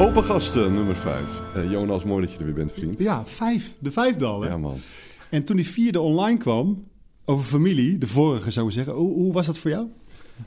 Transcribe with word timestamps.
Open 0.00 0.24
gasten 0.24 0.74
nummer 0.74 0.96
5. 0.96 1.40
Jonas, 1.68 2.04
mooi 2.04 2.22
dat 2.22 2.32
je 2.32 2.38
er 2.38 2.44
weer 2.44 2.54
bent, 2.54 2.72
vriend. 2.72 2.98
Ja, 2.98 3.26
vijf. 3.26 3.74
De 3.78 3.90
vijfde 3.90 4.24
al, 4.24 4.40
hè? 4.40 4.48
Ja, 4.48 4.56
man. 4.56 4.78
En 5.28 5.44
toen 5.44 5.56
die 5.56 5.68
vierde 5.68 6.00
online 6.00 6.38
kwam, 6.38 6.84
over 7.24 7.44
familie, 7.44 7.98
de 7.98 8.06
vorige 8.06 8.50
zou 8.50 8.66
ik 8.66 8.72
zeggen, 8.72 8.94
hoe, 8.94 9.12
hoe 9.12 9.32
was 9.32 9.46
dat 9.46 9.58
voor 9.58 9.70
jou? 9.70 9.86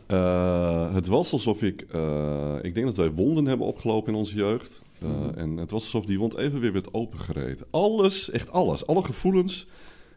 Uh, 0.08 0.94
het 0.94 1.08
was 1.08 1.34
alsof 1.34 1.62
ik... 1.62 1.86
Uh, 1.96 2.56
ik 2.62 2.74
denk 2.74 2.86
dat 2.86 2.96
wij 2.96 3.12
wonden 3.12 3.46
hebben 3.46 3.68
opgelopen 3.68 4.14
in 4.14 4.20
onze 4.20 4.36
jeugd. 4.36 4.82
Uh, 5.04 5.10
mm. 5.10 5.30
En 5.36 5.58
het 5.58 5.72
was 5.72 5.84
alsof 5.84 6.06
die 6.06 6.20
wond 6.20 6.38
even 6.38 6.60
weer 6.60 6.74
werd 6.74 6.94
opengereten. 6.94 7.66
Alles, 7.72 8.30
echt 8.30 8.52
alles. 8.52 8.88
Alle 8.88 9.04
gevoelens, 9.04 9.68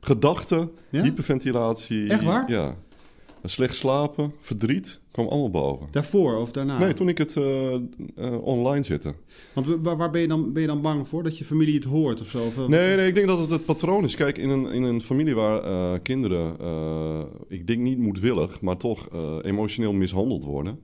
gedachten, 0.00 0.70
ja? 0.90 1.02
hyperventilatie. 1.02 2.10
Echt 2.10 2.22
waar? 2.22 2.50
Ja. 2.50 2.76
Slecht 3.44 3.74
slapen, 3.74 4.32
verdriet, 4.40 5.00
kwam 5.16 5.28
allemaal 5.28 5.50
boven. 5.50 5.86
Daarvoor 5.90 6.36
of 6.36 6.52
daarna? 6.52 6.78
Nee, 6.78 6.92
toen 6.92 7.08
ik 7.08 7.18
het 7.18 7.36
uh, 7.36 7.72
uh, 7.72 8.42
online 8.42 8.84
zette. 8.84 9.14
Want 9.52 9.66
waar, 9.66 9.96
waar, 9.96 10.10
ben, 10.10 10.20
je 10.20 10.28
dan, 10.28 10.52
ben 10.52 10.62
je 10.62 10.68
dan 10.68 10.80
bang 10.80 11.08
voor? 11.08 11.22
Dat 11.22 11.38
je 11.38 11.44
familie 11.44 11.74
het 11.74 11.84
hoort 11.84 12.20
of 12.20 12.28
zo? 12.28 12.44
Of, 12.44 12.56
nee, 12.56 12.96
nee, 12.96 13.06
ik 13.06 13.14
denk 13.14 13.26
dat 13.26 13.38
het 13.38 13.50
het 13.50 13.64
patroon 13.64 14.04
is. 14.04 14.16
Kijk, 14.16 14.38
in 14.38 14.48
een, 14.48 14.66
in 14.66 14.82
een 14.82 15.00
familie 15.00 15.34
waar 15.34 15.64
uh, 15.64 15.98
kinderen, 16.02 16.56
ik 17.48 17.66
denk 17.66 17.80
niet 17.80 17.98
moedwillig, 17.98 18.60
maar 18.60 18.76
toch 18.76 19.08
emotioneel 19.42 19.92
mishandeld 19.92 20.44
worden. 20.44 20.78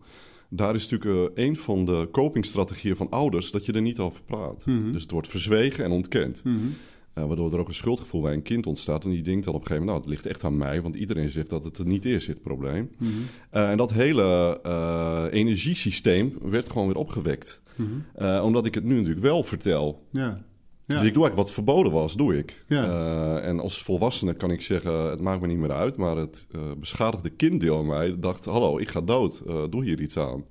Daar 0.48 0.74
is 0.74 0.88
natuurlijk 0.88 1.30
een 1.34 1.56
van 1.56 1.84
de 1.84 2.08
copingstrategieën 2.12 2.96
van 2.96 3.10
ouders 3.10 3.50
dat 3.50 3.66
je 3.66 3.72
er 3.72 3.82
niet 3.82 3.98
over 3.98 4.22
praat. 4.22 4.66
Mm 4.66 4.82
-hmm. 4.82 4.92
Dus 4.92 5.02
het 5.02 5.10
wordt 5.10 5.28
verzwegen 5.28 5.84
en 5.84 5.90
ontkend. 5.90 6.44
Mm 6.44 6.58
-hmm. 6.58 6.74
Uh, 7.14 7.24
waardoor 7.26 7.52
er 7.52 7.58
ook 7.58 7.68
een 7.68 7.74
schuldgevoel 7.74 8.20
bij 8.20 8.32
een 8.32 8.42
kind 8.42 8.66
ontstaat. 8.66 9.04
En 9.04 9.10
die 9.10 9.22
denkt 9.22 9.44
dan 9.44 9.54
op 9.54 9.60
een 9.60 9.66
gegeven 9.66 9.86
moment, 9.86 10.04
nou, 10.06 10.16
het 10.16 10.24
ligt 10.24 10.34
echt 10.34 10.44
aan 10.44 10.58
mij. 10.58 10.82
Want 10.82 10.94
iedereen 10.94 11.28
zegt 11.28 11.50
dat 11.50 11.64
het 11.64 11.78
er 11.78 11.86
niet 11.86 12.04
is, 12.04 12.26
dit 12.26 12.42
probleem. 12.42 12.90
Mm 12.98 13.08
-hmm. 13.10 13.22
uh, 13.52 13.70
en 13.70 13.76
dat 13.76 13.92
hele 13.92 14.60
uh, 14.66 15.24
energiesysteem 15.30 16.38
werd 16.42 16.68
gewoon 16.68 16.86
weer 16.86 16.96
opgewekt. 16.96 17.60
Mm 17.76 18.04
-hmm. 18.14 18.40
omdat 18.40 18.66
ik 18.66 18.74
het 18.74 18.84
nu 18.84 18.94
natuurlijk 18.94 19.20
wel 19.20 19.42
vertel. 19.42 20.06
Ja. 20.10 20.44
Ja. 20.86 20.98
Dus 20.98 21.06
ik 21.06 21.14
doe 21.14 21.22
eigenlijk 21.22 21.36
wat 21.36 21.52
verboden 21.52 21.92
was, 21.92 22.16
doe 22.16 22.38
ik. 22.38 22.64
Ja. 22.68 23.38
en 23.38 23.60
als 23.60 23.82
volwassene 23.82 24.34
kan 24.34 24.50
ik 24.50 24.60
zeggen, 24.60 25.10
het 25.10 25.20
maakt 25.20 25.40
me 25.40 25.46
niet 25.46 25.58
meer 25.58 25.72
uit. 25.72 25.96
Maar 25.96 26.16
het 26.16 26.46
beschadigde 26.78 27.30
kinddeel 27.30 27.80
in 27.80 27.86
mij 27.86 28.18
dacht, 28.18 28.44
hallo, 28.44 28.78
ik 28.78 28.88
ga 28.88 29.00
dood. 29.00 29.42
doe 29.70 29.84
hier 29.84 30.00
iets 30.00 30.18
aan. 30.18 30.44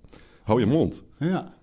Hou 0.44 0.60
je 0.60 0.66
mond. 0.66 1.04
Ja. 1.20 1.54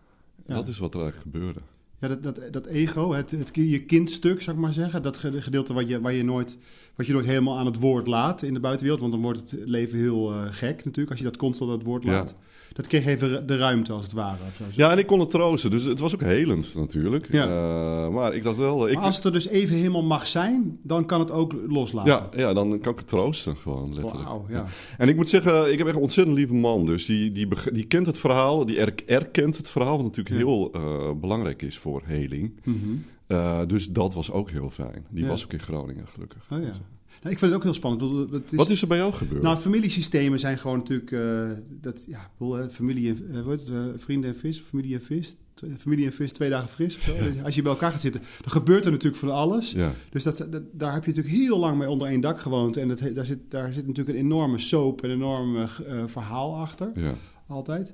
Dat 0.47 0.69
is 0.69 0.79
wat 0.79 0.95
er 0.95 1.01
eigenlijk 1.01 1.31
gebeurde. 1.33 1.61
Ja, 2.01 2.09
dat, 2.09 2.23
dat, 2.23 2.41
dat 2.51 2.67
ego, 2.67 3.13
het, 3.13 3.31
het, 3.31 3.51
je 3.53 3.85
kindstuk, 3.85 4.43
zou 4.43 4.57
ik 4.57 4.63
maar 4.63 4.73
zeggen. 4.73 5.03
Dat 5.03 5.17
gedeelte 5.17 5.73
wat 5.73 5.89
je, 5.89 6.01
waar 6.01 6.13
je 6.13 6.25
nooit, 6.25 6.57
wat 6.95 7.07
je 7.07 7.13
nooit 7.13 7.27
helemaal 7.27 7.59
aan 7.59 7.67
het 7.67 7.79
woord 7.79 8.07
laat 8.07 8.43
in 8.43 8.55
de 8.55 8.61
buitenwereld. 8.61 9.01
Want 9.01 9.13
dan 9.13 9.23
wordt 9.23 9.51
het 9.51 9.61
leven 9.65 9.99
heel 9.99 10.33
uh, 10.33 10.43
gek 10.51 10.85
natuurlijk, 10.85 11.11
als 11.11 11.19
je 11.19 11.25
dat 11.25 11.37
constant 11.37 11.71
aan 11.71 11.77
het 11.77 11.87
woord 11.87 12.05
laat. 12.05 12.31
Ja. 12.31 12.37
Dat 12.79 12.87
kreeg 12.87 13.07
even 13.07 13.47
de 13.47 13.57
ruimte, 13.57 13.93
als 13.93 14.05
het 14.05 14.15
ware. 14.15 14.37
Of 14.49 14.57
zo. 14.57 14.65
Ja, 14.71 14.91
en 14.91 14.99
ik 14.99 15.07
kon 15.07 15.21
het 15.21 15.31
troosten. 15.31 15.71
Dus 15.71 15.85
het 15.85 16.01
was 16.01 16.15
ook 16.15 16.23
helend 16.23 16.75
natuurlijk. 16.75 17.29
Ja. 17.33 17.47
Uh, 17.47 18.09
maar 18.09 18.35
ik 18.35 18.43
dacht 18.43 18.57
wel... 18.57 18.89
Ik 18.89 18.99
als 18.99 19.17
het 19.17 19.25
er 19.25 19.33
dus 19.33 19.49
even 19.49 19.77
helemaal 19.77 20.03
mag 20.03 20.27
zijn, 20.27 20.79
dan 20.83 21.07
kan 21.07 21.21
het 21.21 21.31
ook 21.31 21.55
loslaten. 21.69 22.13
Ja, 22.13 22.29
ja 22.37 22.53
dan 22.53 22.81
kan 22.81 22.93
ik 22.93 22.99
het 22.99 23.09
troosten 23.09 23.57
gewoon, 23.57 23.95
letterlijk. 23.95 24.29
Wow, 24.29 24.51
ja. 24.51 24.65
En 24.99 25.09
ik 25.09 25.17
moet 25.17 25.29
zeggen, 25.29 25.73
ik 25.73 25.79
heb 25.79 25.87
echt 25.87 25.97
een 25.97 26.03
ontzettend 26.03 26.37
lieve 26.37 26.55
man. 26.55 26.87
Dus 26.87 27.07
die, 27.07 27.33
die, 27.33 27.49
die 27.73 27.87
kent 27.87 28.07
het 28.07 28.19
verhaal, 28.19 28.67
die 28.67 28.79
er, 28.79 28.95
erkent 29.07 29.57
het 29.57 29.69
verhaal... 29.69 29.97
wat 29.97 30.05
natuurlijk 30.05 30.37
heel 30.37 30.77
uh, 30.77 31.13
belangrijk 31.21 31.63
is 31.63 31.79
voor 31.79 32.03
heling. 32.05 32.61
Mm 32.65 32.81
-hmm. 32.83 33.05
uh, 33.29 33.61
dus 33.67 33.89
dat 33.89 34.15
was 34.15 34.31
ook 34.31 34.51
heel 34.51 34.71
fijn. 34.71 35.07
Die 35.11 35.27
was 35.27 35.45
ook 35.45 35.53
in 35.53 35.61
Groningen, 35.61 36.07
gelukkig. 36.09 36.47
Oh, 36.51 36.63
ja. 36.63 36.73
Nou, 37.23 37.33
ik 37.33 37.39
vind 37.39 37.41
het 37.41 37.53
ook 37.55 37.63
heel 37.63 37.75
spannend. 37.75 38.33
is, 38.51 38.57
Wat 38.57 38.71
is 38.71 38.83
er 38.83 38.89
bij 38.89 38.97
jou 38.97 39.13
gebeurd? 39.13 39.43
Nou, 39.43 39.57
familiesystemen 39.57 40.39
zijn 40.39 40.59
gewoon 40.59 40.79
natuurlijk... 40.79 41.11
Uh, 41.11 41.51
dat, 41.81 42.05
ja, 42.09 42.31
familie 42.71 43.09
en, 43.11 43.25
uh, 43.31 43.47
het, 43.47 43.69
uh, 43.69 43.85
vrienden 43.97 44.31
en 44.31 44.37
vis, 44.37 44.61
familie 44.61 44.95
en 44.95 45.03
vis. 45.03 45.37
Familie 45.77 46.07
en 46.07 46.13
vis, 46.13 46.33
twee 46.33 46.51
dagen 46.51 46.69
fris. 46.69 46.99
Ja. 47.05 47.43
Als 47.45 47.55
je 47.55 47.63
bij 47.63 47.73
elkaar 47.73 47.91
gaat 47.91 48.01
zitten, 48.01 48.21
dan 48.41 48.51
gebeurt 48.51 48.85
er 48.85 48.91
natuurlijk 48.91 49.21
van 49.21 49.31
alles. 49.31 49.71
Ja. 49.71 49.93
Dus 50.11 50.23
dat, 50.23 50.47
dat, 50.51 50.63
daar 50.73 50.93
heb 50.93 51.05
je 51.05 51.09
natuurlijk 51.09 51.37
heel 51.37 51.59
lang 51.59 51.79
mee 51.79 51.91
onder 51.91 52.09
één 52.09 52.21
dak 52.21 52.41
gewoond. 52.41 52.77
En 52.77 52.89
dat, 52.89 53.03
daar, 53.15 53.27
zit, 53.27 53.39
daar 53.49 53.73
zit 53.73 53.87
natuurlijk 53.87 54.19
een 54.19 54.25
enorme 54.25 54.59
soap, 54.59 55.03
een 55.03 55.11
enorm 55.11 55.69
verhaal 56.07 56.57
achter. 56.57 56.91
Ja. 56.95 57.15
Altijd. 57.47 57.93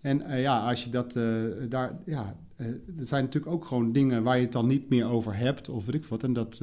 En 0.00 0.22
ja, 0.40 0.68
als 0.68 0.84
je 0.84 0.90
dat 0.90 1.12
daar... 1.68 1.98
Ja, 2.04 2.36
er 2.56 3.06
zijn 3.06 3.24
natuurlijk 3.24 3.52
ook 3.52 3.64
gewoon 3.64 3.92
dingen 3.92 4.22
waar 4.22 4.36
je 4.36 4.42
het 4.42 4.52
dan 4.52 4.66
niet 4.66 4.88
meer 4.88 5.06
over 5.06 5.36
hebt. 5.36 5.68
Of 5.68 5.86
weet 5.86 5.94
ik 5.94 6.04
wat. 6.04 6.22
En 6.22 6.32
dat 6.32 6.60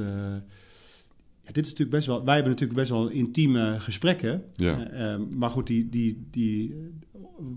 ja, 1.47 1.53
dit 1.53 1.65
is 1.65 1.71
natuurlijk 1.71 1.97
best 1.97 2.07
wel. 2.07 2.23
Wij 2.23 2.33
hebben 2.33 2.51
natuurlijk 2.51 2.79
best 2.79 2.91
wel 2.91 3.09
intieme 3.09 3.79
gesprekken. 3.79 4.43
Ja. 4.53 4.91
Uh, 4.91 5.25
maar 5.35 5.49
goed, 5.49 5.67
die, 5.67 5.89
die, 5.89 6.27
die, 6.31 6.73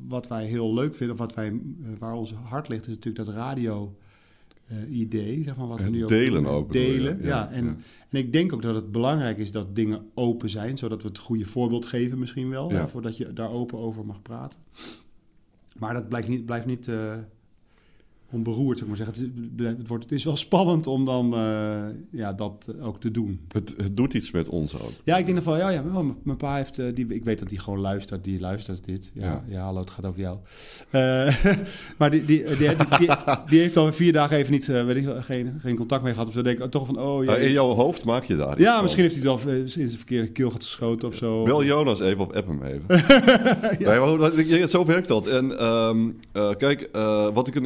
wat 0.08 0.28
wij 0.28 0.44
heel 0.44 0.74
leuk 0.74 0.96
vinden, 0.96 1.16
of 1.16 1.22
wat 1.22 1.34
wij, 1.34 1.50
uh, 1.50 1.86
waar 1.98 2.14
ons 2.14 2.32
hart 2.32 2.68
ligt, 2.68 2.86
is 2.86 2.94
natuurlijk 2.94 3.24
dat 3.24 3.34
radio. 3.34 3.96
Uh, 4.72 4.98
idee, 4.98 5.42
zeg 5.42 5.56
maar, 5.56 5.66
wat 5.66 5.80
we 5.80 5.90
nu 5.90 6.06
delen 6.06 6.46
ook. 6.46 6.72
Delen, 6.72 7.18
ja. 7.22 7.26
ja. 7.26 7.50
En, 7.50 7.66
en 8.08 8.18
ik 8.18 8.32
denk 8.32 8.52
ook 8.52 8.62
dat 8.62 8.74
het 8.74 8.92
belangrijk 8.92 9.38
is 9.38 9.52
dat 9.52 9.76
dingen 9.76 10.02
open 10.14 10.50
zijn, 10.50 10.78
zodat 10.78 11.02
we 11.02 11.08
het 11.08 11.18
goede 11.18 11.44
voorbeeld 11.44 11.86
geven 11.86 12.18
misschien 12.18 12.48
wel, 12.48 12.70
ja. 12.70 12.88
voordat 12.88 13.16
je 13.16 13.32
daar 13.32 13.50
open 13.50 13.78
over 13.78 14.06
mag 14.06 14.22
praten. 14.22 14.58
Maar 15.78 15.94
dat 15.94 16.08
blijft 16.08 16.28
niet, 16.28 16.44
blijft 16.44 16.66
niet 16.66 16.88
onberoerd, 18.32 18.78
zeg 18.78 18.86
maar 18.86 18.96
zeggen. 18.96 19.32
Het, 19.56 19.78
het, 19.78 19.88
wordt, 19.88 20.04
het 20.04 20.12
is 20.12 20.24
wel 20.24 20.36
spannend 20.36 20.86
om 20.86 21.04
dan 21.04 21.34
uh, 21.34 21.82
ja, 22.10 22.32
dat 22.32 22.74
ook 22.82 23.00
te 23.00 23.10
doen. 23.10 23.40
Het, 23.48 23.74
het 23.76 23.96
doet 23.96 24.14
iets 24.14 24.30
met 24.30 24.48
ons 24.48 24.74
ook. 24.74 24.90
Ja, 25.04 25.16
ik 25.16 25.26
denk 25.26 25.42
van, 25.42 25.58
ja, 25.58 25.68
ja 25.68 25.84
wel, 25.92 26.16
mijn 26.22 26.36
pa 26.36 26.56
heeft, 26.56 26.78
uh, 26.78 26.86
die, 26.94 27.06
ik 27.06 27.24
weet 27.24 27.38
dat 27.38 27.50
hij 27.50 27.58
gewoon 27.58 27.78
luistert, 27.78 28.24
die 28.24 28.40
luistert 28.40 28.84
dit. 28.84 29.10
Ja, 29.14 29.24
ja. 29.24 29.44
ja 29.48 29.64
hallo, 29.64 29.80
het 29.80 29.90
gaat 29.90 30.06
over 30.06 30.20
jou. 30.20 30.38
Uh, 30.90 31.44
maar 31.98 32.10
die, 32.10 32.24
die, 32.24 32.44
die, 32.44 32.76
die, 33.46 33.60
heeft 33.60 33.76
al 33.76 33.92
vier 33.92 34.12
dagen 34.12 34.36
even 34.36 34.52
niet, 34.52 34.66
weet 34.66 34.96
ik, 34.96 35.08
geen, 35.20 35.54
geen 35.58 35.76
contact 35.76 36.02
mee 36.02 36.12
gehad. 36.12 36.28
Of 36.28 36.34
zo 36.34 36.42
denk 36.42 36.58
ik 36.58 36.70
toch 36.70 36.86
van, 36.86 37.00
oh 37.00 37.24
ja. 37.24 37.36
in 37.36 37.52
jouw 37.52 37.74
hoofd 37.74 38.04
maak 38.04 38.24
je 38.24 38.36
daar 38.36 38.60
Ja, 38.60 38.82
misschien 38.82 39.02
heeft 39.02 39.22
hij 39.22 39.32
het 39.32 39.44
al 39.44 39.50
in 39.50 39.68
zijn 39.68 39.90
verkeerde 39.90 40.28
keel 40.28 40.50
geschoten 40.50 41.08
of 41.08 41.14
zo. 41.14 41.42
Bel 41.42 41.64
Jonas 41.64 42.00
even 42.00 42.20
of 42.20 42.32
app 42.32 42.46
hem 42.46 42.62
even. 42.62 42.84
ja. 43.78 44.32
nee, 44.34 44.68
zo 44.68 44.84
werkt 44.84 45.08
dat. 45.08 45.26
En 45.26 45.64
um, 45.66 46.18
kijk, 46.32 46.88
wat 47.34 47.48
ik 47.48 47.54
een 47.54 47.64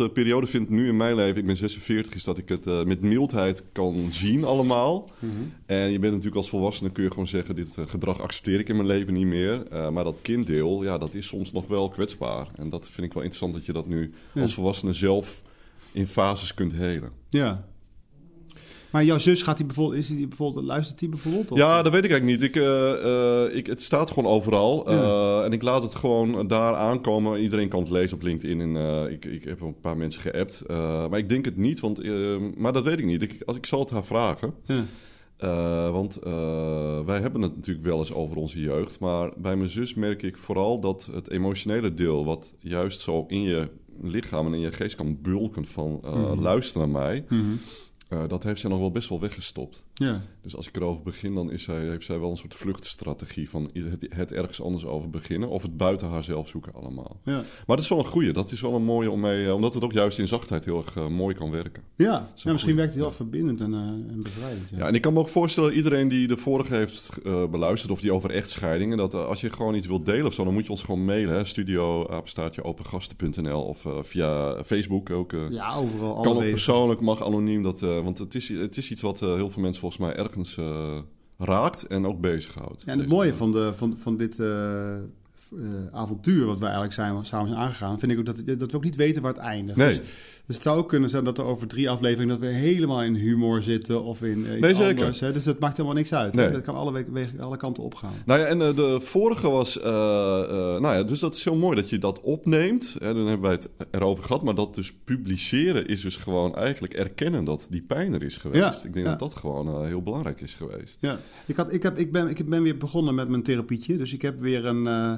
interessant 0.00 0.10
periode 0.12 0.46
vind 0.46 0.68
nu 0.68 0.88
in 0.88 0.96
mijn 0.96 1.14
leven, 1.14 1.36
ik 1.36 1.46
ben 1.46 1.56
46, 1.56 2.14
is 2.14 2.24
dat 2.24 2.38
ik 2.38 2.48
het 2.48 2.66
uh, 2.66 2.84
met 2.84 3.00
mildheid 3.00 3.64
kan 3.72 4.06
zien 4.10 4.44
allemaal. 4.44 5.10
Mm 5.18 5.30
-hmm. 5.30 5.52
En 5.66 5.90
je 5.90 5.98
bent 5.98 6.12
natuurlijk 6.12 6.36
als 6.36 6.48
volwassene 6.48 6.90
kun 6.90 7.02
je 7.02 7.10
gewoon 7.10 7.26
zeggen, 7.26 7.54
dit 7.54 7.76
uh, 7.78 7.86
gedrag 7.86 8.20
accepteer 8.20 8.58
ik 8.58 8.68
in 8.68 8.76
mijn 8.76 8.88
leven 8.88 9.14
niet 9.14 9.26
meer. 9.26 9.72
Uh, 9.72 9.90
maar 9.90 10.04
dat 10.04 10.18
kinddeel, 10.22 10.82
ja, 10.82 10.98
dat 10.98 11.14
is 11.14 11.26
soms 11.26 11.52
nog 11.52 11.66
wel 11.66 11.88
kwetsbaar. 11.88 12.46
En 12.56 12.70
dat 12.70 12.88
vind 12.88 13.06
ik 13.06 13.12
wel 13.12 13.22
interessant 13.22 13.54
dat 13.54 13.66
je 13.66 13.72
dat 13.72 13.86
nu 13.86 14.12
ja. 14.32 14.42
als 14.42 14.54
volwassene 14.54 14.92
zelf 14.92 15.42
in 15.92 16.06
fases 16.06 16.54
kunt 16.54 16.72
helen. 16.72 17.10
Ja, 17.28 17.68
maar 18.92 19.04
jouw 19.04 19.18
zus 19.18 19.42
gaat 19.42 19.56
die 19.56 19.66
bijvoorbeeld, 19.66 20.00
is 20.00 20.08
die 20.08 20.28
bijvoorbeeld, 20.28 20.64
luistert 20.64 20.98
die 20.98 21.08
bijvoorbeeld? 21.08 21.50
Of? 21.50 21.58
Ja, 21.58 21.82
dat 21.82 21.92
weet 21.92 22.04
ik 22.04 22.10
eigenlijk 22.10 22.40
niet. 22.40 22.50
Ik, 22.50 22.62
uh, 22.62 22.64
uh, 23.04 23.56
ik, 23.56 23.66
het 23.66 23.82
staat 23.82 24.10
gewoon 24.10 24.32
overal. 24.32 24.90
Ja. 24.90 25.02
Uh, 25.02 25.44
en 25.44 25.52
ik 25.52 25.62
laat 25.62 25.82
het 25.82 25.94
gewoon 25.94 26.48
daar 26.48 26.74
aankomen. 26.74 27.40
Iedereen 27.40 27.68
kan 27.68 27.80
het 27.80 27.90
lezen 27.90 28.16
op 28.16 28.22
LinkedIn. 28.22 28.60
En 28.60 29.06
ik, 29.10 29.24
ik 29.24 29.44
heb 29.44 29.60
een 29.60 29.80
paar 29.80 29.96
mensen 29.96 30.22
geappt. 30.22 30.62
maar 31.10 31.18
ik 31.18 31.28
denk 31.28 31.44
het 31.44 31.56
niet, 31.56 31.80
want, 31.80 32.02
maar 32.56 32.72
dat 32.72 32.84
weet 32.84 32.98
ik 32.98 33.04
niet. 33.04 33.22
Ik, 33.22 33.42
als, 33.46 33.56
ik 33.56 33.66
zal 33.66 33.80
het 33.80 33.90
haar 33.90 34.04
vragen. 34.04 34.54
Ja. 34.64 34.84
Uh, 35.44 35.90
want 35.90 36.18
uh, 36.26 37.00
wij 37.04 37.20
hebben 37.20 37.42
het 37.42 37.56
natuurlijk 37.56 37.86
wel 37.86 37.98
eens 37.98 38.12
over 38.12 38.36
onze 38.36 38.60
jeugd. 38.60 39.00
Maar 39.00 39.32
bij 39.36 39.56
mijn 39.56 39.68
zus 39.68 39.94
merk 39.94 40.22
ik 40.22 40.38
vooral 40.38 40.80
dat 40.80 41.08
het 41.12 41.30
emotionele 41.30 41.94
deel, 41.94 42.24
wat 42.24 42.54
juist 42.58 43.00
zo 43.00 43.24
in 43.28 43.42
je 43.42 43.68
lichaam 44.02 44.46
en 44.46 44.54
in 44.54 44.60
je 44.60 44.72
geest 44.72 44.96
kan 44.96 45.18
bulken 45.22 45.66
van 45.66 46.00
uh, 46.04 46.14
mm 46.14 46.24
-hmm. 46.24 46.40
luister 46.40 46.78
naar 46.78 46.88
mij. 46.88 47.24
Mm 47.28 47.40
-hmm. 47.40 47.60
Uh, 48.10 48.22
dat 48.28 48.44
heeft 48.44 48.60
zij 48.60 48.70
nog 48.70 48.78
wel 48.78 48.90
best 48.90 49.08
wel 49.08 49.20
weggestopt. 49.20 49.84
Ja. 50.06 50.22
Dus 50.42 50.56
als 50.56 50.68
ik 50.68 50.76
erover 50.76 51.02
begin, 51.02 51.34
dan 51.34 51.50
is 51.50 51.62
zij, 51.62 51.80
heeft 51.80 52.04
zij 52.04 52.18
wel 52.18 52.30
een 52.30 52.36
soort 52.36 52.54
vluchtstrategie 52.54 53.50
van 53.50 53.70
het, 53.72 54.06
het, 54.08 54.32
ergens 54.32 54.62
anders 54.62 54.84
over 54.84 55.10
beginnen 55.10 55.48
of 55.48 55.62
het 55.62 55.76
buiten 55.76 56.08
haarzelf 56.08 56.48
zoeken 56.48 56.74
allemaal. 56.74 57.20
Ja. 57.24 57.32
Maar 57.66 57.76
dat 57.76 57.78
is 57.80 57.88
wel 57.88 57.98
een 57.98 58.04
goede. 58.04 58.32
Dat 58.32 58.52
is 58.52 58.60
wel 58.60 58.74
een 58.74 58.84
mooie 58.84 59.10
om 59.10 59.20
mee, 59.20 59.54
omdat 59.54 59.74
het 59.74 59.84
ook 59.84 59.92
juist 59.92 60.18
in 60.18 60.28
zachtheid 60.28 60.64
heel 60.64 60.76
erg 60.76 60.96
uh, 60.96 61.08
mooi 61.08 61.34
kan 61.34 61.50
werken. 61.50 61.82
Ja, 61.96 62.30
ja 62.34 62.52
misschien 62.52 62.76
werkt 62.76 62.92
het 62.92 63.00
heel 63.00 63.10
verbindend 63.10 63.60
en, 63.60 63.72
uh, 63.72 63.78
en 63.78 64.20
bevrijdend. 64.22 64.70
Ja. 64.70 64.78
ja. 64.78 64.86
en 64.86 64.94
ik 64.94 65.00
kan 65.00 65.12
me 65.12 65.18
ook 65.18 65.28
voorstellen, 65.28 65.72
iedereen 65.72 66.08
die 66.08 66.26
de 66.26 66.36
vorige 66.36 66.74
heeft 66.74 67.10
beluisterd 67.50 67.92
of 67.92 68.00
die 68.00 68.12
over 68.12 68.30
echtscheidingen, 68.30 68.96
dat 68.96 69.14
als 69.14 69.40
je 69.40 69.50
gewoon 69.50 69.74
iets 69.74 69.86
wilt 69.86 70.06
delen 70.06 70.26
of 70.26 70.32
zo, 70.32 70.44
dan 70.44 70.54
moet 70.54 70.64
je 70.64 70.70
ons 70.70 70.82
gewoon 70.82 71.04
mailen. 71.04 71.46
Studio 71.46 72.08
apenstaatje 72.08 72.64
opengasten.nl 72.64 73.62
of 73.62 73.86
via 74.00 74.64
Facebook 74.64 75.10
ook. 75.10 75.32
ja, 75.50 75.74
overal. 75.74 76.20
Kan 76.20 76.36
ook 76.36 76.50
persoonlijk, 76.50 77.00
mag 77.00 77.24
anoniem. 77.24 77.62
Dat, 77.62 77.80
want 77.80 78.18
het 78.18 78.34
is, 78.34 78.48
het 78.48 78.76
is 78.76 78.90
iets 78.90 79.02
wat 79.02 79.20
heel 79.20 79.50
veel 79.50 79.62
mensen 79.62 79.80
volgens 79.80 79.89
mij 79.98 80.16
ergens 80.16 80.56
uh, 80.56 80.98
raakt 81.38 81.86
en 81.86 82.06
ook 82.06 82.20
bezighoudt. 82.20 82.82
Ja, 82.84 82.92
en 82.92 82.98
het 82.98 83.08
mooie 83.08 83.34
van, 83.34 83.52
de, 83.52 83.74
van, 83.74 83.96
van 83.96 84.16
dit, 84.16 84.38
uh, 84.38 84.96
avontuur 85.92 86.46
wat 86.46 86.58
wij 86.58 86.70
eigenlijk 86.70 86.94
zijn, 86.94 87.24
samen 87.26 87.48
zijn 87.48 87.60
aangegaan, 87.60 87.98
vind 87.98 88.12
ik 88.12 88.18
ook 88.18 88.26
dat, 88.26 88.58
dat 88.58 88.70
we 88.70 88.76
ook 88.76 88.84
niet 88.84 88.96
weten 88.96 89.22
waar 89.22 89.32
het 89.32 89.42
eindigt. 89.42 89.78
Nee. 89.78 89.88
Dus, 89.88 90.00
dus 90.46 90.54
het 90.54 90.64
zou 90.64 90.78
ook 90.78 90.88
kunnen 90.88 91.10
zijn 91.10 91.24
dat 91.24 91.38
er 91.38 91.44
over 91.44 91.66
drie 91.66 91.90
afleveringen 91.90 92.40
dat 92.40 92.48
we 92.48 92.54
helemaal 92.54 93.02
in 93.02 93.14
humor 93.14 93.62
zitten 93.62 94.02
of 94.02 94.22
in 94.22 94.38
iets 94.38 94.60
nee, 94.60 94.74
zeker. 94.74 94.88
anders. 94.88 95.20
Hè? 95.20 95.32
Dus 95.32 95.44
dat 95.44 95.58
maakt 95.58 95.76
helemaal 95.76 95.96
niks 95.96 96.14
uit. 96.14 96.34
Nee. 96.34 96.50
Dat 96.50 96.62
kan 96.62 96.74
alle, 96.74 97.04
wegen, 97.12 97.40
alle 97.40 97.56
kanten 97.56 97.82
opgaan. 97.82 98.14
Nou 98.24 98.40
ja, 98.40 98.46
en 98.46 98.58
de 98.58 98.98
vorige 99.00 99.48
was, 99.48 99.78
nou 99.82 100.94
ja, 100.94 101.02
dus 101.02 101.20
dat 101.20 101.34
is 101.34 101.44
heel 101.44 101.56
mooi 101.56 101.76
dat 101.76 101.90
je 101.90 101.98
dat 101.98 102.20
opneemt. 102.20 102.96
Hè, 102.98 103.14
dan 103.14 103.26
hebben 103.26 103.50
wij 103.50 103.58
het 103.60 103.68
erover 103.90 104.24
gehad, 104.24 104.42
maar 104.42 104.54
dat 104.54 104.74
dus 104.74 104.92
publiceren 105.04 105.86
is 105.86 106.00
dus 106.00 106.16
gewoon 106.16 106.54
eigenlijk 106.54 106.94
erkennen 106.94 107.44
dat 107.44 107.66
die 107.70 107.82
pijn 107.82 108.14
er 108.14 108.22
is 108.22 108.36
geweest. 108.36 108.84
ik 108.84 108.92
denk 108.92 109.06
dat 109.06 109.18
dat 109.18 109.34
gewoon 109.34 109.86
heel 109.86 110.02
belangrijk 110.02 110.40
is 110.40 110.54
geweest. 110.54 110.96
Ja, 111.00 111.18
ik, 111.46 111.56
had, 111.56 111.72
ik, 111.72 111.82
heb, 111.82 111.98
ik, 111.98 112.12
ben, 112.12 112.28
ik 112.28 112.48
ben 112.48 112.62
weer 112.62 112.76
begonnen 112.76 113.14
met 113.14 113.28
mijn 113.28 113.42
therapietje. 113.42 113.96
Dus 113.96 114.12
ik 114.12 114.22
heb 114.22 114.40
weer 114.40 114.64
een, 114.64 114.86
uh, 114.86 115.12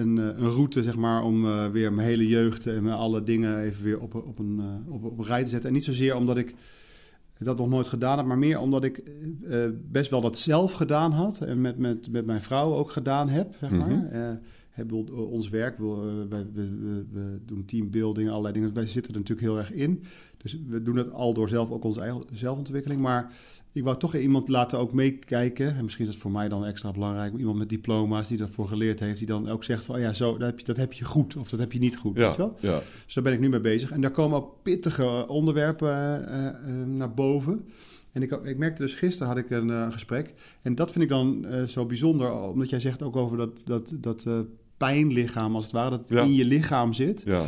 een, 0.00 0.16
een 0.16 0.50
route, 0.50 0.82
zeg 0.82 0.96
maar, 0.96 1.22
om 1.22 1.44
uh, 1.44 1.66
weer 1.66 1.92
mijn 1.92 2.08
hele 2.08 2.28
jeugd 2.28 2.66
en 2.66 2.82
mijn 2.82 2.96
alle 2.96 3.22
dingen 3.22 3.60
even 3.60 3.84
weer 3.84 4.00
op, 4.00 4.14
op, 4.14 4.38
een, 4.38 4.60
uh, 4.60 4.94
op, 4.94 5.04
op 5.04 5.18
een 5.18 5.24
rij 5.24 5.42
te 5.44 5.50
zetten. 5.50 5.68
En 5.68 5.74
niet 5.74 5.84
zozeer 5.84 6.16
omdat 6.16 6.36
ik 6.36 6.54
dat 7.38 7.58
nog 7.58 7.68
nooit 7.68 7.86
gedaan 7.86 8.16
heb, 8.16 8.26
maar 8.26 8.38
meer 8.38 8.58
omdat 8.58 8.84
ik 8.84 9.02
best 9.90 10.10
wel 10.10 10.20
dat 10.20 10.38
zelf 10.38 10.72
gedaan 10.72 11.12
had. 11.12 11.40
En 11.40 11.60
met, 11.60 11.78
met, 11.78 12.10
met 12.10 12.26
mijn 12.26 12.40
vrouw 12.40 12.74
ook 12.74 12.90
gedaan 12.90 13.28
heb, 13.28 13.54
zeg 13.60 13.70
maar. 13.70 13.88
Mm 13.88 14.08
-hmm. 14.10 15.14
ons 15.14 15.48
werk, 15.48 15.78
we, 15.78 16.26
we, 16.28 16.46
we, 16.52 17.04
we, 17.12 17.40
doen 17.44 17.64
teambuilding, 17.64 18.28
allerlei 18.28 18.54
dingen. 18.54 18.74
Wij 18.74 18.86
zitten 18.86 19.12
er 19.12 19.18
natuurlijk 19.18 19.46
heel 19.46 19.58
erg 19.58 19.72
in. 19.72 20.02
Dus 20.36 20.58
we 20.66 20.82
doen 20.82 20.96
het 20.96 21.12
al 21.12 21.34
door 21.34 21.48
zelf 21.48 21.70
ook 21.70 21.84
onze 21.84 22.00
eigen 22.00 22.22
zelfontwikkeling. 22.32 23.00
Maar 23.00 23.32
ik 23.72 23.82
wou 23.84 23.96
toch 23.96 24.16
iemand 24.16 24.48
laten 24.48 24.78
ook 24.78 24.92
meekijken. 24.92 25.76
En 25.76 25.84
misschien 25.84 26.06
is 26.06 26.12
dat 26.12 26.20
voor 26.20 26.30
mij 26.30 26.48
dan 26.48 26.66
extra 26.66 26.90
belangrijk. 26.90 27.36
Iemand 27.36 27.58
met 27.58 27.68
diploma's 27.68 28.28
die 28.28 28.36
daarvoor 28.38 28.68
geleerd 28.68 29.00
heeft. 29.00 29.18
Die 29.18 29.26
dan 29.26 29.48
ook 29.48 29.64
zegt 29.64 29.84
van, 29.84 29.94
oh 29.94 30.00
ja, 30.00 30.12
zo, 30.12 30.38
dat 30.38 30.46
heb, 30.46 30.58
je, 30.58 30.64
dat 30.64 30.76
heb 30.76 30.92
je 30.92 31.04
goed. 31.04 31.36
Of 31.36 31.48
dat 31.48 31.60
heb 31.60 31.72
je 31.72 31.78
niet 31.78 31.96
goed. 31.96 32.16
Ja, 32.16 32.26
weet 32.26 32.36
wel? 32.36 32.56
Ja. 32.60 32.80
Dus 33.04 33.14
daar 33.14 33.24
ben 33.24 33.32
ik 33.32 33.40
nu 33.40 33.48
mee 33.48 33.60
bezig. 33.60 33.90
En 33.90 34.00
daar 34.00 34.10
komen 34.10 34.36
ook 34.36 34.62
pittige 34.62 35.24
onderwerpen 35.28 36.24
uh, 36.28 36.44
uh, 36.44 36.86
naar 36.86 37.14
boven. 37.14 37.68
En 38.12 38.22
ik, 38.22 38.30
ik 38.30 38.58
merkte 38.58 38.82
dus 38.82 38.94
gisteren 38.94 39.28
had 39.28 39.36
ik 39.36 39.50
een 39.50 39.68
uh, 39.68 39.92
gesprek. 39.92 40.34
En 40.62 40.74
dat 40.74 40.92
vind 40.92 41.04
ik 41.04 41.10
dan 41.10 41.46
zo 41.66 41.86
bijzonder. 41.86 42.32
Omdat 42.32 42.70
jij 42.70 42.80
zegt 42.80 43.02
ook 43.02 43.16
over 43.16 43.36
dat, 43.36 43.50
dat, 43.64 43.94
dat 44.00 44.46
pijnlichaam 44.76 45.54
als 45.54 45.64
het 45.64 45.74
ware. 45.74 46.00
Dat 46.06 46.10
in 46.10 46.34
je 46.34 46.44
lichaam 46.44 46.92
zit. 46.92 47.22
Ja 47.26 47.44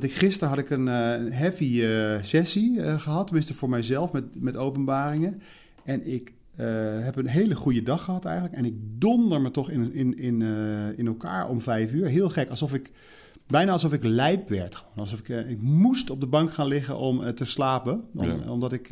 dat 0.00 0.10
ik 0.10 0.16
gisteren 0.16 0.48
had 0.48 0.58
ik 0.58 0.70
een, 0.70 0.86
uh, 0.86 1.32
heavy 1.32 1.64
uh, 1.64 2.22
sessie 2.22 2.76
uh, 2.76 3.00
gehad, 3.00 3.26
tenminste 3.26 3.54
voor 3.54 3.68
mijzelf 3.68 4.12
met, 4.12 4.42
met 4.42 4.56
openbaringen. 4.56 5.42
En 5.84 6.06
ik 6.06 6.34
heb 7.00 7.16
een 7.16 7.26
hele 7.26 7.54
goede 7.54 7.82
dag 7.82 8.04
gehad 8.04 8.24
eigenlijk. 8.24 8.54
En 8.54 8.64
ik 8.64 8.74
donder 8.78 9.40
me 9.40 9.50
toch 9.50 9.70
in, 9.70 9.92
in, 9.94 10.18
in, 10.18 10.42
in 10.96 11.06
elkaar 11.06 11.48
om 11.48 11.60
vijf 11.60 11.92
uur. 11.92 12.06
Heel 12.06 12.28
gek, 12.28 12.48
alsof 12.48 12.74
ik 12.74 12.90
bijna 13.46 13.72
alsof 13.72 13.92
ik 13.92 14.04
lijp 14.04 14.48
werd. 14.48 14.74
Gewoon. 14.74 14.94
Alsof 14.96 15.18
ik, 15.18 15.28
ik 15.28 15.60
moest 15.60 16.10
op 16.10 16.20
de 16.20 16.26
bank 16.26 16.52
gaan 16.52 16.66
liggen 16.66 16.98
om 16.98 17.34
te 17.34 17.44
slapen. 17.44 18.04
Omdat 18.48 18.72
ik 18.72 18.88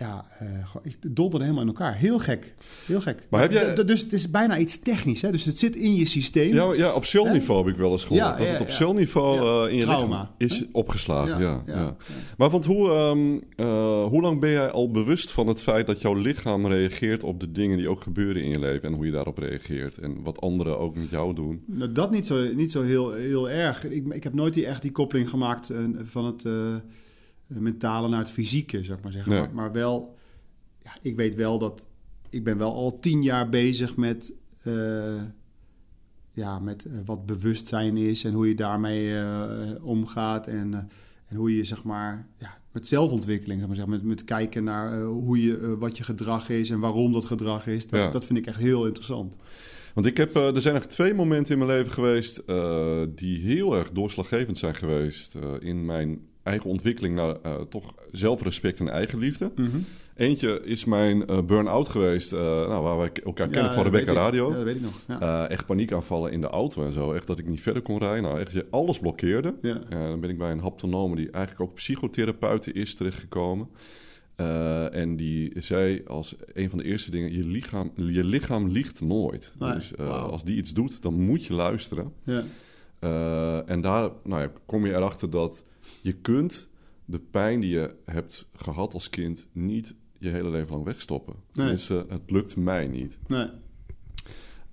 ja, 0.00 0.24
uh, 0.42 0.48
ik 0.82 1.16
donderde 1.16 1.44
helemaal 1.44 1.62
in 1.62 1.68
elkaar. 1.68 1.96
Heel 1.96 2.18
gek. 2.18 2.54
Heel 2.86 3.00
gek. 3.00 3.26
Maar 3.30 3.40
heb 3.40 3.52
jij... 3.52 3.84
Dus 3.84 4.00
het 4.00 4.12
is 4.12 4.30
bijna 4.30 4.58
iets 4.58 4.78
technisch. 4.78 5.22
Hè? 5.22 5.30
Dus 5.30 5.44
het 5.44 5.58
zit 5.58 5.76
in 5.76 5.94
je 5.94 6.04
systeem. 6.04 6.54
Ja, 6.54 6.72
ja 6.72 6.92
op 6.92 7.04
celniveau 7.04 7.64
heb 7.64 7.74
ik 7.74 7.80
wel 7.80 7.90
eens 7.90 8.04
gehoord. 8.04 8.20
Ja, 8.20 8.36
dat 8.36 8.46
het 8.46 8.60
op 8.60 8.70
celniveau 8.70 9.66
uh, 9.66 9.72
in 9.72 9.76
je 9.76 9.82
Trauma. 9.82 10.34
is 10.38 10.64
opgeslagen. 10.72 11.40
Ja, 11.40 11.62
ja, 11.66 11.96
Maar 12.36 12.50
want 12.50 12.64
hoe, 12.64 12.90
um, 12.90 13.34
uh, 13.56 14.04
hoe 14.04 14.20
lang 14.20 14.40
ben 14.40 14.50
jij 14.50 14.70
al 14.70 14.90
bewust 14.90 15.32
van 15.32 15.46
het 15.46 15.62
feit 15.62 15.86
dat 15.86 16.00
jouw 16.00 16.14
lichaam 16.14 16.66
reageert 16.66 17.24
op 17.24 17.40
de 17.40 17.52
dingen 17.52 17.76
die 17.76 17.88
ook 17.88 18.00
gebeuren 18.00 18.42
in 18.42 18.50
je 18.50 18.58
leven 18.58 18.88
en 18.88 18.94
hoe 18.94 19.06
je 19.06 19.12
daarop 19.12 19.38
reageert 19.38 19.98
en 19.98 20.22
wat 20.22 20.40
anderen 20.40 20.78
ook 20.78 20.96
met 20.96 21.10
jou 21.10 21.34
doen? 21.34 21.62
Nou, 21.66 21.92
dat 21.92 22.10
niet 22.10 22.26
zo, 22.26 22.54
niet 22.54 22.70
zo 22.70 22.82
heel, 22.82 23.12
heel 23.12 23.50
erg. 23.50 23.84
Ik, 23.84 24.14
ik 24.14 24.22
heb 24.22 24.34
nooit 24.34 24.54
die, 24.54 24.66
echt 24.66 24.82
die 24.82 24.92
koppeling 24.92 25.28
gemaakt 25.28 25.72
van 26.04 26.24
het 26.24 26.44
mentale 27.58 28.08
naar 28.08 28.18
het 28.18 28.30
fysieke, 28.30 28.84
zeg 28.84 29.00
maar 29.02 29.12
zeggen. 29.12 29.54
Maar, 29.54 29.72
wel, 29.72 30.16
ja, 30.78 30.90
ik 31.02 31.16
weet 31.16 31.34
wel 31.34 31.58
dat 31.58 31.86
ik 32.30 32.44
ben 32.44 32.58
wel 32.58 32.74
al 32.74 33.00
tien 33.00 33.22
jaar 33.22 33.48
bezig 33.48 33.96
met, 33.96 34.32
uh, 34.64 35.22
ja, 36.30 36.58
met 36.58 36.84
uh, 36.84 36.92
wat 37.04 37.26
bewustzijn 37.26 37.96
is 37.96 38.24
en 38.24 38.32
hoe 38.32 38.48
je 38.48 38.54
daarmee 38.54 39.08
uh, 39.08 39.70
omgaat 39.82 40.46
en, 40.46 40.88
en 41.26 41.36
hoe 41.36 41.56
je 41.56 41.64
zeg 41.64 41.84
maar 41.84 42.26
ja, 42.36 42.58
met 42.72 42.86
zelfontwikkeling, 42.86 43.58
zeg 43.58 43.68
maar 43.68 43.76
zeggen, 43.76 43.94
met, 43.94 44.04
met 44.04 44.24
kijken 44.24 44.64
naar 44.64 45.02
hoe 45.02 45.42
je, 45.42 45.76
wat 45.78 45.96
je 45.96 46.04
gedrag 46.04 46.48
is 46.48 46.70
en 46.70 46.80
waarom 46.80 47.12
dat 47.12 47.24
gedrag 47.24 47.66
is. 47.66 47.86
Dat, 47.86 48.12
dat 48.12 48.24
vind 48.24 48.38
ik 48.38 48.46
echt 48.46 48.58
heel 48.58 48.86
interessant. 48.86 49.36
Want 49.94 50.06
ik 50.06 50.16
heb, 50.16 50.34
er 50.34 50.60
zijn 50.60 50.74
nog 50.74 50.86
twee 50.86 51.14
momenten 51.14 51.52
in 51.52 51.58
mijn 51.58 51.70
leven 51.70 51.92
geweest 51.92 52.42
die 53.18 53.40
heel 53.40 53.76
erg 53.76 53.90
doorslaggevend 53.90 54.58
zijn 54.58 54.74
geweest 54.74 55.34
in 55.60 55.84
mijn 55.84 56.20
eigen 56.42 56.70
ontwikkeling 56.70 57.14
naar 57.14 57.36
uh, 57.46 57.54
toch 57.68 57.94
zelfrespect 58.12 58.80
en 58.80 58.88
eigenliefde. 58.88 59.50
Mm 59.56 59.84
Eentje 60.20 60.60
is 60.64 60.84
mijn 60.84 61.30
uh, 61.30 61.42
burn-out 61.42 61.88
geweest, 61.88 62.32
uh, 62.32 62.40
nou, 62.40 62.82
waar 62.82 62.98
we 62.98 63.22
elkaar 63.24 63.48
kennen 63.48 63.72
van 63.72 63.82
Rebecca 63.82 64.12
Radio. 64.12 64.50
Ja, 64.50 64.54
dat 64.54 64.64
weet 64.64 64.76
ik 64.76 64.82
nog. 64.82 65.00
Ja. 65.08 65.48
echt 65.48 65.66
paniekaanvallen 65.66 66.32
in 66.32 66.40
de 66.40 66.46
auto 66.46 66.84
en 66.84 66.92
zo. 66.92 67.12
Echt 67.12 67.26
dat 67.26 67.38
ik 67.38 67.46
niet 67.46 67.60
verder 67.60 67.82
kon 67.82 67.98
rijden. 67.98 68.22
Nou, 68.22 68.40
echt 68.40 68.70
alles 68.70 68.98
blokkeerde. 68.98 69.54
Ja. 69.62 69.80
dan 69.88 70.20
ben 70.20 70.30
ik 70.30 70.38
bij 70.38 70.50
een 70.50 70.60
haptonome 70.60 71.16
die 71.16 71.30
eigenlijk 71.30 71.70
ook 71.70 71.76
psychotherapeute 71.76 72.72
is 72.72 72.94
terechtgekomen. 72.94 73.68
en 74.92 75.16
die 75.16 75.52
zei 75.56 76.02
als 76.06 76.34
een 76.52 76.68
van 76.68 76.78
de 76.78 76.84
eerste 76.84 77.10
dingen: 77.10 77.32
je 77.32 77.46
lichaam, 77.46 77.92
je 77.94 78.24
lichaam 78.24 78.68
liegt 78.68 79.00
nooit. 79.00 79.54
Dus 79.58 79.96
als 79.96 80.44
die 80.44 80.56
iets 80.56 80.72
doet, 80.72 81.02
dan 81.02 81.14
moet 81.14 81.44
je 81.44 81.54
luisteren. 81.54 82.12
Ja. 82.24 82.42
en 83.66 83.80
daar 83.80 84.10
nou 84.24 84.42
ja, 84.42 84.50
kom 84.66 84.86
je 84.86 84.94
erachter 84.94 85.30
dat 85.30 85.64
je 86.00 86.12
kunt 86.12 86.68
de 87.04 87.18
pijn 87.18 87.60
die 87.60 87.70
je 87.70 87.94
hebt 88.04 88.48
gehad 88.54 88.94
als 88.94 89.10
kind 89.10 89.46
niet 89.52 89.94
je 90.18 90.28
hele 90.28 90.50
leven 90.50 90.72
lang 90.72 90.84
wegstoppen. 90.84 91.34
Nee. 91.34 91.52
Tenminste, 91.52 92.06
het 92.08 92.30
lukt 92.30 92.56
mij 92.56 92.86
niet. 92.86 93.18
Nee. 93.26 93.48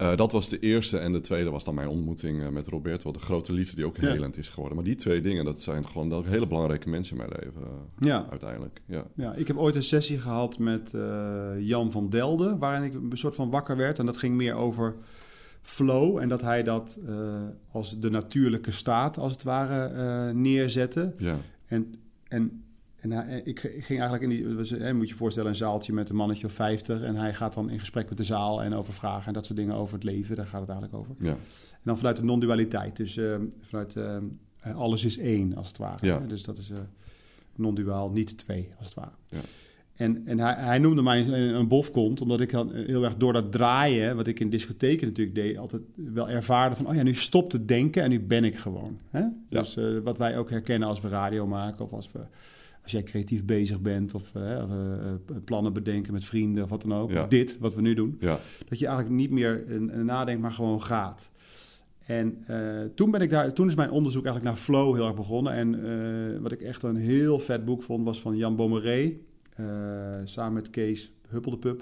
Uh, 0.01 0.15
dat 0.15 0.31
was 0.31 0.49
de 0.49 0.59
eerste. 0.59 0.97
En 0.97 1.11
de 1.11 1.21
tweede 1.21 1.49
was 1.49 1.63
dan 1.63 1.75
mijn 1.75 1.87
ontmoeting 1.87 2.41
uh, 2.41 2.49
met 2.49 2.67
Roberto. 2.67 3.11
De 3.11 3.19
grote 3.19 3.53
liefde 3.53 3.75
die 3.75 3.85
ook 3.85 3.97
helend 3.97 4.37
is 4.37 4.49
geworden. 4.49 4.75
Maar 4.75 4.85
die 4.85 4.95
twee 4.95 5.21
dingen, 5.21 5.45
dat 5.45 5.61
zijn 5.61 5.87
gewoon 5.87 6.25
hele 6.25 6.47
belangrijke 6.47 6.89
mensen 6.89 7.17
in 7.17 7.25
mijn 7.27 7.39
leven. 7.41 7.61
Uh, 7.61 8.07
ja. 8.07 8.27
Uiteindelijk. 8.29 8.81
Ja. 8.85 9.07
ja, 9.15 9.33
ik 9.33 9.47
heb 9.47 9.57
ooit 9.57 9.75
een 9.75 9.83
sessie 9.83 10.19
gehad 10.19 10.57
met 10.57 10.93
Jan 11.59 11.91
van 11.91 12.09
Delden. 12.09 12.57
Waarin 12.57 12.83
ik 12.83 12.93
een 12.93 13.17
soort 13.17 13.35
van 13.35 13.49
wakker 13.49 13.77
werd. 13.77 13.99
En 13.99 14.05
dat 14.05 14.17
ging 14.17 14.35
meer 14.35 14.55
over 14.55 14.95
flow. 15.67 16.17
En 16.17 16.27
dat 16.27 16.41
hij 16.41 16.63
dat 16.63 16.99
uh, 17.07 17.43
als 17.71 17.99
de 17.99 18.09
natuurlijke 18.09 18.71
staat, 18.71 19.17
als 19.17 19.33
het 19.33 19.43
ware, 19.43 19.91
uh, 20.29 20.35
neerzette. 20.35 21.13
Ja. 21.17 21.37
En, 21.65 21.95
en, 22.27 22.63
en 22.95 23.11
hij, 23.11 23.41
ik, 23.43 23.59
ging 23.59 23.99
eigenlijk 23.99 24.23
in 24.23 24.29
die... 24.29 24.55
Was, 24.55 24.69
hè, 24.69 24.93
moet 24.93 25.09
je 25.09 25.15
voorstellen, 25.15 25.49
een 25.49 25.55
zaaltje 25.55 25.93
met 25.93 26.09
een 26.09 26.15
mannetje 26.15 26.45
of 26.45 26.51
vijftig. 26.51 27.01
En 27.01 27.15
hij 27.15 27.33
gaat 27.33 27.53
dan 27.53 27.69
in 27.69 27.79
gesprek 27.79 28.09
met 28.09 28.17
de 28.17 28.23
zaal 28.23 28.63
en 28.63 28.73
over 28.73 28.93
vragen 28.93 29.27
en 29.27 29.33
dat 29.33 29.45
soort 29.45 29.57
dingen 29.57 29.75
over 29.75 29.93
het 29.93 30.03
leven. 30.03 30.35
Daar 30.35 30.47
gaat 30.47 30.61
het 30.61 30.69
eigenlijk 30.69 30.99
over. 30.99 31.15
Ja. 31.19 31.33
En 31.71 31.83
dan 31.83 31.97
vanuit 31.97 32.15
de 32.17 32.23
non-dualiteit. 32.23 32.95
Dus 32.95 33.17
uh, 33.17 33.35
vanuit 33.61 33.97
alles 34.75 35.05
is 35.05 35.17
één, 35.17 35.55
als 35.55 35.67
het 35.67 35.77
ware. 35.77 36.05
Ja. 36.05 36.19
Dus 36.19 36.43
dat 36.43 36.57
is 36.57 36.71
non-duaal, 37.55 38.11
niet 38.11 38.37
twee, 38.37 38.69
als 38.77 38.85
het 38.85 38.95
ware. 38.95 39.15
Ja. 39.27 39.39
En, 39.97 40.25
en 40.25 40.39
hij, 40.39 40.53
hij, 40.53 40.77
noemde 40.77 41.01
mij 41.01 41.19
een, 41.19 41.55
een 41.55 41.67
bofkont, 41.67 42.21
omdat 42.21 42.41
ik 42.41 42.51
dan 42.51 42.73
heel 42.73 43.03
erg 43.03 43.15
door 43.15 43.33
dat 43.33 43.51
draaien, 43.51 44.15
wat 44.15 44.27
ik 44.27 44.39
in 44.39 44.49
discotheken 44.49 45.07
natuurlijk 45.07 45.35
deed, 45.35 45.57
altijd 45.57 45.81
wel 45.95 46.29
ervaarde 46.29 46.75
van, 46.75 46.87
oh 46.87 46.95
ja, 46.95 47.03
nu 47.03 47.13
stopt 47.13 47.51
het 47.51 47.67
denken 47.67 48.03
en 48.03 48.09
nu 48.09 48.19
ben 48.19 48.43
ik 48.43 48.57
gewoon. 48.57 48.99
Hè? 49.09 49.23
Dus 49.49 49.77
uh, 49.77 49.99
wat 49.99 50.17
wij 50.17 50.37
ook 50.37 50.49
herkennen 50.49 50.87
als 50.87 51.01
we 51.01 51.07
radio 51.07 51.47
maken 51.47 51.85
of 51.85 51.91
als, 51.91 52.11
we, 52.11 52.19
als 52.83 52.91
jij 52.91 53.03
creatief 53.03 53.45
bezig 53.45 53.81
bent 53.81 54.13
of, 54.13 54.31
uh, 54.37 54.63
of 54.63 54.69
uh, 54.69 55.37
plannen 55.43 55.73
bedenken 55.73 56.13
met 56.13 56.25
vrienden 56.25 56.63
of 56.63 56.69
wat 56.69 56.81
dan 56.81 56.93
ook. 56.93 57.11
Ja. 57.11 57.27
dit, 57.27 57.57
wat 57.59 57.73
we 57.73 57.81
nu 57.81 57.93
doen. 57.93 58.17
Ja. 58.19 58.39
Dat 58.67 58.79
je 58.79 58.87
eigenlijk 58.87 59.15
niet 59.15 59.31
meer 59.31 59.63
nadenkt, 60.03 60.41
maar 60.41 60.51
gewoon 60.51 60.81
gaat. 60.81 61.29
En 62.05 62.45
toen, 62.95 63.11
ben 63.11 63.21
ik 63.21 63.29
daar, 63.29 63.53
toen 63.53 63.67
is 63.67 63.75
mijn 63.75 63.91
onderzoek 63.91 64.25
eigenlijk 64.25 64.55
naar 64.55 64.63
flow 64.63 64.95
heel 64.95 65.05
erg 65.05 65.15
begonnen. 65.15 65.53
En 65.53 66.41
wat 66.41 66.51
ik 66.51 66.61
echt 66.61 66.83
een 66.83 66.95
heel 66.95 67.39
vet 67.39 67.65
boek 67.65 67.83
vond, 67.83 68.05
was 68.05 68.21
van 68.21 68.37
Jan 68.37 68.55
Bommeré. 68.55 69.13
Eh, 69.57 70.21
samen 70.23 70.53
met 70.53 70.69
Kees 70.69 71.11
Huppeldepup. 71.29 71.79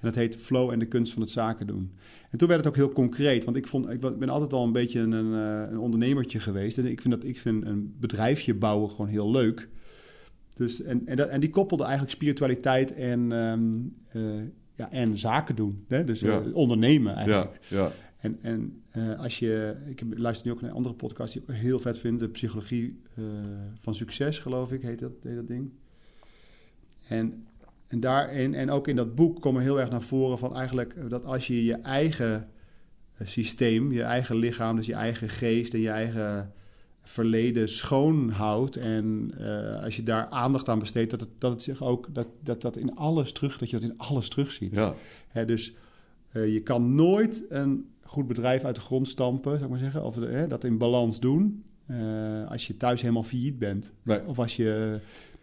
En 0.00 0.06
dat 0.06 0.14
heet 0.14 0.36
Flow 0.36 0.70
en 0.70 0.78
de 0.78 0.86
kunst 0.86 1.12
van 1.12 1.22
het 1.22 1.30
zaken 1.30 1.66
doen. 1.66 1.92
En 2.30 2.38
toen 2.38 2.48
werd 2.48 2.60
het 2.60 2.68
ook 2.68 2.76
heel 2.76 2.92
concreet, 2.92 3.44
want 3.44 3.56
ik, 3.56 3.66
vond, 3.66 3.90
ik 3.90 4.00
ben 4.00 4.28
altijd 4.28 4.52
al 4.52 4.64
een 4.64 4.72
beetje 4.72 5.00
een, 5.00 5.12
een 5.12 5.70
eh, 5.70 5.80
ondernemertje 5.80 6.40
geweest. 6.40 6.78
En 6.78 6.86
ik 6.86 7.00
vind, 7.00 7.14
dat, 7.14 7.24
ik 7.24 7.38
vind 7.38 7.66
een 7.66 7.94
bedrijfje 8.00 8.54
bouwen 8.54 8.90
gewoon 8.90 9.06
heel 9.06 9.30
leuk. 9.30 9.68
Dus, 10.54 10.82
en, 10.82 11.06
en, 11.06 11.16
dat, 11.16 11.28
en 11.28 11.40
die 11.40 11.50
koppelde 11.50 11.82
eigenlijk 11.82 12.12
spiritualiteit 12.12 12.94
en, 12.94 13.32
um, 13.32 13.96
uh, 14.12 14.42
ja, 14.74 14.90
en 14.90 15.18
zaken 15.18 15.56
doen. 15.56 15.84
Hè? 15.88 16.04
Dus 16.04 16.20
ja. 16.20 16.40
uh, 16.40 16.54
ondernemen 16.54 17.14
eigenlijk. 17.14 17.58
Ja, 17.68 17.76
ja. 17.76 17.92
En, 18.18 18.38
en 18.42 18.82
uh, 18.96 19.20
als 19.20 19.38
je, 19.38 19.76
ik 19.86 20.02
luister 20.16 20.46
nu 20.46 20.52
ook 20.52 20.60
naar 20.60 20.70
een 20.70 20.76
andere 20.76 20.94
podcast 20.94 21.32
die 21.32 21.42
ik 21.42 21.48
heel 21.48 21.78
vet 21.78 21.98
vind, 21.98 22.20
de 22.20 22.28
psychologie 22.28 23.02
van 23.80 23.94
succes, 23.94 24.38
geloof 24.38 24.72
ik, 24.72 24.82
heet 24.82 24.98
dat, 24.98 25.12
heet 25.22 25.36
dat 25.36 25.46
ding. 25.46 25.70
En, 27.08 27.46
en, 27.86 28.00
daarin, 28.00 28.54
en 28.54 28.70
ook 28.70 28.88
in 28.88 28.96
dat 28.96 29.14
boek 29.14 29.40
komen 29.40 29.62
heel 29.62 29.80
erg 29.80 29.90
naar 29.90 30.02
voren 30.02 30.38
van 30.38 30.56
eigenlijk 30.56 31.10
dat 31.10 31.24
als 31.24 31.46
je 31.46 31.64
je 31.64 31.74
eigen 31.74 32.48
systeem, 33.24 33.92
je 33.92 34.02
eigen 34.02 34.36
lichaam, 34.36 34.76
dus 34.76 34.86
je 34.86 34.94
eigen 34.94 35.28
geest 35.28 35.74
en 35.74 35.80
je 35.80 35.88
eigen 35.88 36.52
verleden 37.00 37.68
schoon 37.68 38.30
houdt. 38.30 38.76
En 38.76 39.34
uh, 39.40 39.82
als 39.82 39.96
je 39.96 40.02
daar 40.02 40.26
aandacht 40.28 40.68
aan 40.68 40.78
besteedt, 40.78 41.10
dat 41.10 41.20
het, 41.20 41.28
dat 41.38 41.50
het 41.50 41.62
zich 41.62 41.82
ook 41.82 42.14
dat, 42.14 42.28
dat, 42.42 42.60
dat 42.62 42.76
in 42.76 42.96
alles 42.96 43.32
terug, 43.32 43.58
dat 43.58 43.70
je 43.70 43.80
dat 43.80 43.90
in 43.90 43.98
alles 43.98 44.28
terugziet. 44.28 44.76
Ja. 44.76 44.94
Hè, 45.28 45.44
dus 45.44 45.74
uh, 46.32 46.52
je 46.52 46.60
kan 46.60 46.94
nooit 46.94 47.44
een 47.48 47.86
goed 48.02 48.26
bedrijf 48.26 48.64
uit 48.64 48.74
de 48.74 48.80
grond 48.80 49.08
stampen, 49.08 49.52
zou 49.52 49.64
ik 49.64 49.70
maar 49.70 49.78
zeggen, 49.78 50.04
of 50.04 50.16
hè, 50.16 50.46
dat 50.46 50.64
in 50.64 50.78
balans 50.78 51.20
doen. 51.20 51.64
Uh, 51.90 52.50
als 52.50 52.66
je 52.66 52.76
thuis 52.76 53.00
helemaal 53.00 53.22
failliet 53.22 53.58
bent. 53.58 53.92
Nee. 54.02 54.26
Of 54.26 54.38
als 54.38 54.56
je 54.56 55.00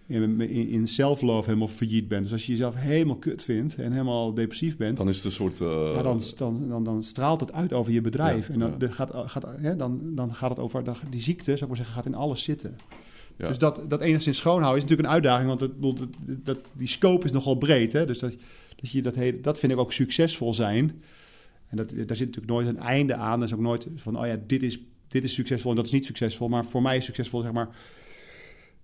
in, 0.07 0.41
in 0.49 0.87
self-love 0.87 1.45
helemaal 1.45 1.67
failliet 1.67 2.07
bent. 2.07 2.23
Dus 2.23 2.31
als 2.31 2.45
je 2.45 2.51
jezelf 2.51 2.75
helemaal 2.75 3.15
kut 3.15 3.43
vindt 3.43 3.75
en 3.75 3.91
helemaal 3.91 4.33
depressief 4.33 4.77
bent... 4.77 4.97
Dan 4.97 5.07
is 5.09 5.15
het 5.15 5.25
een 5.25 5.31
soort... 5.31 5.59
Uh... 5.59 5.91
Ja, 5.95 6.01
dan, 6.01 6.21
dan, 6.37 6.69
dan, 6.69 6.83
dan, 6.83 7.03
straalt 7.03 7.39
het 7.39 7.53
uit 7.53 7.73
over 7.73 7.91
je 7.91 8.01
bedrijf. 8.01 8.47
Ja, 8.47 8.53
en 8.53 8.59
dan, 8.59 8.75
ja. 8.79 8.91
gaat, 8.91 9.11
gaat, 9.13 9.45
hè, 9.61 9.75
dan, 9.75 10.15
dan 10.15 10.35
gaat 10.35 10.49
het 10.49 10.59
over... 10.59 10.83
Die 11.09 11.21
ziekte, 11.21 11.43
zou 11.43 11.61
ik 11.61 11.67
maar 11.67 11.77
zeggen, 11.77 11.95
gaat 11.95 12.05
in 12.05 12.15
alles 12.15 12.43
zitten. 12.43 12.77
Ja. 13.37 13.47
Dus 13.47 13.57
dat, 13.57 13.81
dat 13.87 14.01
enigszins 14.01 14.37
schoonhouden 14.37 14.83
is 14.83 14.89
natuurlijk 14.89 15.09
een 15.09 15.13
uitdaging... 15.13 15.47
want 15.47 15.61
het, 15.61 15.81
dat, 15.81 16.07
dat, 16.43 16.57
die 16.73 16.87
scope 16.87 17.25
is 17.25 17.31
nogal 17.31 17.55
breed. 17.55 17.93
Hè? 17.93 18.05
Dus 18.05 18.19
dat, 18.19 18.35
dat, 18.75 18.91
je 18.91 19.01
dat, 19.01 19.15
hele, 19.15 19.41
dat 19.41 19.59
vind 19.59 19.71
ik 19.71 19.77
ook 19.77 19.93
succesvol 19.93 20.53
zijn. 20.53 21.01
En 21.67 21.77
dat, 21.77 21.89
daar 21.89 22.15
zit 22.15 22.27
natuurlijk 22.27 22.53
nooit 22.53 22.67
een 22.67 22.79
einde 22.79 23.15
aan. 23.15 23.39
Er 23.39 23.45
is 23.45 23.53
ook 23.53 23.59
nooit 23.59 23.87
van, 23.95 24.19
oh 24.19 24.27
ja, 24.27 24.37
dit 24.47 24.63
is, 24.63 24.79
dit 25.07 25.23
is 25.23 25.33
succesvol 25.33 25.69
en 25.69 25.75
dat 25.75 25.85
is 25.85 25.91
niet 25.91 26.05
succesvol. 26.05 26.47
Maar 26.47 26.65
voor 26.65 26.81
mij 26.81 26.97
is 26.97 27.05
succesvol, 27.05 27.41
zeg 27.41 27.51
maar 27.51 27.69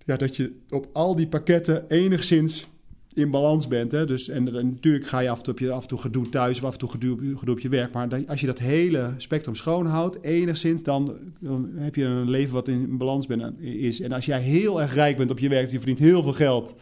ja, 0.06 0.16
dat 0.16 0.36
je 0.36 0.52
op 0.70 0.88
al 0.92 1.16
die 1.16 1.28
pakketten 1.28 1.88
enigszins 1.88 2.70
in 3.14 3.30
balans 3.30 3.68
bent. 3.68 3.92
Hè? 3.92 4.06
Dus, 4.06 4.28
en, 4.28 4.44
natuurlijk 4.44 5.06
ga 5.06 5.18
je 5.18 5.30
af 5.30 5.38
en 5.38 5.44
toe, 5.44 5.54
je 5.58 5.72
af 5.72 5.82
en 5.82 5.88
toe 5.88 5.98
gedoe 5.98 6.28
thuis 6.28 6.58
of 6.58 6.64
af 6.64 6.72
en 6.72 6.78
toe 6.78 6.88
gedoe, 6.88 7.36
op 7.50 7.60
je 7.60 7.68
werk. 7.68 7.92
Maar 7.92 8.08
als 8.26 8.40
je 8.40 8.46
dat 8.46 8.58
hele 8.58 9.14
spectrum 9.16 9.54
schoonhoudt, 9.54 10.22
enigszins, 10.22 10.82
dan, 10.82 11.16
dan 11.40 11.70
heb 11.74 11.94
je 11.94 12.04
een 12.04 12.30
leven 12.30 12.54
wat 12.54 12.68
in 12.68 12.96
balans 12.96 13.26
is. 13.58 14.00
En 14.00 14.12
als 14.12 14.26
jij 14.26 14.40
heel 14.40 14.80
erg 14.80 14.94
rijk 14.94 15.16
bent 15.16 15.30
op 15.30 15.38
je 15.38 15.48
werk, 15.48 15.70
je 15.70 15.76
verdient 15.76 15.98
heel 15.98 16.22
veel 16.22 16.32
geld, 16.32 16.74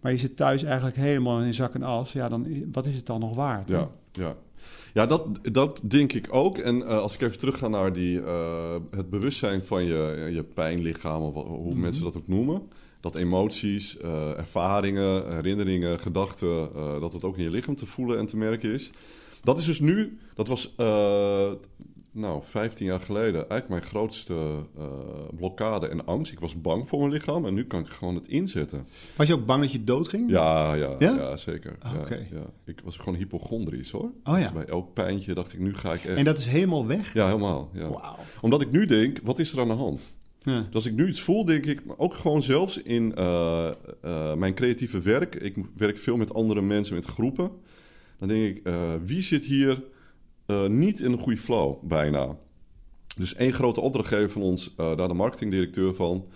maar 0.00 0.12
je 0.12 0.18
zit 0.18 0.36
thuis 0.36 0.62
eigenlijk 0.62 0.96
helemaal 0.96 1.40
in 1.40 1.54
zak 1.54 1.74
en 1.74 1.82
as, 1.82 2.12
ja, 2.12 2.28
dan 2.28 2.46
wat 2.72 2.86
is 2.86 2.96
het 2.96 3.06
dan 3.06 3.20
nog 3.20 3.34
waard? 3.34 3.68
Ja, 3.68 3.90
ja. 4.12 4.36
Ja, 4.92 5.06
dat, 5.06 5.26
dat 5.42 5.80
denk 5.82 6.12
ik 6.12 6.26
ook. 6.30 6.58
En 6.58 6.76
uh, 6.76 6.88
als 6.88 7.14
ik 7.14 7.20
even 7.20 7.38
terug 7.38 7.58
ga 7.58 7.68
naar 7.68 7.92
die, 7.92 8.20
uh, 8.20 8.76
het 8.90 9.10
bewustzijn 9.10 9.64
van 9.64 9.84
je, 9.84 10.28
je 10.32 10.42
pijnlichaam, 10.42 11.22
of 11.22 11.34
hoe 11.34 11.44
mm 11.44 11.70
-hmm. 11.70 11.80
mensen 11.80 12.04
dat 12.04 12.16
ook 12.16 12.28
noemen. 12.28 12.62
Dat 13.00 13.14
emoties, 13.14 13.96
uh, 14.04 14.38
ervaringen, 14.38 15.34
herinneringen, 15.34 16.00
gedachten, 16.00 16.68
dat 17.00 17.12
het 17.12 17.24
ook 17.24 17.36
in 17.36 17.42
je 17.42 17.50
lichaam 17.50 17.74
te 17.74 17.86
voelen 17.86 18.18
en 18.18 18.26
te 18.26 18.36
merken 18.36 18.72
is. 18.72 18.90
Dat 19.42 19.58
is 19.58 19.64
dus 19.64 19.80
nu, 19.80 20.18
dat 20.34 20.48
was 20.48 20.74
nou, 22.12 22.42
15 22.44 22.86
jaar 22.86 23.00
geleden 23.00 23.34
eigenlijk 23.34 23.68
mijn 23.68 23.82
grootste 23.82 24.34
uh, 24.78 24.84
blokkade 25.36 25.88
en 25.88 26.06
angst. 26.06 26.32
Ik 26.32 26.40
was 26.40 26.60
bang 26.60 26.88
voor 26.88 26.98
mijn 26.98 27.12
lichaam 27.12 27.46
en 27.46 27.54
nu 27.54 27.64
kan 27.64 27.80
ik 27.80 27.86
gewoon 27.86 28.14
het 28.14 28.28
inzetten. 28.28 28.86
Was 29.16 29.26
je 29.26 29.34
ook 29.34 29.46
bang 29.46 29.62
dat 29.62 29.72
je 29.72 29.84
dood 29.84 30.08
ging? 30.08 30.30
Ja, 30.30 30.74
ja, 30.74 30.94
ja? 30.98 31.14
ja 31.16 31.36
zeker. 31.36 31.78
Okay. 32.00 32.28
Ja, 32.30 32.36
ja, 32.38 32.44
Ik 32.64 32.80
was 32.84 32.96
gewoon 32.96 33.14
hypochondrisch 33.14 33.90
hoor. 33.90 34.10
Oh, 34.24 34.38
ja. 34.38 34.42
Dus 34.42 34.52
bij 34.52 34.64
elk 34.64 34.92
pijntje 34.92 35.34
dacht 35.34 35.52
ik, 35.52 35.58
nu 35.58 35.74
ga 35.74 35.92
ik 35.92 36.04
echt... 36.04 36.16
En 36.16 36.24
dat 36.24 36.38
is 36.38 36.46
helemaal 36.46 36.86
weg? 36.86 37.14
Ja, 37.14 37.26
helemaal. 37.26 37.70
Ja. 37.72 37.88
Wow. 37.88 38.18
Omdat 38.40 38.60
ik 38.60 38.70
nu 38.70 38.86
denk, 38.86 39.18
wat 39.22 39.38
is 39.38 39.52
er 39.52 39.60
aan 39.60 39.68
de 39.68 39.74
hand? 39.74 40.14
Ja. 40.38 40.60
Dus 40.60 40.74
als 40.74 40.86
ik 40.86 40.94
nu 40.94 41.08
iets 41.08 41.20
voel, 41.20 41.44
denk 41.44 41.66
ik, 41.66 41.82
ook 41.96 42.14
gewoon 42.14 42.42
zelfs 42.42 42.82
in 42.82 43.14
uh, 43.18 43.70
uh, 44.04 44.34
mijn 44.34 44.54
creatieve 44.54 45.00
werk. 45.00 45.34
Ik 45.34 45.56
werk 45.76 45.98
veel 45.98 46.16
met 46.16 46.34
andere 46.34 46.62
mensen, 46.62 46.94
met 46.94 47.04
groepen. 47.04 47.50
Dan 48.18 48.28
denk 48.28 48.56
ik, 48.56 48.72
wie 49.04 49.22
zit 49.22 49.44
hier 49.44 49.82
uh, 50.50 50.66
niet 50.66 51.00
in 51.00 51.12
een 51.12 51.18
goede 51.18 51.38
flow, 51.38 51.76
bijna. 51.82 52.36
Dus 53.16 53.34
één 53.34 53.52
grote 53.52 53.80
opdrachtgever 53.80 54.30
van 54.30 54.42
ons, 54.42 54.74
uh, 54.80 54.96
daar 54.96 55.08
de 55.08 55.14
marketingdirecteur 55.14 55.94
van... 55.94 56.26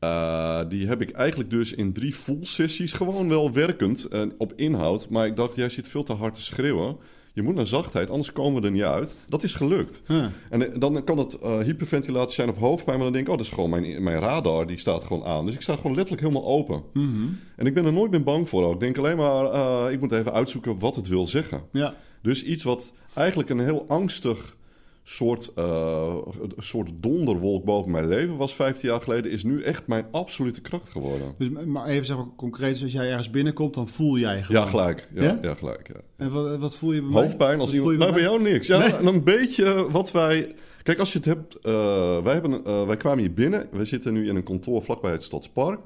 Uh, 0.00 0.60
die 0.68 0.86
heb 0.86 1.00
ik 1.00 1.10
eigenlijk 1.10 1.50
dus 1.50 1.74
in 1.74 1.92
drie 1.92 2.12
full 2.12 2.38
sessies 2.44 2.92
gewoon 2.92 3.28
wel 3.28 3.52
werkend 3.52 4.08
op 4.38 4.52
inhoud. 4.56 5.08
Maar 5.08 5.26
ik 5.26 5.36
dacht, 5.36 5.54
jij 5.54 5.68
zit 5.68 5.88
veel 5.88 6.02
te 6.02 6.12
hard 6.12 6.34
te 6.34 6.42
schreeuwen. 6.42 6.96
Je 7.34 7.42
moet 7.42 7.54
naar 7.54 7.66
zachtheid, 7.66 8.10
anders 8.10 8.32
komen 8.32 8.60
we 8.60 8.66
er 8.66 8.72
niet 8.72 8.82
uit. 8.82 9.14
Dat 9.28 9.42
is 9.42 9.54
gelukt. 9.54 10.02
En 10.50 10.78
dan 10.78 11.04
kan 11.04 11.18
het 11.18 11.38
uh, 11.42 11.58
hyperventilatie 11.58 12.34
zijn 12.34 12.48
of 12.48 12.58
hoofdpijn. 12.58 12.96
Maar 12.96 13.04
dan 13.04 13.12
denk 13.12 13.26
ik, 13.26 13.32
oh, 13.32 13.38
dat 13.38 13.46
is 13.46 13.52
gewoon 13.52 13.70
mijn, 13.70 14.02
mijn 14.02 14.18
radar. 14.18 14.66
Die 14.66 14.78
staat 14.78 15.04
gewoon 15.04 15.24
aan. 15.24 15.46
Dus 15.46 15.54
ik 15.54 15.60
sta 15.60 15.76
gewoon 15.76 15.94
letterlijk 15.94 16.22
helemaal 16.22 16.48
open. 16.48 16.82
Mm 16.92 17.14
-hmm. 17.14 17.38
En 17.56 17.66
ik 17.66 17.74
ben 17.74 17.84
er 17.84 17.92
nooit 17.92 18.10
meer 18.10 18.22
bang 18.22 18.48
voor. 18.48 18.64
Ook. 18.64 18.74
Ik 18.74 18.80
denk 18.80 18.98
alleen 18.98 19.16
maar, 19.16 19.44
uh, 19.44 19.92
ik 19.92 20.00
moet 20.00 20.12
even 20.12 20.32
uitzoeken 20.32 20.78
wat 20.78 20.96
het 20.96 21.08
wil 21.08 21.26
zeggen. 21.26 21.62
Ja. 21.72 21.94
Dus 22.22 22.44
iets 22.44 22.62
wat 22.62 22.92
eigenlijk 23.14 23.50
een 23.50 23.60
heel 23.60 23.84
angstig 23.88 24.56
soort, 25.02 25.52
uh, 25.58 26.16
soort 26.56 26.90
donderwolk 26.94 27.64
boven 27.64 27.90
mijn 27.90 28.08
leven 28.08 28.36
was 28.36 28.54
15 28.54 28.88
jaar 28.88 29.00
geleden, 29.00 29.30
is 29.30 29.44
nu 29.44 29.62
echt 29.62 29.86
mijn 29.86 30.06
absolute 30.10 30.60
kracht 30.60 30.88
geworden. 30.88 31.34
Dus, 31.38 31.48
maar 31.66 31.86
even 31.86 32.06
zeg 32.06 32.16
maar 32.16 32.26
concreet, 32.36 32.72
dus 32.72 32.82
als 32.82 32.92
jij 32.92 33.10
ergens 33.10 33.30
binnenkomt, 33.30 33.74
dan 33.74 33.88
voel 33.88 34.18
jij 34.18 34.42
gewoon... 34.42 34.62
Ja, 34.62 34.68
gelijk. 34.68 35.08
Ja, 35.14 35.22
ja? 35.22 35.38
ja 35.42 35.54
gelijk. 35.54 35.88
Ja. 35.88 36.00
En 36.16 36.30
wat, 36.30 36.58
wat 36.58 36.76
voel 36.76 36.92
je 36.92 37.02
bij 37.02 37.22
Hoofdpijn 37.22 37.60
als 37.60 37.72
iemand... 37.72 37.98
bij, 37.98 38.12
bij 38.12 38.22
jou 38.22 38.42
niks. 38.42 38.66
Ja, 38.66 38.78
nee. 38.78 39.12
een 39.12 39.24
beetje 39.24 39.90
wat 39.90 40.12
wij... 40.12 40.54
Kijk, 40.82 40.98
als 40.98 41.12
je 41.12 41.18
het 41.18 41.26
hebt... 41.26 41.56
Uh, 41.62 42.22
wij, 42.22 42.32
hebben, 42.32 42.62
uh, 42.66 42.86
wij 42.86 42.96
kwamen 42.96 43.18
hier 43.18 43.34
binnen. 43.34 43.68
We 43.72 43.84
zitten 43.84 44.12
nu 44.12 44.28
in 44.28 44.36
een 44.36 44.42
kantoor 44.42 44.82
vlakbij 44.82 45.12
het 45.12 45.22
Stadspark. 45.22 45.80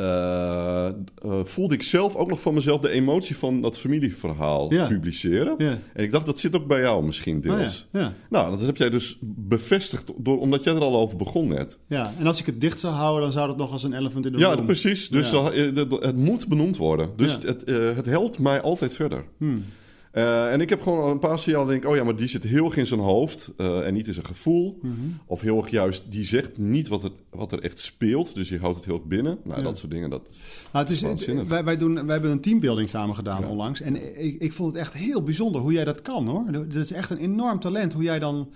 Uh, 0.00 0.88
uh, 1.26 1.44
voelde 1.44 1.74
ik 1.74 1.82
zelf 1.82 2.14
ook 2.14 2.28
nog 2.28 2.40
van 2.40 2.54
mezelf 2.54 2.80
de 2.80 2.90
emotie 2.90 3.36
van 3.36 3.60
dat 3.60 3.78
familieverhaal 3.78 4.72
ja. 4.72 4.86
publiceren. 4.86 5.54
Ja. 5.58 5.78
En 5.92 6.04
ik 6.04 6.12
dacht, 6.12 6.26
dat 6.26 6.38
zit 6.38 6.56
ook 6.56 6.66
bij 6.66 6.80
jou 6.80 7.04
misschien 7.04 7.40
deels. 7.40 7.86
Oh 7.92 8.00
ja. 8.00 8.00
Ja. 8.00 8.12
Nou, 8.30 8.50
dat 8.50 8.60
heb 8.60 8.76
jij 8.76 8.90
dus 8.90 9.16
bevestigd, 9.20 10.10
door, 10.16 10.38
omdat 10.38 10.64
jij 10.64 10.74
er 10.74 10.80
al 10.80 10.96
over 10.96 11.16
begon 11.16 11.48
net. 11.48 11.78
Ja, 11.86 12.12
en 12.18 12.26
als 12.26 12.40
ik 12.40 12.46
het 12.46 12.60
dicht 12.60 12.80
zou 12.80 12.94
houden, 12.94 13.22
dan 13.22 13.32
zou 13.32 13.46
dat 13.48 13.56
nog 13.56 13.72
als 13.72 13.82
een 13.82 13.92
elephant 13.92 14.26
in 14.26 14.32
de 14.32 14.38
Ja, 14.38 14.54
room. 14.54 14.64
precies. 14.66 15.08
Dus 15.08 15.30
ja. 15.30 15.52
het, 15.52 16.16
moet 16.16 16.48
benoemd 16.48 16.76
worden. 16.76 17.10
Dus 17.16 17.32
het, 17.32 17.64
het 17.96 18.06
helpt 18.06 18.38
mij 18.38 18.60
altijd 18.60 18.94
verder. 18.94 19.24
Hmm. 19.38 19.64
Uh, 20.12 20.52
en 20.52 20.60
ik 20.60 20.68
heb 20.68 20.82
gewoon 20.82 21.10
een 21.10 21.18
paar 21.18 21.38
signalen 21.38 21.68
denk 21.68 21.82
ik, 21.82 21.88
oh 21.88 21.96
ja, 21.96 22.04
maar 22.04 22.16
die 22.16 22.28
zit 22.28 22.44
heel 22.44 22.64
erg 22.64 22.76
in 22.76 22.86
zijn 22.86 23.00
hoofd 23.00 23.52
uh, 23.56 23.86
en 23.86 23.94
niet 23.94 24.06
in 24.06 24.14
zijn 24.14 24.26
gevoel. 24.26 24.78
Mm 24.82 24.90
-hmm. 24.90 25.18
Of 25.26 25.40
heel 25.40 25.56
erg 25.56 25.70
juist, 25.70 26.10
die 26.10 26.24
zegt 26.24 26.58
niet 26.58 26.88
wat, 26.88 27.02
het, 27.02 27.12
wat 27.30 27.52
er 27.52 27.62
echt 27.62 27.78
speelt, 27.78 28.34
dus 28.34 28.48
je 28.48 28.58
houdt 28.58 28.76
het 28.76 28.84
heel 28.84 28.94
erg 28.94 29.04
binnen. 29.04 29.38
Nou, 29.44 29.58
ja. 29.58 29.64
dat 29.64 29.78
soort 29.78 29.90
dingen, 29.90 30.10
dat 30.10 30.38
nou, 30.72 30.86
het 30.86 30.94
is, 30.94 31.00
het, 31.00 31.46
wij, 31.46 31.64
wij, 31.64 31.76
doen, 31.76 31.94
wij 31.94 32.12
hebben 32.12 32.30
een 32.30 32.40
teambuilding 32.40 32.88
samen 32.88 33.14
gedaan 33.14 33.40
ja. 33.40 33.48
onlangs. 33.48 33.80
En 33.80 34.24
ik, 34.24 34.40
ik 34.40 34.52
vond 34.52 34.72
het 34.72 34.82
echt 34.82 34.92
heel 34.92 35.22
bijzonder 35.22 35.60
hoe 35.60 35.72
jij 35.72 35.84
dat 35.84 36.02
kan 36.02 36.28
hoor. 36.28 36.44
Dat 36.52 36.74
is 36.74 36.92
echt 36.92 37.10
een 37.10 37.18
enorm 37.18 37.60
talent 37.60 37.92
hoe 37.92 38.02
jij 38.02 38.18
dan 38.18 38.48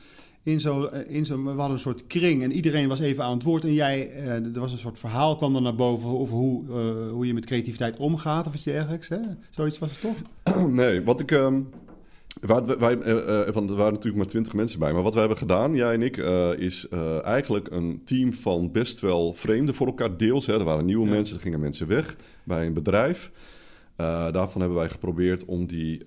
in 0.45 0.61
zo'n, 0.61 0.91
in 0.93 1.27
zo, 1.27 1.43
we 1.43 1.49
hadden 1.49 1.71
een 1.71 1.79
soort 1.79 2.07
kring 2.07 2.43
en 2.43 2.53
iedereen 2.53 2.89
was 2.89 3.01
even 3.01 3.25
aan 3.25 3.35
het 3.35 3.43
woord. 3.43 3.65
En 3.65 3.73
jij, 3.73 4.11
er 4.13 4.61
was 4.61 4.73
een 4.73 4.79
soort 4.79 4.99
verhaal, 4.99 5.37
kwam 5.37 5.55
er 5.57 5.63
naar 5.63 5.75
boven 5.75 6.09
over 6.09 6.37
hoe, 6.37 6.65
uh, 6.69 7.11
hoe 7.11 7.27
je 7.27 7.35
met 7.35 7.47
creativiteit 7.47 7.97
omgaat 7.97 8.47
of 8.47 8.55
iets 8.55 8.65
dergelijks. 8.65 9.09
Hè? 9.09 9.19
Zoiets 9.51 9.79
was 9.79 9.91
het 9.91 10.01
toch? 10.01 10.17
nee, 10.83 11.03
wat 11.03 11.21
ik... 11.21 11.31
Um, 11.31 11.69
wij, 12.41 12.65
wij, 12.65 12.97
uh, 12.97 13.53
van, 13.53 13.69
er 13.69 13.75
waren 13.75 13.93
natuurlijk 13.93 14.17
maar 14.17 14.27
twintig 14.27 14.55
mensen 14.55 14.79
bij. 14.79 14.93
Maar 14.93 15.03
wat 15.03 15.13
wij 15.13 15.21
hebben 15.21 15.39
gedaan, 15.39 15.75
jij 15.75 15.95
en 15.95 16.03
ik, 16.03 16.17
is 16.59 16.89
eigenlijk 17.23 17.71
een 17.71 18.01
team 18.05 18.35
van 18.35 18.73
best 18.73 19.01
wel 19.01 19.33
vreemden 19.33 19.75
voor 19.75 19.87
elkaar 19.87 20.17
deels. 20.17 20.47
Hè. 20.47 20.59
Er 20.59 20.65
waren 20.65 20.85
nieuwe 20.85 21.07
ja. 21.07 21.11
mensen, 21.11 21.37
er 21.37 21.43
gingen 21.43 21.61
mensen 21.61 21.87
weg 21.87 22.17
bij 22.45 22.67
een 22.67 22.73
bedrijf. 22.73 23.31
Daarvan 23.97 24.61
hebben 24.61 24.79
wij 24.79 24.89
geprobeerd 24.89 25.45
om 25.45 25.67
die 25.67 26.03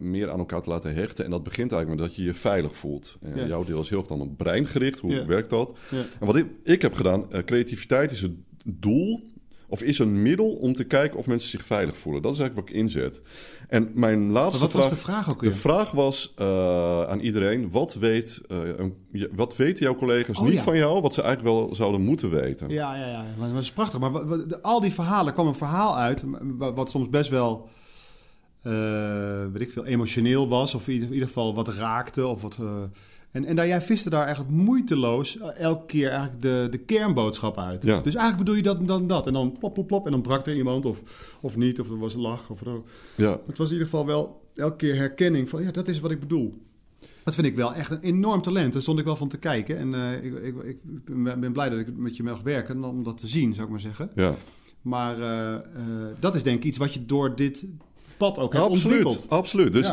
meer 0.00 0.30
aan 0.30 0.38
elkaar 0.38 0.62
te 0.62 0.70
laten 0.70 0.94
hechten. 0.94 1.24
En 1.24 1.30
dat 1.30 1.42
begint 1.42 1.72
eigenlijk 1.72 2.00
met 2.00 2.10
dat 2.10 2.18
je 2.18 2.24
je 2.24 2.34
veilig 2.34 2.76
voelt. 2.76 3.18
Ja. 3.34 3.46
Jouw 3.46 3.64
deel 3.64 3.80
is 3.80 3.88
heel 3.88 3.98
erg 3.98 4.06
dan 4.08 4.20
op 4.20 4.36
brein 4.36 4.66
gericht. 4.66 5.00
Hoe 5.00 5.12
Ja. 5.12 5.24
werkt 5.26 5.50
dat? 5.50 5.78
En 6.20 6.26
wat 6.26 6.36
ik, 6.36 6.46
ik 6.64 6.82
heb 6.82 6.94
gedaan, 6.94 7.26
creativiteit 7.44 8.10
is 8.12 8.22
het 8.22 8.32
doel 8.64 9.30
of 9.70 9.82
is 9.82 9.98
een 9.98 10.22
middel 10.22 10.50
om 10.50 10.72
te 10.72 10.84
kijken 10.84 11.18
of 11.18 11.26
mensen 11.26 11.48
zich 11.50 11.64
veilig 11.64 11.96
voelen. 11.96 12.22
Dat 12.22 12.32
is 12.32 12.38
eigenlijk 12.38 12.68
wat 12.68 12.76
ik 12.76 12.82
inzet. 12.82 13.20
En 13.68 13.90
mijn 13.94 14.30
laatste 14.30 14.60
wat 14.60 14.70
vraag... 14.70 14.82
was 14.82 14.90
de 14.98 15.04
vraag 15.04 15.30
ook 15.30 15.40
De 15.40 15.46
weer? 15.46 15.56
vraag 15.56 15.90
was 15.90 16.34
uh, 16.38 17.02
aan 17.02 17.20
iedereen: 17.20 17.70
wat, 17.70 17.94
weet, 17.94 18.40
uh, 18.48 18.58
een, 18.76 18.94
je- 19.12 19.30
wat 19.34 19.56
weten 19.56 19.84
jouw 19.84 19.94
collega's 19.94 20.38
Oh, 20.38 20.44
niet 20.44 20.54
ja. 20.54 20.62
van 20.62 20.76
jou, 20.76 21.00
wat 21.00 21.14
ze 21.14 21.22
eigenlijk 21.22 21.56
wel 21.56 21.74
zouden 21.74 22.00
moeten 22.00 22.30
weten? 22.30 22.68
Ja, 22.68 22.96
ja, 22.96 23.06
ja. 23.06 23.24
Maar 23.38 23.52
dat 23.52 23.62
is 23.62 23.72
prachtig. 23.72 24.00
Maar 24.00 24.10
wat- 24.12 24.24
wat- 24.24 24.48
de- 24.48 24.62
al 24.62 24.80
die 24.80 24.92
verhalen 24.92 25.32
kwam 25.32 25.46
een 25.46 25.54
verhaal 25.54 25.96
uit, 25.96 26.24
wat, 26.42 26.74
wat 26.74 26.90
soms 26.90 27.08
best 27.08 27.30
wel, 27.30 27.68
eh, 28.62 28.72
weet 29.52 29.62
ik 29.62 29.70
veel, 29.70 29.84
emotioneel 29.86 30.48
was. 30.48 30.74
Of 30.74 30.88
in 30.88 31.12
ieder, 31.12 31.26
geval 31.26 31.54
wat 31.54 31.68
raakte. 31.68 32.26
Of 32.26 32.42
wat, 32.42 32.56
eh, 32.60 32.82
en, 33.30 33.44
en 33.44 33.56
daar, 33.56 33.66
jij 33.66 33.80
viste 33.80 34.10
daar 34.10 34.24
eigenlijk 34.24 34.54
moeiteloos 34.54 35.38
eh, 35.38 35.58
elke 35.58 35.86
keer 35.86 36.08
eigenlijk 36.08 36.42
de, 36.42 36.66
de 36.70 36.78
kernboodschap 36.78 37.58
uit. 37.58 37.82
Ja. 37.82 38.00
Dus 38.00 38.14
eigenlijk 38.14 38.36
bedoel 38.36 38.54
je 38.54 38.62
dat 38.62 38.78
en 38.78 38.86
dan 38.86 39.06
dat. 39.06 39.26
En 39.26 39.32
dan 39.32 39.56
plop, 39.58 39.74
plop, 39.74 39.86
plop. 39.86 40.04
En 40.06 40.10
dan 40.10 40.20
brak 40.22 40.46
er 40.46 40.56
iemand 40.56 40.86
of, 40.86 41.02
of 41.40 41.56
niet. 41.56 41.80
Of 41.80 41.90
er 41.90 41.98
was 41.98 42.14
een 42.14 42.20
lach. 42.20 42.50
Of, 42.50 42.60
Ja, 43.16 43.40
het 43.46 43.58
was 43.58 43.66
in 43.66 43.72
ieder 43.72 43.88
geval 43.88 44.06
wel 44.06 44.48
elke 44.54 44.76
keer 44.76 44.96
herkenning 44.96 45.48
van, 45.48 45.62
ja, 45.62 45.70
dat 45.70 45.88
is 45.88 46.00
wat 46.00 46.10
ik 46.10 46.20
bedoel. 46.20 46.62
Dat 47.24 47.34
vind 47.34 47.46
ik 47.46 47.56
wel 47.56 47.74
echt 47.74 47.90
een 47.90 48.00
enorm 48.00 48.42
talent. 48.42 48.72
Daar 48.72 48.82
stond 48.82 48.98
ik 48.98 49.04
wel 49.04 49.16
van 49.16 49.28
te 49.28 49.38
kijken. 49.38 49.78
En 49.78 49.94
eh, 49.94 50.24
ik, 50.24 50.34
ik, 50.44 50.54
ik 50.62 50.80
ben 51.40 51.52
blij 51.52 51.68
dat 51.68 51.78
ik 51.78 51.96
met 51.96 52.16
je 52.16 52.22
mag 52.22 52.42
werken 52.42 52.84
om 52.84 53.02
dat 53.02 53.18
te 53.18 53.26
zien, 53.26 53.52
zou 53.52 53.64
ik 53.64 53.70
maar 53.70 53.80
zeggen. 53.80 54.10
ja. 54.14 54.36
Maar 54.80 55.20
eh, 55.20 55.60
dat 56.20 56.34
is 56.34 56.42
denk 56.42 56.58
ik 56.58 56.64
iets 56.64 56.78
wat 56.78 56.94
je 56.94 57.06
door 57.06 57.36
dit 57.36 57.66
pad 58.20 58.38
ook 58.38 58.52
hebt 58.52 58.64
absoluut, 58.64 59.04
ontwikkeld. 59.04 59.30
Absoluut. 59.30 59.72
Dus 59.72 59.92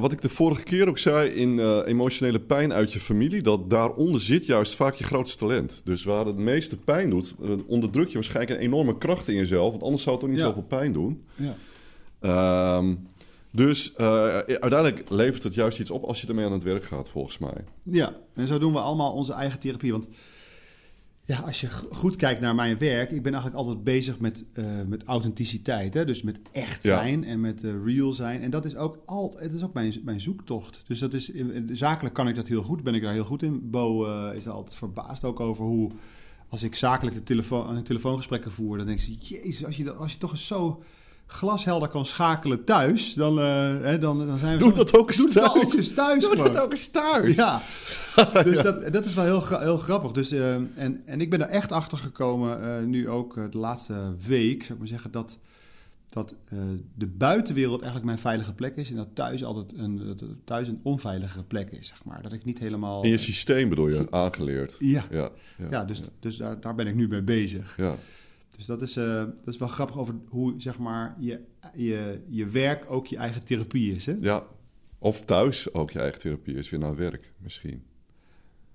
wat 0.00 0.12
ik 0.12 0.22
de 0.22 0.28
vorige 0.28 0.62
keer 0.62 0.88
ook 0.88 0.98
zei 0.98 1.30
in 1.30 1.82
emotionele 1.84 2.40
pijn 2.40 2.72
uit 2.72 2.92
je 2.92 3.00
familie, 3.00 3.42
dat 3.42 3.70
daaronder 3.70 4.20
zit 4.20 4.46
juist 4.46 4.74
vaak 4.74 4.94
je 4.94 5.04
grootste 5.04 5.38
talent. 5.38 5.80
Dus 5.84 6.04
waar 6.04 6.26
het 6.26 6.36
meeste 6.36 6.76
pijn 6.76 7.10
doet, 7.10 7.34
onderdruk 7.66 8.08
je 8.08 8.14
waarschijnlijk 8.14 8.56
een 8.56 8.66
enorme 8.66 8.98
kracht 8.98 9.28
in 9.28 9.34
jezelf, 9.34 9.70
want 9.70 9.82
anders 9.82 10.02
zou 10.02 10.14
het 10.14 10.24
ook 10.24 10.30
niet 10.30 10.40
zoveel 10.40 10.62
pijn 10.62 10.92
doen. 10.92 11.24
Ja. 11.34 11.54
Ehm, 12.20 12.94
dus 13.52 13.92
uh, 14.00 14.06
uiteindelijk 14.36 15.10
levert 15.10 15.42
het 15.42 15.54
juist 15.54 15.78
iets 15.78 15.90
op 15.90 16.04
als 16.04 16.20
je 16.20 16.26
ermee 16.26 16.44
aan 16.44 16.52
het 16.52 16.62
werk 16.62 16.84
gaat, 16.84 17.08
volgens 17.08 17.38
mij. 17.38 17.64
Ja, 17.82 18.14
en 18.34 18.46
zo 18.46 18.58
doen 18.58 18.72
we 18.72 18.78
allemaal 18.78 19.12
onze 19.12 19.32
eigen 19.32 19.58
therapie. 19.58 19.92
Want 19.92 20.08
ja, 21.30 21.38
als 21.40 21.60
je 21.60 21.68
goed 21.90 22.16
kijkt 22.16 22.40
naar 22.40 22.54
mijn 22.54 22.78
werk, 22.78 23.10
ik 23.10 23.22
ben 23.22 23.32
eigenlijk 23.32 23.64
altijd 23.64 23.84
bezig 23.84 24.18
met, 24.18 24.44
uh, 24.54 24.64
met 24.86 25.04
authenticiteit. 25.04 25.94
Hè? 25.94 26.04
Dus 26.04 26.22
met 26.22 26.38
echt 26.52 26.82
zijn 26.82 27.24
en 27.24 27.40
met 27.40 27.62
uh, 27.62 27.72
real 27.84 28.12
zijn. 28.12 28.42
En 28.42 28.50
dat 28.50 28.64
is 28.64 28.76
ook, 28.76 28.98
al, 29.06 29.36
het 29.36 29.52
is 29.52 29.62
ook 29.62 29.72
mijn, 29.72 29.94
mijn 30.04 30.20
zoektocht. 30.20 30.84
Dus 30.86 30.98
dat 30.98 31.14
is, 31.14 31.32
zakelijk 31.68 32.14
kan 32.14 32.28
ik 32.28 32.34
dat 32.34 32.46
heel 32.46 32.62
goed, 32.62 32.82
ben 32.82 32.94
ik 32.94 33.02
daar 33.02 33.12
heel 33.12 33.24
goed 33.24 33.42
in. 33.42 33.70
Bo 33.70 34.04
is 34.30 34.46
er 34.46 34.52
altijd 34.52 34.74
verbaasd 34.74 35.24
ook 35.24 35.40
over 35.40 35.64
hoe, 35.64 35.90
als 36.48 36.62
ik 36.62 36.74
zakelijk 36.74 37.16
de 37.16 37.22
telefoon, 37.22 37.82
telefoongesprekken 37.82 38.52
voer, 38.52 38.76
dan 38.76 38.86
denk 38.86 38.98
je, 39.00 39.14
jezus, 39.14 39.64
als 39.64 39.76
je, 39.76 39.92
als 39.92 40.12
je 40.12 40.18
toch 40.18 40.30
eens 40.30 40.46
zo 40.46 40.82
glashelder 41.30 41.88
kan 41.88 42.06
schakelen 42.06 42.64
thuis, 42.64 43.14
dan, 43.14 43.38
uh, 43.38 43.44
hè, 43.80 43.98
dan, 43.98 44.26
dan 44.26 44.38
zijn 44.38 44.58
we... 44.58 44.64
Doe 44.64 44.72
dat 44.72 44.96
ook 44.98 45.08
eens 45.08 45.16
Doe 45.16 45.28
thuis. 45.28 45.46
Dat 45.46 45.56
ook 45.56 45.74
eens 45.74 45.94
thuis 45.94 46.24
Doe 46.24 46.36
dat 46.36 46.58
ook 46.58 46.72
eens 46.72 46.88
thuis. 46.88 47.36
Ja, 47.36 47.62
dus 48.44 48.62
Dat, 48.62 48.92
dat 48.92 49.04
is 49.04 49.14
wel 49.14 49.24
heel, 49.24 49.60
heel 49.60 49.78
grappig. 49.78 50.12
Dus, 50.12 50.32
uh, 50.32 50.54
en, 50.54 51.02
en 51.04 51.20
ik 51.20 51.30
ben 51.30 51.40
er 51.40 51.48
echt 51.48 51.72
achter 51.72 51.98
gekomen, 51.98 52.60
uh, 52.60 52.86
nu 52.86 53.08
ook 53.08 53.52
de 53.52 53.58
laatste 53.58 53.94
week, 54.26 54.62
zou 54.62 54.72
ik 54.72 54.78
maar 54.78 54.88
zeggen, 54.88 55.10
dat, 55.10 55.38
dat 56.08 56.34
de 56.94 57.06
buitenwereld 57.06 57.82
eigenlijk 57.82 58.04
mijn 58.04 58.18
veilige 58.18 58.52
plek 58.52 58.76
is 58.76 58.90
en 58.90 58.96
dat 58.96 59.14
thuis 59.14 59.44
altijd 59.44 59.72
een, 59.76 59.96
dat 59.96 60.24
thuis 60.44 60.68
een 60.68 60.80
onveilige 60.82 61.42
plek 61.42 61.70
is, 61.70 61.88
zeg 61.88 62.04
maar. 62.04 62.22
Dat 62.22 62.32
ik 62.32 62.44
niet 62.44 62.58
helemaal... 62.58 63.02
In 63.04 63.10
je 63.10 63.18
systeem 63.18 63.68
bedoel 63.68 63.88
je, 63.88 64.06
aangeleerd. 64.10 64.76
Ja, 64.78 65.04
ja, 65.10 65.30
ja, 65.56 65.66
ja 65.70 65.84
dus, 65.84 66.00
dus 66.20 66.36
daar, 66.36 66.60
daar 66.60 66.74
ben 66.74 66.86
ik 66.86 66.94
nu 66.94 67.08
mee 67.08 67.22
bezig. 67.22 67.74
Ja. 67.76 67.96
Dus 68.60 68.68
dat 68.68 68.82
is, 68.82 68.96
uh, 68.96 69.04
dat 69.14 69.46
is 69.46 69.56
wel 69.56 69.68
grappig 69.68 69.98
over 69.98 70.14
hoe 70.28 70.54
zeg 70.56 70.78
maar, 70.78 71.16
je, 71.18 71.40
je, 71.74 72.20
je 72.28 72.46
werk 72.46 72.84
ook 72.88 73.06
je 73.06 73.16
eigen 73.16 73.44
therapie 73.44 73.94
is. 73.94 74.06
Hè? 74.06 74.16
Ja, 74.20 74.46
of 74.98 75.24
thuis 75.24 75.72
ook 75.72 75.90
je 75.90 75.98
eigen 75.98 76.18
therapie 76.20 76.54
is, 76.54 76.70
weer 76.70 76.80
naar 76.80 76.96
werk 76.96 77.32
misschien. 77.38 77.82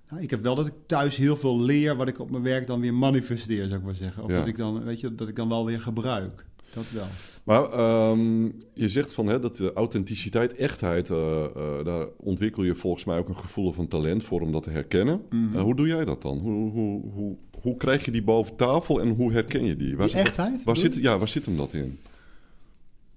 Nou, 0.08 0.22
ik 0.22 0.30
heb 0.30 0.42
wel 0.42 0.54
dat 0.54 0.66
ik 0.66 0.72
thuis 0.86 1.16
heel 1.16 1.36
veel 1.36 1.60
leer 1.60 1.96
wat 1.96 2.08
ik 2.08 2.18
op 2.18 2.30
mijn 2.30 2.42
werk 2.42 2.66
dan 2.66 2.80
weer 2.80 2.94
manifesteer, 2.94 3.66
zou 3.66 3.78
ik 3.78 3.84
maar 3.84 3.94
zeggen. 3.94 4.22
Of 4.22 4.30
dat, 4.30 4.46
ik 4.46 4.56
dan, 4.56 4.84
weet 4.84 5.00
je, 5.00 5.14
dat 5.14 5.28
ik 5.28 5.36
dan 5.36 5.48
wel 5.48 5.64
weer 5.64 5.80
gebruik. 5.80 6.46
Dat 6.76 6.90
wel. 6.90 7.06
Maar 7.44 7.78
um, 8.10 8.54
je 8.74 8.88
zegt 8.88 9.14
van 9.14 9.26
hè, 9.26 9.38
dat 9.38 9.56
de 9.56 9.72
authenticiteit, 9.72 10.54
echtheid, 10.54 11.10
uh, 11.10 11.16
uh, 11.56 11.84
daar 11.84 12.06
ontwikkel 12.16 12.62
je 12.62 12.74
volgens 12.74 13.04
mij 13.04 13.18
ook 13.18 13.28
een 13.28 13.36
gevoel 13.36 13.72
van 13.72 13.88
talent 13.88 14.24
voor 14.24 14.40
om 14.40 14.52
dat 14.52 14.62
te 14.62 14.70
herkennen. 14.70 15.22
Mm 15.30 15.52
-hmm. 15.52 15.60
hoe 15.60 15.76
doe 15.76 15.86
jij 15.86 16.04
dat 16.04 16.22
dan? 16.22 16.38
Hoe, 16.38 16.70
hoe, 16.70 17.02
hoe, 17.10 17.36
hoe 17.60 17.76
krijg 17.76 18.04
je 18.04 18.10
die 18.10 18.22
boven 18.22 18.56
tafel 18.56 19.00
en 19.00 19.08
hoe 19.08 19.32
herken 19.32 19.64
je 19.64 19.76
die? 19.76 19.96
Waar 19.96 20.06
die 20.06 20.16
echtheid? 20.16 20.64
Waar 20.64 20.76
zit, 20.76 20.94
ja, 20.94 21.18
waar 21.18 21.28
zit 21.28 21.44
hem 21.44 21.56
dat 21.56 21.72
in? 21.72 21.98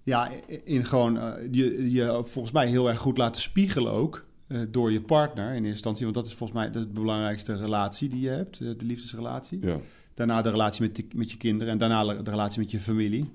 Ja, 0.04 0.32
in 0.64 0.86
gewoon 0.86 1.16
uh, 1.16 1.34
je, 1.52 1.92
je 1.92 2.22
volgens 2.24 2.54
mij 2.54 2.68
heel 2.68 2.90
erg 2.90 3.00
goed 3.00 3.18
laten 3.18 3.42
spiegelen 3.42 3.92
ook. 3.92 4.28
Uh, 4.48 4.62
door 4.70 4.92
je 4.92 5.02
partner 5.02 5.48
in 5.48 5.54
eerste 5.54 5.70
instantie. 5.70 6.04
Want 6.04 6.16
dat 6.16 6.28
is 6.28 6.34
volgens 6.34 6.60
mij 6.60 6.72
de 6.72 6.88
belangrijkste 6.88 7.58
relatie 7.58 8.10
die 8.10 8.22
je 8.22 8.30
hebt. 8.30 8.60
de 8.60 8.86
liefdesrelatie. 8.86 9.60
Ja. 9.62 9.78
Daarna 10.14 10.42
de 10.42 10.50
relatie 10.50 10.82
met, 10.82 11.14
met 11.14 11.32
je 11.32 11.38
kinderen. 11.38 11.74
En 11.74 11.80
daarna 11.80 12.04
de 12.04 12.30
relatie 12.30 12.60
met 12.60 12.72
je 12.72 12.80
familie. 12.80 13.32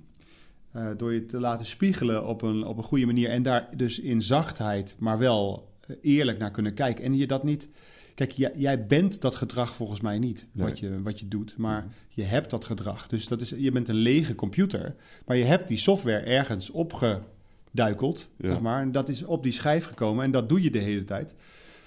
Uh, 0.76 0.90
door 0.96 1.12
je 1.12 1.26
te 1.26 1.40
laten 1.40 1.66
spiegelen 1.66 2.26
op 2.26 2.42
een, 2.42 2.64
op 2.64 2.76
een 2.76 2.82
goede 2.82 3.06
manier. 3.06 3.28
En 3.28 3.42
daar 3.42 3.68
dus 3.76 3.98
in 3.98 4.22
zachtheid, 4.22 4.96
maar 4.98 5.18
wel 5.18 5.68
eerlijk 6.00 6.38
naar 6.38 6.50
kunnen 6.50 6.74
kijken. 6.74 7.04
En 7.04 7.16
je 7.16 7.26
dat 7.26 7.44
niet 7.44 7.68
Kijk, 8.14 8.30
jij, 8.30 8.52
jij, 8.56 8.86
bent 8.86 9.20
dat 9.20 9.34
gedrag 9.34 9.74
volgens 9.74 10.00
mij 10.00 10.18
niet, 10.18 10.46
nee. 10.52 10.66
wat, 10.66 10.78
je, 10.78 11.02
wat 11.02 11.20
je 11.20 11.28
doet. 11.28 11.56
Maar 11.56 11.86
je 12.08 12.22
hebt 12.22 12.50
dat 12.50 12.64
gedrag. 12.64 13.06
Dus 13.06 13.28
dat 13.28 13.40
is, 13.40 13.54
je 13.56 13.72
bent 13.72 13.88
een 13.88 13.94
lege 13.94 14.34
computer. 14.34 14.94
Maar 15.26 15.36
je 15.36 15.44
hebt 15.44 15.68
die 15.68 15.78
software 15.78 16.18
ergens 16.18 16.70
opgeduikeld, 16.70 18.28
ja. 18.36 18.50
zeg 18.50 18.60
maar. 18.60 18.80
En 18.80 18.92
dat 18.92 19.08
is 19.08 19.24
op 19.24 19.42
die 19.42 19.52
schijf 19.52 19.84
gekomen. 19.84 20.24
En 20.24 20.30
dat 20.30 20.48
doe 20.48 20.62
je 20.62 20.70
de 20.70 20.78
hele 20.78 21.04
tijd. 21.04 21.34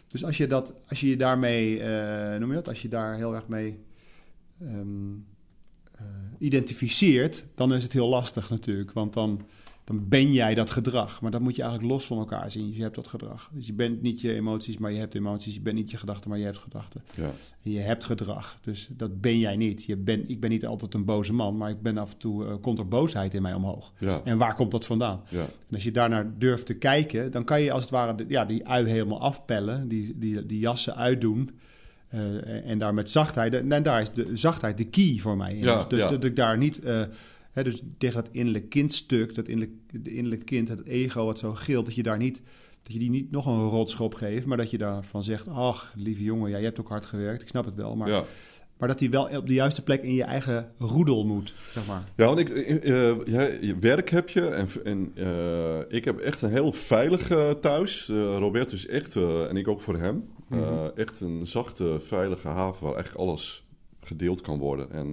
Dus 0.07 0.25
als 0.25 0.37
je, 0.37 0.47
dat, 0.47 0.73
als 0.87 0.99
je 0.99 1.07
je 1.07 1.17
daarmee, 1.17 1.79
uh, 1.79 2.35
noem 2.35 2.49
je 2.49 2.55
dat? 2.55 2.67
Als 2.67 2.81
je 2.81 2.87
daar 2.87 3.15
heel 3.15 3.35
erg 3.35 3.47
mee 3.47 3.79
um, 4.61 5.13
uh, 5.13 5.36
identificeert, 6.37 7.45
dan 7.55 7.73
is 7.73 7.83
het 7.83 7.93
heel 7.93 8.07
lastig 8.07 8.49
natuurlijk. 8.49 8.91
Want 8.91 9.13
dan 9.13 9.41
dan 9.87 10.07
ben 10.07 10.33
jij 10.33 10.53
dat 10.53 10.69
gedrag. 10.69 11.21
Maar 11.21 11.31
dat 11.31 11.41
moet 11.41 11.55
je 11.55 11.61
eigenlijk 11.61 11.91
los 11.93 12.05
van 12.05 12.17
elkaar 12.17 12.51
zien. 12.51 12.73
Je 12.73 12.81
hebt 12.81 12.95
dat 12.95 13.07
gedrag. 13.07 13.49
Dus 13.53 13.67
je 13.67 13.73
bent 13.73 14.01
niet 14.01 14.21
je 14.21 14.33
emoties, 14.33 14.77
maar 14.77 14.91
je 14.91 14.99
hebt 14.99 15.15
emoties. 15.15 15.53
Je 15.53 15.61
bent 15.61 15.75
niet 15.75 15.91
je 15.91 15.97
gedachten, 15.97 16.29
maar 16.29 16.39
je 16.39 16.45
hebt 16.45 16.57
gedachten. 16.57 17.03
Ja. 17.13 17.31
En 17.63 17.71
je 17.71 17.79
hebt 17.79 18.03
gedrag. 18.03 18.59
Dus 18.61 18.89
dat 18.91 19.21
ben 19.21 19.39
jij 19.39 19.55
niet. 19.55 19.83
Je 19.83 19.97
ben, 19.97 20.29
ik 20.29 20.39
ben 20.39 20.49
niet 20.49 20.65
altijd 20.65 20.93
een 20.93 21.05
boze 21.05 21.33
man, 21.33 21.57
maar 21.57 21.69
ik 21.69 21.81
ben 21.81 21.97
af 21.97 22.11
en 22.11 22.17
toe 22.17 22.45
uh, 22.45 22.53
komt 22.61 22.79
er 22.79 22.87
boosheid 22.87 23.33
in 23.33 23.41
mij 23.41 23.53
omhoog. 23.53 23.93
Ja. 23.99 24.21
En 24.23 24.37
waar 24.37 24.55
komt 24.55 24.71
dat 24.71 24.85
vandaan? 24.85 25.21
Ja. 25.29 25.41
En 25.41 25.73
als 25.73 25.83
je 25.83 25.91
daarnaar 25.91 26.37
durft 26.37 26.65
te 26.65 26.77
kijken, 26.77 27.31
dan 27.31 27.43
kan 27.43 27.61
je 27.61 27.71
als 27.71 27.83
het 27.83 27.91
ware 27.91 28.15
de, 28.15 28.25
ja, 28.27 28.45
die 28.45 28.67
ui 28.67 28.87
helemaal 28.89 29.21
afpellen, 29.21 29.87
die, 29.87 30.17
die, 30.17 30.45
die 30.45 30.59
jassen 30.59 30.95
uitdoen. 30.95 31.59
Uh, 32.13 32.69
en 32.69 32.79
daar 32.79 32.93
met 32.93 33.09
zachtheid, 33.09 33.53
en 33.53 33.83
daar 33.83 34.01
is 34.01 34.11
de 34.11 34.37
zachtheid 34.37 34.77
de 34.77 34.85
key 34.85 35.17
voor 35.19 35.37
mij. 35.37 35.53
In. 35.53 35.63
Ja, 35.63 35.85
dus 35.87 35.99
ja. 35.99 36.09
dat 36.09 36.23
ik 36.23 36.35
daar 36.35 36.57
niet. 36.57 36.85
Uh, 36.85 37.01
He, 37.51 37.63
dus 37.63 37.81
tegen 37.97 38.23
dat 38.23 38.31
innerlijk 38.31 38.69
kindstuk, 38.69 39.35
dat 39.35 39.47
innerlijk, 39.47 39.75
de 39.91 40.13
innerlijk 40.13 40.45
kind, 40.45 40.69
het 40.69 40.85
ego 40.85 41.25
wat 41.25 41.39
zo 41.39 41.53
gilt, 41.53 41.85
dat 41.85 41.95
je 41.95 42.03
daar 42.03 42.17
niet, 42.17 42.41
dat 42.81 42.93
je 42.93 42.99
die 42.99 43.09
niet 43.09 43.31
nog 43.31 43.45
een 43.45 43.69
rotschop 43.69 44.13
geeft, 44.13 44.45
maar 44.45 44.57
dat 44.57 44.71
je 44.71 44.77
daarvan 44.77 45.23
zegt, 45.23 45.47
ach, 45.47 45.93
lieve 45.95 46.23
jongen, 46.23 46.49
ja, 46.49 46.57
je 46.57 46.63
hebt 46.63 46.79
ook 46.79 46.87
hard 46.87 47.05
gewerkt, 47.05 47.41
ik 47.41 47.47
snap 47.47 47.65
het 47.65 47.75
wel, 47.75 47.95
maar, 47.95 48.09
ja. 48.09 48.23
maar 48.77 48.87
dat 48.87 48.99
die 48.99 49.09
wel 49.09 49.27
op 49.37 49.47
de 49.47 49.53
juiste 49.53 49.83
plek 49.83 50.01
in 50.01 50.13
je 50.13 50.23
eigen 50.23 50.71
roedel 50.77 51.25
moet, 51.25 51.53
zeg 51.71 51.87
maar. 51.87 52.03
Ja, 52.15 52.25
want 52.25 52.39
ik, 52.39 52.49
uh, 52.49 53.25
ja, 53.25 53.79
werk 53.79 54.09
heb 54.09 54.29
je 54.29 54.47
en, 54.47 54.67
en 54.83 55.11
ik 55.89 56.05
heb 56.05 56.19
echt 56.19 56.41
een 56.41 56.51
heel 56.51 56.71
veilig 56.71 57.27
thuis. 57.61 58.07
Roberto 58.37 58.73
is 58.73 58.87
echt, 58.87 59.15
en 59.15 59.57
ik 59.57 59.67
ook 59.67 59.81
voor 59.81 59.99
hem, 59.99 60.29
mm 60.49 60.63
-hmm. 60.63 60.91
echt 60.95 61.19
een 61.19 61.47
zachte, 61.47 61.99
veilige 61.99 62.47
haven 62.47 62.85
waar 62.87 62.95
echt 62.95 63.17
alles 63.17 63.65
gedeeld 64.01 64.41
kan 64.41 64.57
worden 64.59 64.91
en 64.91 65.09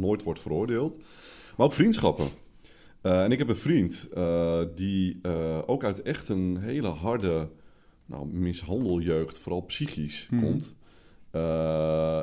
nooit 0.00 0.22
wordt 0.22 0.40
veroordeeld. 0.40 0.96
Maar 1.56 1.66
ook 1.66 1.72
vriendschappen. 1.72 2.28
Uh, 3.02 3.22
en 3.24 3.32
ik 3.32 3.38
heb 3.38 3.48
een 3.48 3.56
vriend 3.56 4.08
die 4.74 5.20
ook 5.66 5.84
uit 5.84 6.02
echt 6.02 6.28
een 6.28 6.56
hele 6.60 6.88
harde 6.88 7.48
nou, 8.06 8.26
mishandeljeugd, 8.26 9.38
vooral 9.38 9.60
psychisch, 9.60 10.28
Mhm. 10.30 10.40
komt. 10.44 10.74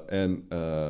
en 0.07 0.45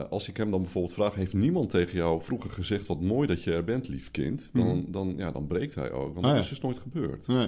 als 0.10 0.28
ik 0.30 0.38
hem 0.38 0.52
dan 0.52 0.62
bijvoorbeeld 0.62 0.94
vraag: 0.94 1.16
Heeft 1.16 1.34
niemand 1.34 1.70
tegen 1.70 1.96
jou 1.98 2.22
vroeger 2.22 2.50
gezegd 2.50 2.88
wat 2.88 3.02
mooi 3.02 3.28
dat 3.28 3.44
je 3.44 3.54
er 3.54 3.64
bent, 3.64 3.88
lief 3.88 4.12
kind? 4.12 4.50
Dan, 4.54 4.68
Mhm. 4.78 4.92
dan, 4.92 5.14
ja, 5.18 5.32
dan 5.32 5.48
breekt 5.48 5.76
hij 5.76 5.92
ook. 5.92 6.14
Want 6.14 6.16
Ah, 6.18 6.24
dat 6.24 6.34
ja. 6.34 6.40
is 6.40 6.50
dus 6.50 6.62
nooit 6.62 6.78
gebeurd. 6.78 7.28
Nee. 7.28 7.48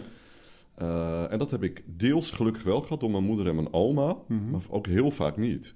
En 1.30 1.38
dat 1.38 1.52
heb 1.52 1.64
ik 1.64 1.84
deels 1.86 2.32
gelukkig 2.32 2.64
wel 2.64 2.82
gehad 2.82 3.00
door 3.00 3.12
mijn 3.12 3.24
moeder 3.24 3.48
en 3.48 3.56
mijn 3.56 3.74
oma, 3.74 4.16
Mhm. 4.28 4.50
maar 4.50 4.62
ook 4.70 4.88
heel 4.88 5.12
vaak 5.12 5.38
niet. 5.38 5.74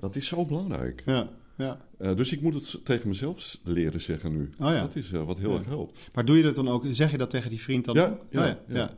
Dat 0.00 0.16
is 0.16 0.26
zo 0.28 0.44
belangrijk. 0.44 1.02
Ja, 1.04 1.28
ja. 1.56 1.80
Uh, 2.00 2.16
dus 2.16 2.32
ik 2.32 2.40
moet 2.40 2.54
het 2.54 2.80
tegen 2.84 3.08
mezelf 3.08 3.56
leren 3.64 4.00
zeggen 4.00 4.32
nu. 4.36 4.50
Oh 4.60 4.70
ja. 4.70 4.80
Dat 4.80 4.96
is 4.96 5.12
uh, 5.12 5.22
wat 5.22 5.38
heel 5.38 5.50
Ja. 5.52 5.56
erg 5.58 5.66
helpt. 5.66 5.98
Maar 6.14 6.24
doe 6.24 6.36
je 6.36 6.42
dat 6.42 6.54
dan 6.54 6.68
ook, 6.68 6.84
zeg 6.90 7.10
je 7.10 7.18
dat 7.18 7.30
tegen 7.30 7.50
die 7.50 7.60
vriend 7.60 7.84
dan 7.84 7.94
Ja, 7.94 8.06
ook? 8.06 8.20
ja, 8.30 8.58
Oh 8.68 8.74
ja. 8.74 8.90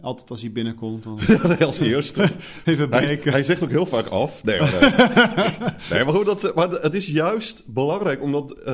Altijd 0.00 0.30
als 0.30 0.40
hij 0.40 0.52
binnenkomt, 0.52 1.02
dan 1.02 1.18
Ja, 1.58 1.64
als 1.64 1.78
eerste. 1.78 2.22
even 2.64 2.90
hij, 2.90 3.04
breken. 3.06 3.32
hij 3.32 3.42
zegt 3.42 3.62
ook 3.64 3.70
heel 3.70 3.86
vaak 3.86 4.06
af. 4.06 4.44
Nee, 4.44 4.60
maar, 4.60 4.70
nee. 4.80 5.68
nee, 5.90 6.04
maar 6.04 6.14
goed, 6.14 6.24
dat, 6.26 6.54
maar 6.54 6.70
het 6.70 6.94
is 6.94 7.06
juist 7.06 7.64
belangrijk, 7.66 8.22
omdat 8.22 8.56
uh, 8.58 8.64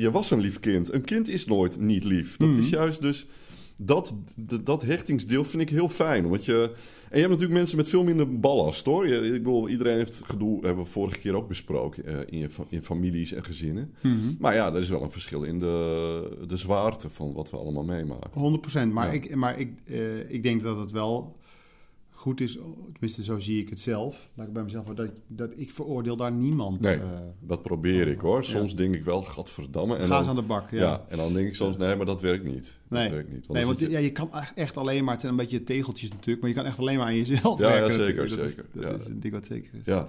je 0.00 0.08
was 0.12 0.30
een 0.30 0.40
lief 0.40 0.60
kind. 0.60 0.92
Een 0.92 1.04
kind 1.04 1.28
is 1.28 1.46
nooit 1.46 1.80
niet 1.80 2.04
lief. 2.04 2.36
Dat 2.36 2.48
Mhm. 2.48 2.58
is 2.58 2.68
juist 2.68 3.00
dus... 3.00 3.26
Dat, 3.84 4.14
dat, 4.64 4.82
hechtingsdeel 4.82 5.44
vind 5.44 5.62
ik 5.62 5.68
heel 5.68 5.88
fijn. 5.88 6.28
Want 6.28 6.44
je, 6.44 6.70
en 7.08 7.18
je 7.18 7.24
hebt 7.26 7.28
natuurlijk 7.28 7.58
mensen 7.58 7.76
met 7.76 7.88
veel 7.88 8.04
minder 8.04 8.40
ballast, 8.40 8.84
hoor. 8.84 9.08
Je, 9.08 9.20
ik 9.20 9.32
bedoel, 9.32 9.68
iedereen 9.68 9.96
heeft 9.96 10.22
gedoe, 10.24 10.66
hebben 10.66 10.84
we 10.84 10.90
vorige 10.90 11.18
keer 11.18 11.34
ook 11.34 11.48
besproken... 11.48 12.02
Uh, 12.08 12.18
in, 12.26 12.38
je, 12.38 12.48
in 12.68 12.82
families 12.82 13.32
en 13.32 13.44
gezinnen. 13.44 13.94
Mhm. 14.00 14.16
Maar 14.38 14.54
ja, 14.54 14.72
er 14.72 14.80
is 14.80 14.88
wel 14.88 15.02
een 15.02 15.10
verschil 15.10 15.42
in 15.42 15.58
de, 15.58 16.44
de 16.46 16.56
zwaarte 16.56 17.10
van 17.10 17.32
wat 17.32 17.50
we 17.50 17.56
allemaal 17.56 17.84
meemaken. 17.84 18.60
100%. 18.88 18.92
Maar, 18.92 19.06
Ja. 19.06 19.12
ik, 19.12 19.34
maar 19.34 19.58
ik, 19.58 19.72
eh, 19.84 20.30
ik 20.30 20.42
denk 20.42 20.62
dat 20.62 20.78
het 20.78 20.90
wel 20.90 21.36
goed 22.22 22.40
is, 22.40 22.58
tenminste 22.92 23.24
zo 23.24 23.38
zie 23.38 23.60
ik 23.60 23.68
het 23.68 23.80
zelf. 23.80 24.30
Laat 24.34 24.46
ik 24.46 24.52
bij 24.52 24.62
mezelf 24.62 24.86
dat, 24.86 25.10
dat 25.26 25.52
ik 25.56 25.70
veroordeel 25.70 26.16
daar 26.16 26.32
niemand. 26.32 26.80
Nee, 26.80 26.96
eh, 26.96 27.10
Dat 27.40 27.62
probeer 27.62 28.08
ik 28.08 28.18
hoor. 28.18 28.36
Ja. 28.36 28.42
Soms 28.42 28.76
denk 28.76 28.94
ik 28.94 29.04
wel, 29.04 29.22
gadverdamme. 29.22 29.94
En 29.96 30.02
ga 30.02 30.08
dan, 30.08 30.18
eens 30.18 30.28
aan 30.28 30.36
de 30.36 30.42
bak. 30.42 30.70
Ja. 30.70 30.78
ja. 30.78 31.04
en 31.08 31.16
dan 31.16 31.32
denk 31.32 31.46
ik 31.48 31.54
soms, 31.54 31.76
nee, 31.76 31.96
maar 31.96 32.06
dat 32.06 32.20
werkt 32.20 32.44
niet. 32.44 32.76
Nee. 32.88 33.02
Dat 33.02 33.12
werkt 33.12 33.32
niet. 33.32 33.46
Want 33.46 33.58
nee, 33.58 33.66
want 33.66 33.78
je- 33.80 33.90
ja, 33.90 33.98
je 33.98 34.12
kan 34.12 34.30
echt- 34.54 34.76
alleen 34.76 35.02
maar, 35.04 35.12
het 35.12 35.20
zijn 35.20 35.32
een 35.32 35.38
beetje 35.38 35.62
tegeltjes 35.62 36.10
natuurlijk, 36.10 36.40
maar 36.40 36.48
je 36.48 36.56
kan 36.56 36.64
echt 36.66 36.78
alleen 36.78 36.96
maar 36.96 37.06
aan 37.06 37.16
jezelf 37.16 37.58
Ja, 37.60 37.68
ja, 37.68 37.74
werken. 37.74 37.92
zeker, 37.92 38.22
natuurlijk. 38.22 38.36
Dat 38.40 38.44
is- 38.44 38.54
zeker. 38.54 38.70
Dat 38.72 38.90
Ja. 38.90 38.96
is 38.98 39.06
een 39.06 39.20
ding 39.20 39.32
wat 39.34 39.46
zeker 39.46 39.70
is. 39.74 39.84
Ja. 39.84 40.08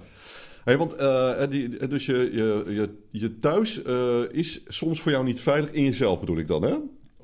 Hey, 0.64 0.76
want 0.78 0.94
eh, 0.94 1.48
die, 1.50 1.86
dus 1.86 2.06
je, 2.06 2.14
je, 2.32 2.64
je, 2.74 2.90
je 3.10 3.38
thuis 3.38 3.82
eh, 3.82 4.20
is 4.30 4.60
soms 4.66 5.00
voor 5.00 5.12
jou 5.12 5.24
niet 5.24 5.40
veilig 5.40 5.70
in 5.72 5.84
jezelf, 5.84 6.20
bedoel 6.20 6.38
ik 6.38 6.46
dan, 6.46 6.62
hè? 6.62 6.74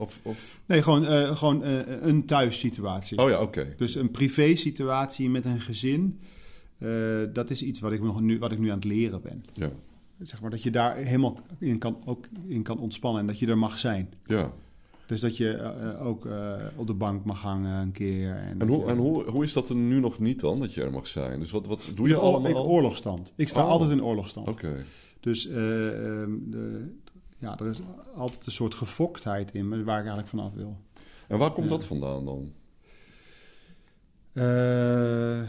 Of, 0.01 0.21
of... 0.23 0.61
Nee, 0.67 0.83
gewoon, 0.83 1.05
uh, 1.05 1.37
gewoon 1.37 1.65
uh, 1.65 1.79
een 2.01 2.27
thuissituatie. 2.27 3.19
Oh 3.19 3.29
ja, 3.29 3.41
oké. 3.41 3.75
Dus 3.77 3.95
een 3.95 4.11
privé-situatie 4.11 5.31
met 5.31 5.45
een 5.45 5.61
gezin. 5.61 6.19
Uh, 6.79 7.19
dat 7.33 7.51
is 7.51 7.63
iets 7.63 7.81
wat 7.81 7.93
ik, 7.93 8.03
nog 8.03 8.21
nu, 8.21 8.39
wat 8.39 8.53
ik 8.53 8.59
nu 8.59 8.69
aan 8.69 8.75
het 8.75 8.85
leren 8.85 9.23
ben. 9.23 9.45
Ja. 9.53 9.71
Zeg 10.21 10.41
maar 10.41 10.51
dat 10.51 10.63
je 10.63 10.71
daar 10.71 10.97
helemaal 10.97 11.39
in 11.59 11.79
kan, 11.79 11.97
ook 12.05 12.25
in 12.47 12.63
kan 12.63 12.79
ontspannen 12.79 13.21
en 13.21 13.27
dat 13.27 13.39
je 13.39 13.47
er 13.47 13.59
mag 13.59 13.79
zijn. 13.79 14.13
Ja. 14.27 14.53
Dus 15.07 15.21
dat 15.21 15.37
je 15.37 15.77
ook 16.01 16.29
op 16.77 16.87
de 16.87 16.95
bank 16.95 17.25
mag 17.25 17.41
hangen 17.41 17.81
een 17.81 17.93
keer. 17.93 18.35
En, 18.35 18.61
en, 18.61 18.69
hoe, 18.69 18.79
je... 18.79 18.91
en 18.91 18.97
hoe, 18.97 19.31
hoe 19.31 19.45
is 19.45 19.53
dat 19.53 19.69
er 19.69 19.77
nu 19.77 20.01
nog 20.01 20.19
niet 20.19 20.41
dan, 20.41 20.61
dat 20.61 20.75
je 20.75 20.83
er 20.83 20.91
mag 20.91 21.07
zijn? 21.07 21.41
Dus 21.41 21.51
wat, 21.51 21.67
wat 21.67 21.91
doe 21.95 22.09
je 22.09 22.15
ik, 22.15 22.21
allemaal? 22.21 22.51
Ik 22.51 22.57
oorlogstand. 22.57 23.33
Ik 23.37 23.49
sta 23.49 23.63
Oh. 23.63 23.69
altijd 23.69 23.91
in 23.91 24.05
oorlogstand. 24.05 24.49
Oké. 24.49 24.85
Dus 25.21 25.47
uh, 25.47 25.55
de, 25.55 26.93
ja, 27.41 27.59
er 27.59 27.67
is 27.67 27.81
altijd 28.15 28.47
een 28.47 28.53
soort 28.53 28.75
gefoktheid 28.75 29.53
in 29.55 29.69
me 29.69 29.77
waar 29.85 29.99
ik 29.99 30.07
eigenlijk 30.07 30.29
vanaf 30.29 30.53
wil. 30.55 30.77
En 31.29 31.39
waar 31.39 31.51
komt 31.53 31.69
dat 31.69 31.85
vandaan 31.85 32.25
dan? 32.25 32.53
Uh, 34.33 35.43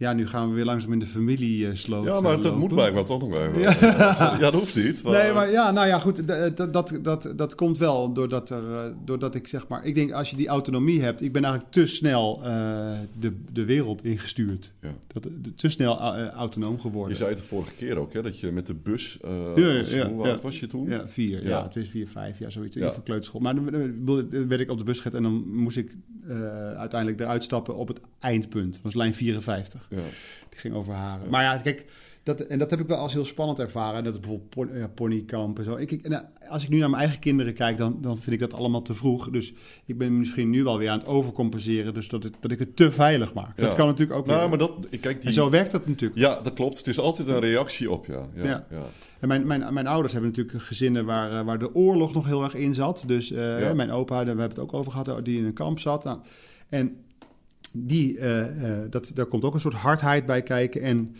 ja, 0.00 0.12
nu 0.12 0.26
gaan 0.26 0.48
we 0.48 0.54
weer 0.54 0.64
langzaam 0.64 0.92
in 0.92 0.98
de 0.98 1.06
familie 1.06 1.66
uh, 1.66 1.70
sloot. 1.72 2.04
Ja, 2.04 2.20
maar 2.20 2.40
dat 2.40 2.56
moet 2.56 2.74
blijkbaar 2.74 3.04
toch 3.04 3.20
nog 3.20 3.38
even. 3.38 3.60
Ja. 3.70 3.76
ja, 3.80 4.38
dat 4.38 4.52
hoeft 4.52 4.76
niet. 4.76 5.02
Maar... 5.02 5.12
Nee, 5.12 5.32
maar 5.32 5.50
ja, 5.50 5.70
nou 5.70 5.86
ja, 5.86 5.98
goed. 5.98 6.26
Dat, 6.56 6.72
dat, 6.72 6.98
dat, 7.02 7.32
dat 7.36 7.54
komt 7.54 7.78
wel 7.78 8.12
doordat, 8.12 8.50
er, 8.50 8.94
doordat 9.04 9.34
ik 9.34 9.48
zeg 9.48 9.68
maar... 9.68 9.84
Ik 9.84 9.94
denk, 9.94 10.12
als 10.12 10.30
je 10.30 10.36
die 10.36 10.48
autonomie 10.48 11.02
hebt... 11.02 11.22
Ik 11.22 11.32
ben 11.32 11.44
eigenlijk 11.44 11.72
te 11.72 11.86
snel 11.86 12.40
uh, 12.40 12.98
de, 13.18 13.32
de 13.52 13.64
wereld 13.64 14.04
ingestuurd. 14.04 14.72
Ja. 14.80 14.88
Dat, 15.06 15.22
de, 15.22 15.54
te 15.54 15.68
snel 15.68 15.98
autonoom 16.28 16.80
geworden. 16.80 17.10
Je 17.10 17.16
zei 17.16 17.30
het 17.30 17.38
de 17.38 17.44
vorige 17.44 17.74
keer 17.74 17.98
ook, 17.98 18.12
hè? 18.12 18.22
Dat 18.22 18.40
je 18.40 18.50
met 18.50 18.66
de 18.66 18.74
bus... 18.74 19.18
ja, 19.22 19.52
ja, 19.56 19.82
ja, 19.86 20.10
hoe 20.10 20.28
oud 20.28 20.40
was 20.40 20.60
je 20.60 20.66
toen? 20.66 20.88
Ja, 20.88 21.08
vier. 21.08 21.42
Ja, 21.42 21.48
ja 21.48 21.62
het 21.62 21.76
is 21.76 21.88
vier, 21.88 22.08
vijf 22.08 22.38
jaar, 22.38 22.52
zoiets. 22.52 22.76
In 22.76 22.82
de 22.82 23.02
kleuterschool. 23.04 23.40
Maar 23.40 23.54
dan 23.54 23.64
werd 24.48 24.60
ik 24.60 24.70
op 24.70 24.78
de 24.78 24.84
bus 24.84 24.96
gezet 24.96 25.14
en 25.14 25.22
dan 25.22 25.44
moest 25.52 25.76
ik 25.76 25.96
uiteindelijk 26.76 27.20
eruit 27.20 27.44
stappen 27.44 27.76
op 27.76 27.88
het 27.88 28.00
eindpunt. 28.18 28.72
Dat 28.72 28.82
was 28.82 28.94
lijn 28.94 29.14
54. 29.14 29.86
Ja. 29.90 29.96
Die 30.48 30.58
ging 30.58 30.74
over 30.74 30.92
haren. 30.92 31.24
Ja. 31.24 31.30
Maar 31.30 31.42
ja, 31.42 31.56
kijk, 31.56 31.86
dat, 32.22 32.40
en 32.40 32.58
dat 32.58 32.70
heb 32.70 32.80
ik 32.80 32.86
wel 32.86 32.98
als 32.98 33.12
heel 33.12 33.24
spannend 33.24 33.58
ervaren. 33.58 34.04
Dat 34.04 34.14
is 34.14 34.20
bijvoorbeeld 34.20 34.50
pon, 34.50 34.78
ja, 34.78 34.88
ponykamp 34.88 35.58
en 35.58 35.64
zo. 35.64 35.76
Ik, 35.76 35.90
ik, 35.90 36.04
en 36.04 36.30
als 36.48 36.62
ik 36.62 36.68
nu 36.68 36.78
naar 36.78 36.90
mijn 36.90 37.02
eigen 37.02 37.20
kinderen 37.20 37.54
kijk, 37.54 37.78
dan, 37.78 37.98
dan 38.00 38.18
vind 38.18 38.32
ik 38.32 38.40
dat 38.40 38.52
allemaal 38.52 38.82
te 38.82 38.94
vroeg. 38.94 39.30
Dus 39.30 39.52
ik 39.84 39.98
ben 39.98 40.18
misschien 40.18 40.50
nu 40.50 40.64
wel 40.64 40.78
weer 40.78 40.90
aan 40.90 40.98
het 40.98 41.06
overcompenseren. 41.06 41.94
Dus 41.94 42.08
dat, 42.08 42.22
het, 42.22 42.34
dat 42.40 42.50
ik 42.50 42.58
het 42.58 42.76
te 42.76 42.90
veilig 42.92 43.34
maak. 43.34 43.56
Ja. 43.56 43.62
Dat 43.62 43.74
kan 43.74 43.86
natuurlijk 43.86 44.18
ook 44.18 44.26
nou, 44.26 44.38
weer. 44.40 44.48
maar 44.48 44.58
dat, 44.58 44.88
kijk, 45.00 45.18
die... 45.18 45.28
En 45.28 45.32
zo 45.32 45.50
werkt 45.50 45.70
dat 45.70 45.86
natuurlijk. 45.86 46.20
Ja, 46.20 46.40
dat 46.40 46.54
klopt. 46.54 46.78
Het 46.78 46.86
is 46.86 46.98
altijd 46.98 47.28
een 47.28 47.40
reactie 47.40 47.90
op, 47.90 48.06
ja. 48.06 48.28
ja, 48.34 48.66
ja. 48.70 48.86
En 49.20 49.28
mijn, 49.28 49.46
mijn, 49.46 49.74
mijn 49.74 49.86
ouders 49.86 50.12
hebben 50.12 50.30
natuurlijk 50.30 50.64
gezinnen 50.64 51.04
waar, 51.04 51.44
waar 51.44 51.58
de 51.58 51.74
oorlog 51.74 52.14
nog 52.14 52.26
heel 52.26 52.42
erg 52.42 52.54
in 52.54 52.74
zat. 52.74 53.04
Dus 53.06 53.32
uh, 53.32 53.72
mijn 53.72 53.90
opa, 53.90 54.16
daar 54.16 54.26
hebben 54.26 54.44
we 54.44 54.50
het 54.50 54.58
ook 54.58 54.74
over 54.74 54.92
gehad, 54.92 55.24
die 55.24 55.38
in 55.38 55.44
een 55.44 55.52
kamp 55.52 55.78
zat. 55.78 56.04
Nou, 56.04 56.18
en 56.68 56.96
die, 57.72 58.18
dat, 58.90 59.10
daar 59.14 59.26
komt 59.26 59.44
ook 59.44 59.54
een 59.54 59.60
soort 59.60 59.74
hardheid 59.74 60.26
bij 60.26 60.42
kijken. 60.42 60.82
En 60.82 61.14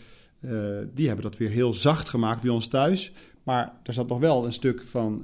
die 0.93 1.07
hebben 1.07 1.23
dat 1.23 1.37
weer 1.37 1.49
heel 1.49 1.73
zacht 1.73 2.09
gemaakt 2.09 2.41
bij 2.41 2.51
ons 2.51 2.67
thuis. 2.67 3.13
Maar 3.43 3.73
er 3.83 3.93
zat 3.93 4.07
nog 4.07 4.19
wel 4.19 4.45
een 4.45 4.53
stuk 4.53 4.81
van, 4.81 5.21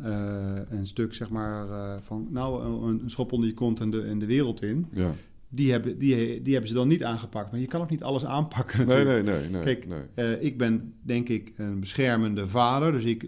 een 0.70 0.88
stuk 0.88 1.14
zeg 1.14 1.30
maar, 1.30 1.68
van 2.02 2.28
nou, 2.30 2.66
een, 2.66 3.00
een, 3.04 3.10
schop 3.10 3.32
onder 3.32 3.48
je 3.48 3.56
kont 3.56 3.80
en 3.80 3.90
de, 3.90 4.02
en 4.02 4.20
de 4.20 4.26
wereld 4.26 4.62
in. 4.62 4.88
Ja. 4.92 5.14
Die 5.50 5.72
hebben, 5.72 5.98
die, 5.98 6.42
die 6.42 6.52
hebben 6.52 6.70
ze 6.70 6.76
dan 6.76 6.88
niet 6.88 7.04
aangepakt. 7.04 7.52
Maar 7.52 7.60
je 7.60 7.68
kan 7.68 7.82
ook 7.82 7.90
niet 7.90 8.04
alles 8.04 8.26
aanpakken 8.26 8.80
natuurlijk. 8.88 9.26
Nee, 9.26 9.36
nee, 9.36 9.40
nee. 9.40 9.50
nee 9.50 9.62
Kijk, 9.62 9.88
nee. 10.16 10.40
ik 10.40 10.58
ben 10.58 10.94
denk 11.02 11.30
ik 11.30 11.54
een 11.56 11.80
beschermende 11.80 12.48
vader. 12.48 12.92
Dus 12.92 13.04
ik 13.04 13.28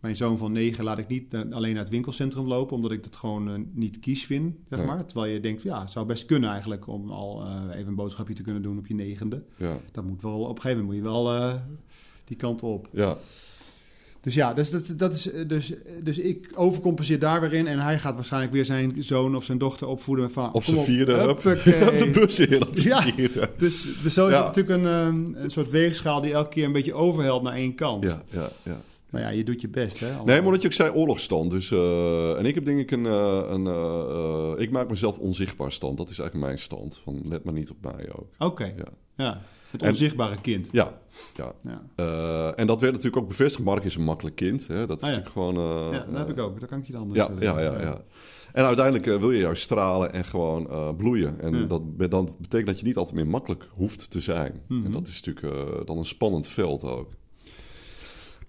mijn 0.00 0.16
zoon 0.16 0.38
van 0.38 0.52
negen 0.52 0.84
laat 0.84 0.98
ik 0.98 1.08
niet 1.08 1.34
alleen 1.50 1.72
naar 1.72 1.82
het 1.82 1.92
winkelcentrum 1.92 2.46
lopen, 2.46 2.76
omdat 2.76 2.92
ik 2.92 3.02
dat 3.02 3.16
gewoon 3.16 3.66
niet 3.72 4.00
kies 4.00 4.26
vind, 4.26 4.54
zeg 4.68 4.78
Nee. 4.78 4.88
maar. 4.88 5.06
Terwijl 5.06 5.32
je 5.32 5.40
denkt, 5.40 5.62
ja, 5.62 5.80
het 5.80 5.90
zou 5.90 6.06
best 6.06 6.24
kunnen 6.24 6.50
eigenlijk 6.50 6.86
om 6.86 7.10
al 7.10 7.46
even 7.72 7.86
een 7.88 7.94
boodschapje 7.94 8.34
te 8.34 8.42
kunnen 8.42 8.62
doen 8.62 8.78
op 8.78 8.86
je 8.86 8.94
negende. 8.94 9.42
Ja. 9.56 9.78
Dat 9.92 10.04
moet 10.04 10.22
wel, 10.22 10.40
op 10.40 10.56
een 10.56 10.62
gegeven 10.62 10.84
moment 10.84 11.04
moet 11.04 11.12
je 11.12 11.22
wel 11.22 11.60
die 12.24 12.36
kant 12.36 12.62
op. 12.62 12.88
Ja. 12.92 13.16
Dus 14.28 14.36
ja, 14.36 14.52
dus, 14.52 14.70
dat, 14.70 14.92
dat 14.96 15.12
is, 15.12 15.30
dus, 15.46 15.72
dus 16.02 16.18
ik 16.18 16.50
overcompenseer 16.54 17.18
daar 17.18 17.40
weer 17.40 17.52
in. 17.52 17.66
En 17.66 17.78
hij 17.78 17.98
gaat 17.98 18.14
waarschijnlijk 18.14 18.52
weer 18.52 18.64
zijn 18.64 18.94
zoon 18.98 19.36
of 19.36 19.44
zijn 19.44 19.58
dochter 19.58 19.86
opvoeden 19.86 20.30
van... 20.30 20.52
Op 20.52 20.64
zijn 20.64 20.76
vierde, 20.84 21.28
op 21.28 21.42
de 21.42 22.10
bus 22.12 22.38
in. 22.38 22.62
op 22.62 22.76
de 22.76 22.82
Ja. 22.82 23.02
vierde. 23.02 23.50
Dus, 23.58 23.88
dus 24.02 24.14
zo 24.14 24.26
is 24.26 24.32
Ja. 24.32 24.46
het 24.46 24.56
natuurlijk 24.56 24.84
een, 24.84 24.86
eh, 25.36 25.42
een 25.42 25.50
soort 25.50 25.70
weegschaal 25.70 26.20
die 26.20 26.32
elke 26.32 26.48
keer 26.48 26.64
een 26.64 26.72
beetje 26.72 26.94
overhelt 26.94 27.42
naar 27.42 27.54
één 27.54 27.74
kant. 27.74 28.04
Ja, 28.04 28.22
ja, 28.30 28.48
ja. 28.62 28.80
Maar 29.10 29.20
ja, 29.20 29.28
je 29.28 29.44
doet 29.44 29.60
je 29.60 29.68
best, 29.68 30.00
hè? 30.00 30.06
Nee, 30.06 30.36
maar 30.36 30.44
omdat 30.46 30.60
je 30.62 30.68
ook 30.68 30.74
zei 30.74 30.90
oorlogstand. 30.90 31.50
Dus, 31.50 31.70
eh, 31.70 32.38
en 32.38 32.46
ik 32.46 32.54
heb 32.54 32.64
denk 32.64 32.78
ik 32.78 32.90
een... 32.90 33.06
eh, 33.06 33.40
een 33.48 33.66
eh, 33.66 34.00
eh, 34.10 34.52
ik 34.62 34.70
maak 34.70 34.90
mezelf 34.90 35.18
onzichtbaar 35.18 35.72
stand. 35.72 35.96
Dat 35.96 36.08
is 36.10 36.18
eigenlijk 36.18 36.48
mijn 36.48 36.58
stand. 36.58 37.00
Van 37.04 37.20
let 37.28 37.44
maar 37.44 37.54
niet 37.54 37.70
op 37.70 37.76
mij 37.94 38.08
ook. 38.12 38.26
Oké, 38.50 38.64
Ja. 38.64 38.84
ja. 39.16 39.40
Het 39.70 39.82
En- 39.82 39.88
onzichtbare 39.88 40.40
kind. 40.40 40.68
Ja, 40.72 40.98
ja. 41.34 41.52
Ja. 41.62 41.82
Eh, 41.94 42.58
en 42.60 42.66
dat 42.66 42.80
werd 42.80 42.92
natuurlijk 42.92 43.22
ook 43.22 43.28
bevestigd. 43.28 43.64
Mark 43.64 43.84
is 43.84 43.94
een 43.94 44.02
makkelijk 44.04 44.36
kind. 44.36 44.66
Hè? 44.66 44.86
Dat 44.86 44.96
is 45.02 45.02
Ah, 45.08 45.10
ja. 45.10 45.16
natuurlijk 45.16 45.32
gewoon... 45.32 45.56
eh, 45.56 45.92
ja, 45.98 46.04
dat 46.10 46.16
heb 46.18 46.26
eh, 46.26 46.32
ik 46.32 46.38
ook. 46.40 46.60
Dat 46.60 46.68
kan 46.68 46.78
ik 46.78 46.86
je 46.86 46.96
anders 46.96 47.20
Ja, 47.20 47.30
ja, 47.40 47.60
ja, 47.60 47.80
ja. 47.80 48.00
En 48.52 48.64
uiteindelijk 48.64 49.06
eh, 49.06 49.16
wil 49.16 49.30
je 49.30 49.38
juist 49.40 49.62
stralen 49.62 50.12
en 50.12 50.24
gewoon 50.24 50.70
eh, 50.70 50.88
bloeien. 50.96 51.40
En 51.40 51.68
dat 51.68 51.82
dan 52.10 52.36
betekent 52.38 52.68
dat 52.68 52.78
je 52.80 52.86
niet 52.86 52.96
altijd 52.96 53.16
meer 53.16 53.26
makkelijk 53.26 53.68
hoeft 53.72 54.10
te 54.10 54.20
zijn. 54.20 54.62
Mhm. 54.68 54.84
En 54.86 54.92
dat 54.92 55.06
is 55.06 55.22
natuurlijk 55.22 55.56
eh, 55.56 55.86
dan 55.86 55.98
een 55.98 56.04
spannend 56.04 56.46
veld 56.48 56.84
ook. 56.84 57.12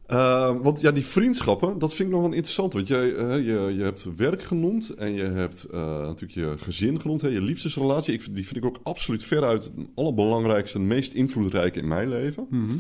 Eh, 0.10 0.56
want 0.62 0.82
ja, 0.82 0.92
die 0.92 1.06
vriendschappen, 1.06 1.80
dat 1.80 1.94
vind 1.94 2.08
ik 2.08 2.14
nog 2.14 2.24
wel 2.24 2.34
interessant. 2.34 2.74
Want 2.74 2.88
jij, 2.88 3.16
eh, 3.16 3.36
je, 3.36 3.74
je 3.76 3.84
hebt 3.84 4.16
werk 4.16 4.44
genoemd 4.44 4.90
en 4.90 5.14
je 5.14 5.24
hebt 5.24 5.64
eh, 5.64 5.80
natuurlijk 5.82 6.32
je 6.32 6.56
gezin 6.58 7.02
genoemd. 7.02 7.22
Hè, 7.22 7.28
je 7.28 7.42
liefdesrelatie, 7.42 8.14
ik, 8.14 8.36
die 8.36 8.48
vind 8.48 8.58
ik 8.58 8.66
ook 8.66 8.80
absoluut 8.84 9.24
veruit 9.24 9.64
het 9.64 9.74
allerbelangrijkste 9.96 10.78
en 10.78 10.88
meest 10.88 11.14
invloedrijke 11.14 11.80
in 11.80 11.88
mijn 11.88 12.10
leven. 12.10 12.48
Mhm. 12.50 12.76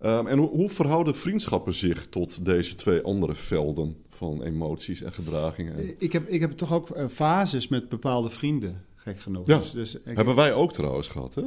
Ehm, 0.00 0.26
en 0.26 0.38
hoe, 0.38 0.48
hoe 0.48 0.68
verhouden 0.68 1.14
vriendschappen 1.14 1.74
zich 1.74 2.06
tot 2.06 2.44
deze 2.44 2.74
twee 2.74 3.02
andere 3.02 3.34
velden 3.34 3.96
van 4.08 4.42
emoties 4.42 5.02
en 5.02 5.12
gedragingen? 5.12 5.94
Ik, 5.98 6.12
heb, 6.12 6.28
ik 6.28 6.40
heb 6.40 6.52
toch 6.52 6.72
ook 6.72 6.88
fases 7.10 7.68
met 7.68 7.88
bepaalde 7.88 8.28
vrienden, 8.28 8.84
gek 8.94 9.18
genoeg. 9.18 9.46
Ja. 9.46 9.58
Dus, 9.58 9.70
dus 9.70 9.96
Hebben 10.04 10.34
wij 10.34 10.52
ook 10.52 10.72
trouwens 10.72 11.08
gehad, 11.08 11.34
hè? 11.34 11.42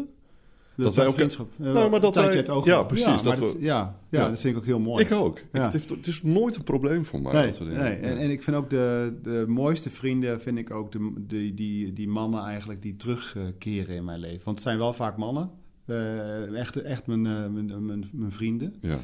Dat, 0.86 0.94
wij 0.96 1.04
wij 1.04 1.08
ook- 1.08 1.14
vriendschap. 1.18 1.50
eh, 1.60 1.74
Nou, 1.74 1.90
maar 1.90 2.02
dat 2.02 2.16
wij- 2.16 2.36
het 2.36 2.50
oog 2.50 2.66
ja, 2.66 2.84
precies, 2.84 3.06
maar 3.06 3.24
dat 3.24 3.36
dat, 3.36 3.54
we- 3.54 3.60
ja, 3.62 4.00
ja, 4.10 4.22
Ja. 4.22 4.30
dat 4.30 4.40
vind 4.40 4.54
ik 4.56 4.60
ook 4.60 4.66
heel 4.66 4.80
mooi. 4.80 5.04
Ik 5.06 5.12
ook. 5.12 5.40
Ja. 5.52 5.62
Het, 5.64 5.74
heeft, 5.74 5.90
het 5.90 6.08
is 6.08 6.24
nooit 6.24 6.56
een 6.56 6.64
probleem 6.64 7.06
voor 7.06 7.22
mij. 7.22 7.34
Nee, 7.34 7.52
dat 7.52 7.60
nee. 7.60 7.78
En, 7.96 8.18
en 8.18 8.30
ik 8.30 8.44
vind 8.44 8.56
ook 8.56 8.70
de, 8.70 9.20
de 9.24 9.46
mooiste 9.48 9.90
vrienden, 9.90 10.42
vind 10.42 10.58
ik 10.58 10.72
ook 10.72 10.92
de, 10.92 11.14
de, 11.28 11.54
die, 11.54 11.94
die 11.94 12.08
mannen 12.08 12.44
eigenlijk 12.44 12.82
die 12.82 12.96
terugkeren 12.96 13.96
in 13.96 14.06
mijn 14.06 14.20
leven. 14.20 14.42
Want 14.44 14.58
het 14.58 14.68
zijn 14.68 14.78
wel 14.78 14.94
vaak 14.94 15.18
mannen. 15.18 15.50
Eh, 15.86 16.60
echt, 16.60 16.82
echt 16.82 17.08
mijn, 17.08 17.26
eh, 17.26 17.48
mijn, 17.48 17.86
mijn, 17.86 18.04
mijn 18.12 18.32
vrienden. 18.32 18.76
Ja. 18.82 19.00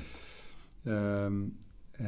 Ehm, 0.84 1.34
eh, 1.92 2.08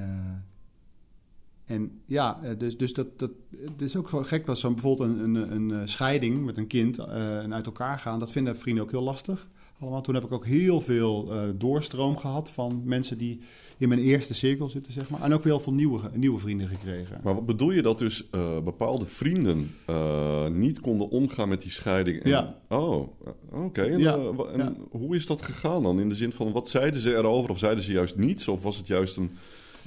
en 1.66 2.02
ja, 2.06 2.40
eh, 2.44 2.58
dus, 2.58 2.78
dus 2.78 2.94
dat, 2.94 3.20
dat, 3.20 3.32
het 3.66 3.82
is 3.82 3.96
ook 3.96 4.10
wel 4.10 4.24
gek. 4.24 4.46
Was 4.46 4.60
zo'n 4.60 4.74
bijvoorbeeld 4.74 5.10
een, 5.10 5.36
een, 5.36 5.52
een 5.56 5.72
eh, 5.72 5.80
scheiding 5.86 6.46
met 6.46 6.58
een 6.58 6.68
kind 6.68 6.98
eh, 7.00 7.38
en 7.38 7.54
uit 7.54 7.66
elkaar 7.66 8.00
gaan. 8.00 8.20
Dat 8.20 8.32
vinden 8.32 8.58
vrienden 8.58 8.84
ook 8.84 8.92
heel 8.92 9.04
lastig. 9.04 9.48
Allemaal. 9.80 10.02
Toen 10.02 10.16
heb 10.16 10.24
ik 10.24 10.32
ook 10.32 10.46
heel 10.46 10.82
veel 10.82 11.32
eh, 11.32 11.42
doorstroom 11.56 12.18
gehad 12.18 12.50
van 12.50 12.82
mensen 12.86 13.18
die 13.18 13.40
in 13.78 13.88
mijn 13.90 14.02
eerste 14.02 14.34
cirkel 14.34 14.70
zitten, 14.70 14.94
zeg 14.94 15.10
maar. 15.10 15.22
En 15.22 15.34
ook 15.34 15.44
weer 15.44 15.54
heel 15.54 15.62
veel 15.62 15.74
nieuwe, 15.74 16.00
nieuwe 16.14 16.40
vrienden 16.40 16.68
gekregen. 16.68 17.20
Maar 17.24 17.34
wat 17.36 17.46
bedoel 17.46 17.72
je 17.72 17.82
dat 17.82 18.00
dus 18.00 18.30
eh, 18.30 18.60
bepaalde 18.64 19.06
vrienden 19.06 19.72
eh, 19.86 20.48
niet 20.48 20.80
konden 20.80 21.10
omgaan 21.10 21.50
met 21.50 21.62
die 21.62 21.72
scheiding? 21.72 22.22
En- 22.24 22.30
Ja. 22.30 22.58
Oh, 22.70 23.08
oké. 23.52 23.82
En, 23.82 24.00
Ja, 24.00 24.34
wa- 24.34 24.46
en 24.46 24.58
ja. 24.60 24.74
hoe 24.92 25.16
is 25.16 25.26
dat 25.26 25.42
gegaan 25.42 25.84
dan? 25.84 26.00
In 26.00 26.10
de 26.10 26.16
zin 26.16 26.32
van, 26.32 26.52
wat 26.52 26.70
zeiden 26.70 27.02
ze 27.02 27.16
erover? 27.16 27.50
Of 27.50 27.58
zeiden 27.60 27.84
ze 27.84 27.92
juist 27.92 28.16
niets? 28.18 28.48
Of 28.48 28.64
was 28.64 28.78
het 28.78 28.88
juist 28.88 29.18
een, 29.18 29.32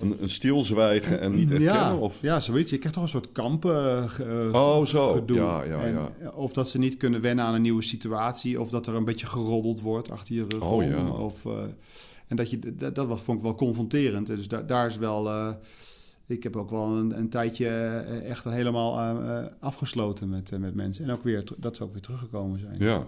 een, 0.00 0.22
een 0.22 0.28
stilzwijgen 0.28 1.20
en 1.20 1.34
niet 1.34 1.50
erkennen? 1.50 1.74
Ja, 1.74 1.96
Of... 1.96 2.22
ja, 2.22 2.40
zoiets. 2.40 2.70
Je 2.70 2.76
krijgt 2.76 2.94
toch 2.94 3.02
een 3.04 3.10
soort 3.10 3.32
kampen. 3.32 3.96
eh, 4.02 4.08
ge- 4.08 4.50
Oh, 4.52 4.84
zo. 4.84 5.12
gedoe. 5.12 5.36
Ja, 5.36 5.62
ja, 5.64 5.80
En, 5.82 5.92
ja. 5.92 6.10
eh, 6.20 6.38
Of 6.38 6.52
dat 6.52 6.68
ze 6.68 6.78
niet 6.78 6.96
kunnen 6.96 7.20
wennen 7.20 7.44
aan 7.44 7.54
een 7.54 7.62
nieuwe 7.62 7.82
situatie. 7.82 8.60
Of 8.60 8.70
dat 8.70 8.86
er 8.86 8.94
een 8.94 9.04
beetje 9.04 9.26
geroddeld 9.26 9.80
wordt 9.80 10.10
achter 10.10 10.34
je 10.34 10.44
rug 10.48 10.62
Oh, 10.70 10.84
ja. 10.84 11.06
Of, 11.10 11.44
eh, 11.44 11.52
en 12.26 12.36
dat, 12.36 12.50
je, 12.50 12.74
dat, 12.76 12.94
dat 12.94 13.06
was, 13.06 13.20
vond 13.20 13.38
ik 13.38 13.44
wel 13.44 13.54
confronterend. 13.54 14.26
Dus 14.26 14.48
daar, 14.48 14.66
daar 14.66 14.86
is 14.86 14.96
wel... 14.96 15.28
eh, 15.28 15.48
ik 16.26 16.42
heb 16.42 16.56
ook 16.56 16.70
wel 16.70 16.96
een, 16.96 17.18
een 17.18 17.28
tijdje 17.28 17.66
eh, 17.68 18.30
echt 18.30 18.44
helemaal 18.44 18.98
eh, 18.98 19.38
eh, 19.38 19.46
afgesloten 19.60 20.28
met, 20.28 20.52
eh, 20.52 20.58
met 20.58 20.74
mensen. 20.74 21.04
En 21.04 21.10
ook 21.10 21.22
weer, 21.22 21.44
dat 21.58 21.76
ze 21.76 21.82
ook 21.82 21.92
weer 21.92 22.02
teruggekomen 22.02 22.58
zijn. 22.60 22.76
Ja. 22.78 23.06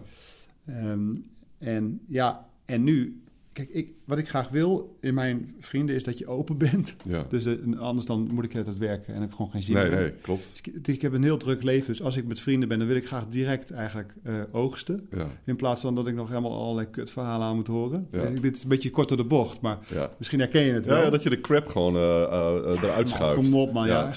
Ehm, 0.67 1.15
en 1.59 2.01
ja, 2.09 2.47
en 2.65 2.83
nu 2.85 3.23
Kijk, 3.53 3.69
ik, 3.69 3.93
wat 4.05 4.19
ik 4.19 4.29
graag 4.29 4.49
wil 4.49 4.97
in 5.01 5.15
mijn 5.15 5.55
vrienden 5.59 5.95
is 5.95 6.03
dat 6.03 6.19
je 6.19 6.27
open 6.27 6.57
bent. 6.71 6.97
Ja. 7.09 7.27
Dus 7.29 7.47
uh, 7.47 7.79
anders 7.79 8.07
dan 8.07 8.29
moet 8.33 8.45
ik 8.45 8.53
het 8.53 8.79
werken 8.79 9.15
en 9.15 9.21
heb 9.21 9.31
ik 9.31 9.37
gewoon 9.37 9.51
geen 9.51 9.63
zin 9.63 9.75
nee, 9.75 9.85
in. 9.85 9.91
Nee, 9.91 10.11
klopt. 10.11 10.51
Dus 10.51 10.75
ik, 10.75 10.87
ik, 10.87 11.03
heb 11.03 11.13
een 11.13 11.23
heel 11.23 11.37
druk 11.37 11.63
leven, 11.63 11.87
dus 11.87 12.03
als 12.03 12.17
ik 12.17 12.27
met 12.27 12.41
vrienden 12.41 12.69
ben, 12.69 12.79
dan 12.79 12.87
wil 12.87 12.97
ik 12.97 13.07
graag 13.07 13.29
direct 13.29 13.71
eigenlijk 13.71 14.15
uh, 14.25 14.43
oogsten. 14.53 15.09
Ja. 15.11 15.27
In 15.45 15.57
plaats 15.57 15.81
van 15.81 15.95
dat 15.95 16.07
ik 16.07 16.15
nog 16.15 16.29
helemaal 16.29 16.63
allerlei 16.63 16.91
kutverhalen 16.91 17.47
aan 17.47 17.57
moet 17.57 17.67
horen. 17.67 18.07
Ja. 18.11 18.19
Uh, 18.19 18.41
dit 18.41 18.57
is 18.57 18.63
een 18.63 18.69
beetje 18.69 18.91
kort 18.91 19.09
door 19.09 19.17
de 19.17 19.25
bocht, 19.25 19.61
maar 19.61 19.79
misschien 20.19 20.39
herken 20.39 20.63
je 20.63 20.73
het 20.73 20.87
wel. 20.87 21.11
Dat 21.11 21.23
je 21.23 21.31
de 21.31 21.41
crap 21.41 21.67
gewoon 21.69 21.97
eh, 21.97 22.23
eh, 22.23 22.83
eruit 22.83 23.11
schuift. 23.11 23.43
Kom 23.43 23.55
op 23.55 23.73
man, 23.73 23.87
ja. 23.87 24.13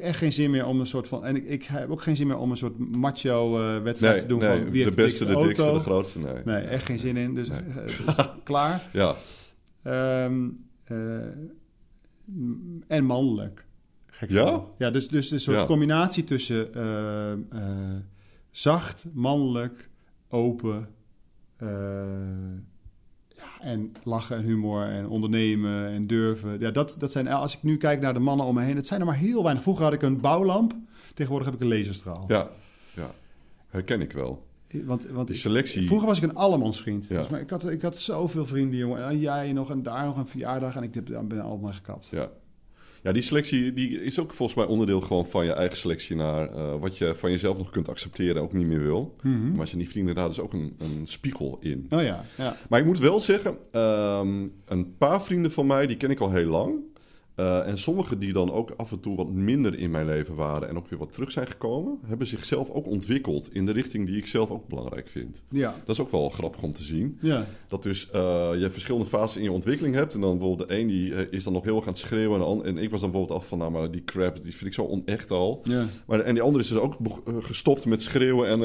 Echt- 0.00 0.16
geen 0.16 0.32
zin 0.32 0.50
meer 0.50 0.66
om 0.66 0.80
een 0.80 0.86
soort 0.86 1.08
van... 1.08 1.24
En 1.24 1.36
ik, 1.36 1.44
ik 1.48 1.64
heb 1.64 1.90
ook 1.90 2.02
geen 2.02 2.16
zin 2.16 2.26
meer 2.26 2.38
om 2.38 2.50
een 2.50 2.56
soort 2.56 2.96
macho-wedstrijd 2.96 4.12
Nee, 4.12 4.22
te 4.22 4.28
doen 4.28 4.38
nee, 4.38 4.48
van 4.48 4.64
wie 4.64 4.72
de 4.72 4.78
heeft 4.78 4.96
beste, 4.96 5.26
de 5.26 5.42
dikste 5.42 5.72
de 5.72 5.80
grootste. 5.80 6.18
Nee. 6.18 6.34
Nee, 6.44 6.62
echt 6.62 6.84
geen 6.84 6.98
zin 6.98 7.16
in. 7.16 7.34
Dus, 7.34 7.48
eh, 7.48 7.56
dus 7.86 8.00
klaar. 8.42 8.73
Ja, 8.92 9.14
Ehm, 9.82 10.48
eh, 10.84 11.26
en 12.86 13.04
mannelijk. 13.04 13.66
Gek 14.06 14.30
Ja? 14.30 14.62
Ja, 14.78 14.90
dus, 14.90 15.08
dus 15.08 15.30
een 15.30 15.40
soort 15.40 15.60
Ja. 15.60 15.66
combinatie 15.66 16.24
tussen 16.24 16.74
eh, 16.74 17.32
eh, 17.32 17.96
zacht, 18.50 19.04
mannelijk, 19.12 19.90
open... 20.28 20.88
ja, 23.28 23.60
en 23.60 23.92
lachen 24.04 24.36
en 24.36 24.42
humor 24.42 24.84
en 24.84 25.08
ondernemen 25.08 25.86
en 25.88 26.06
durven. 26.06 26.60
Ja, 26.60 26.70
dat, 26.70 26.96
dat 26.98 27.12
zijn, 27.12 27.28
als 27.28 27.56
ik 27.56 27.62
nu 27.62 27.76
kijk 27.76 28.00
naar 28.00 28.14
de 28.14 28.20
mannen 28.20 28.46
om 28.46 28.54
me 28.54 28.62
heen, 28.62 28.76
het 28.76 28.86
zijn 28.86 29.00
er 29.00 29.06
maar 29.06 29.16
heel 29.16 29.42
weinig. 29.42 29.62
Vroeger 29.62 29.84
had 29.84 29.92
ik 29.92 30.02
een 30.02 30.20
bouwlamp, 30.20 30.74
tegenwoordig 31.14 31.50
heb 31.50 31.56
ik 31.56 31.62
een 31.62 31.78
laserstraal. 31.78 32.24
ja, 32.28 32.50
ja. 32.94 33.10
Herken 33.68 34.00
ik 34.00 34.12
wel. 34.12 34.46
Want, 34.84 35.06
want 35.06 35.26
Die 35.26 35.36
ik- 35.36 35.42
selectie. 35.42 35.86
Vroeger 35.86 36.06
was 36.08 36.18
ik 36.18 36.24
een 36.24 36.34
allemansvriend. 36.34 37.06
Ja. 37.08 37.18
Dus, 37.18 37.28
maar 37.28 37.40
ik, 37.40 37.50
had, 37.50 37.70
ik 37.70 37.82
had 37.82 37.96
zoveel 37.96 38.46
vrienden, 38.46 38.78
jongen. 38.78 39.04
En 39.08 39.18
jij 39.18 39.52
nog 39.52 39.70
en 39.70 39.82
daar 39.82 40.04
nog 40.04 40.16
een 40.16 40.26
verjaardag. 40.26 40.76
En 40.76 40.82
ik 40.82 40.94
heb, 40.94 41.04
ben 41.28 41.40
allemaal 41.40 41.72
gekapt. 41.72 42.08
Ja. 42.10 42.30
Ja, 43.02 43.12
die 43.12 43.22
selectie 43.22 43.72
die 43.72 44.02
is 44.02 44.18
ook 44.20 44.32
volgens 44.32 44.58
mij 44.58 44.66
onderdeel 44.66 45.00
gewoon 45.00 45.26
van 45.26 45.44
je 45.44 45.52
eigen 45.52 45.76
selectie 45.76 46.16
naar 46.16 46.48
eh, 46.54 46.80
wat 46.80 46.98
je 46.98 47.14
van 47.16 47.30
jezelf 47.30 47.58
nog 47.58 47.70
kunt 47.70 47.88
accepteren 47.88 48.36
en 48.36 48.42
ook 48.42 48.52
niet 48.52 48.66
meer 48.66 48.82
wil. 48.82 49.16
Mhm. 49.22 49.52
Maar 49.56 49.66
zijn 49.66 49.78
die 49.80 49.88
vrienden 49.88 50.14
daar 50.14 50.28
dus 50.28 50.40
ook 50.40 50.52
een, 50.52 50.76
een 50.78 51.02
spiegel 51.04 51.56
in. 51.60 51.86
Oh 51.90 52.02
ja, 52.02 52.24
ja. 52.36 52.56
Maar 52.68 52.80
ik 52.80 52.86
moet 52.86 52.98
wel 52.98 53.20
zeggen, 53.20 53.56
ehm, 53.70 54.48
een 54.64 54.96
paar 54.96 55.22
vrienden 55.22 55.50
van 55.50 55.66
mij, 55.66 55.86
die 55.86 55.96
ken 55.96 56.10
ik 56.10 56.20
al 56.20 56.30
heel 56.30 56.48
lang. 56.48 56.74
Eh, 57.34 57.66
en 57.66 57.78
sommigen 57.78 58.18
die 58.18 58.32
dan 58.32 58.52
ook 58.52 58.72
af 58.76 58.90
en 58.92 59.00
toe 59.00 59.16
wat 59.16 59.28
minder 59.28 59.78
in 59.78 59.90
mijn 59.90 60.06
leven 60.06 60.34
waren 60.34 60.68
en 60.68 60.76
ook 60.76 60.88
weer 60.88 60.98
wat 60.98 61.12
terug 61.12 61.30
zijn 61.30 61.46
gekomen, 61.46 61.98
hebben 62.06 62.26
zichzelf 62.26 62.70
ook 62.70 62.86
ontwikkeld 62.86 63.54
in 63.54 63.66
de 63.66 63.72
richting 63.72 64.06
die 64.06 64.16
ik 64.16 64.26
zelf 64.26 64.50
ook 64.50 64.68
belangrijk 64.68 65.08
vind. 65.08 65.42
Ja, 65.50 65.74
Dat 65.84 65.94
is 65.94 66.00
ook 66.02 66.10
wel 66.10 66.28
grappig 66.28 66.62
om 66.62 66.72
te 66.72 66.82
zien. 66.82 67.18
ja. 67.20 67.46
Dat 67.68 67.82
dus 67.82 68.10
eh, 68.10 68.50
je 68.58 68.70
verschillende 68.70 69.06
fases 69.06 69.36
in 69.36 69.42
je 69.42 69.52
ontwikkeling 69.52 69.94
hebt. 69.94 70.14
En 70.14 70.20
dan 70.20 70.38
bijvoorbeeld 70.38 70.68
de 70.68 70.78
een 70.78 70.86
die 70.86 71.14
eh, 71.14 71.26
is 71.30 71.44
dan 71.44 71.52
nog 71.52 71.64
heel 71.64 71.76
erg 71.76 71.84
aan 71.84 71.92
het 71.92 71.98
schreeuwen. 71.98 72.34
En, 72.34 72.40
de 72.40 72.46
ander- 72.46 72.66
en 72.66 72.78
ik 72.78 72.90
was 72.90 73.00
dan 73.00 73.10
bijvoorbeeld 73.10 73.40
af 73.40 73.46
van, 73.48 73.58
nou 73.58 73.70
maar 73.70 73.90
die 73.90 74.04
crap, 74.04 74.42
die 74.42 74.56
vind 74.56 74.66
ik 74.66 74.74
zo 74.74 74.86
onecht 74.86 75.30
al. 75.30 75.60
ja. 75.62 75.86
Maar, 76.06 76.20
en 76.20 76.34
die 76.34 76.42
andere 76.42 76.64
is 76.64 76.68
dus 76.70 76.78
ook 76.78 76.96
gestopt 77.38 77.86
met 77.86 78.02
schreeuwen 78.02 78.48
en, 78.48 78.62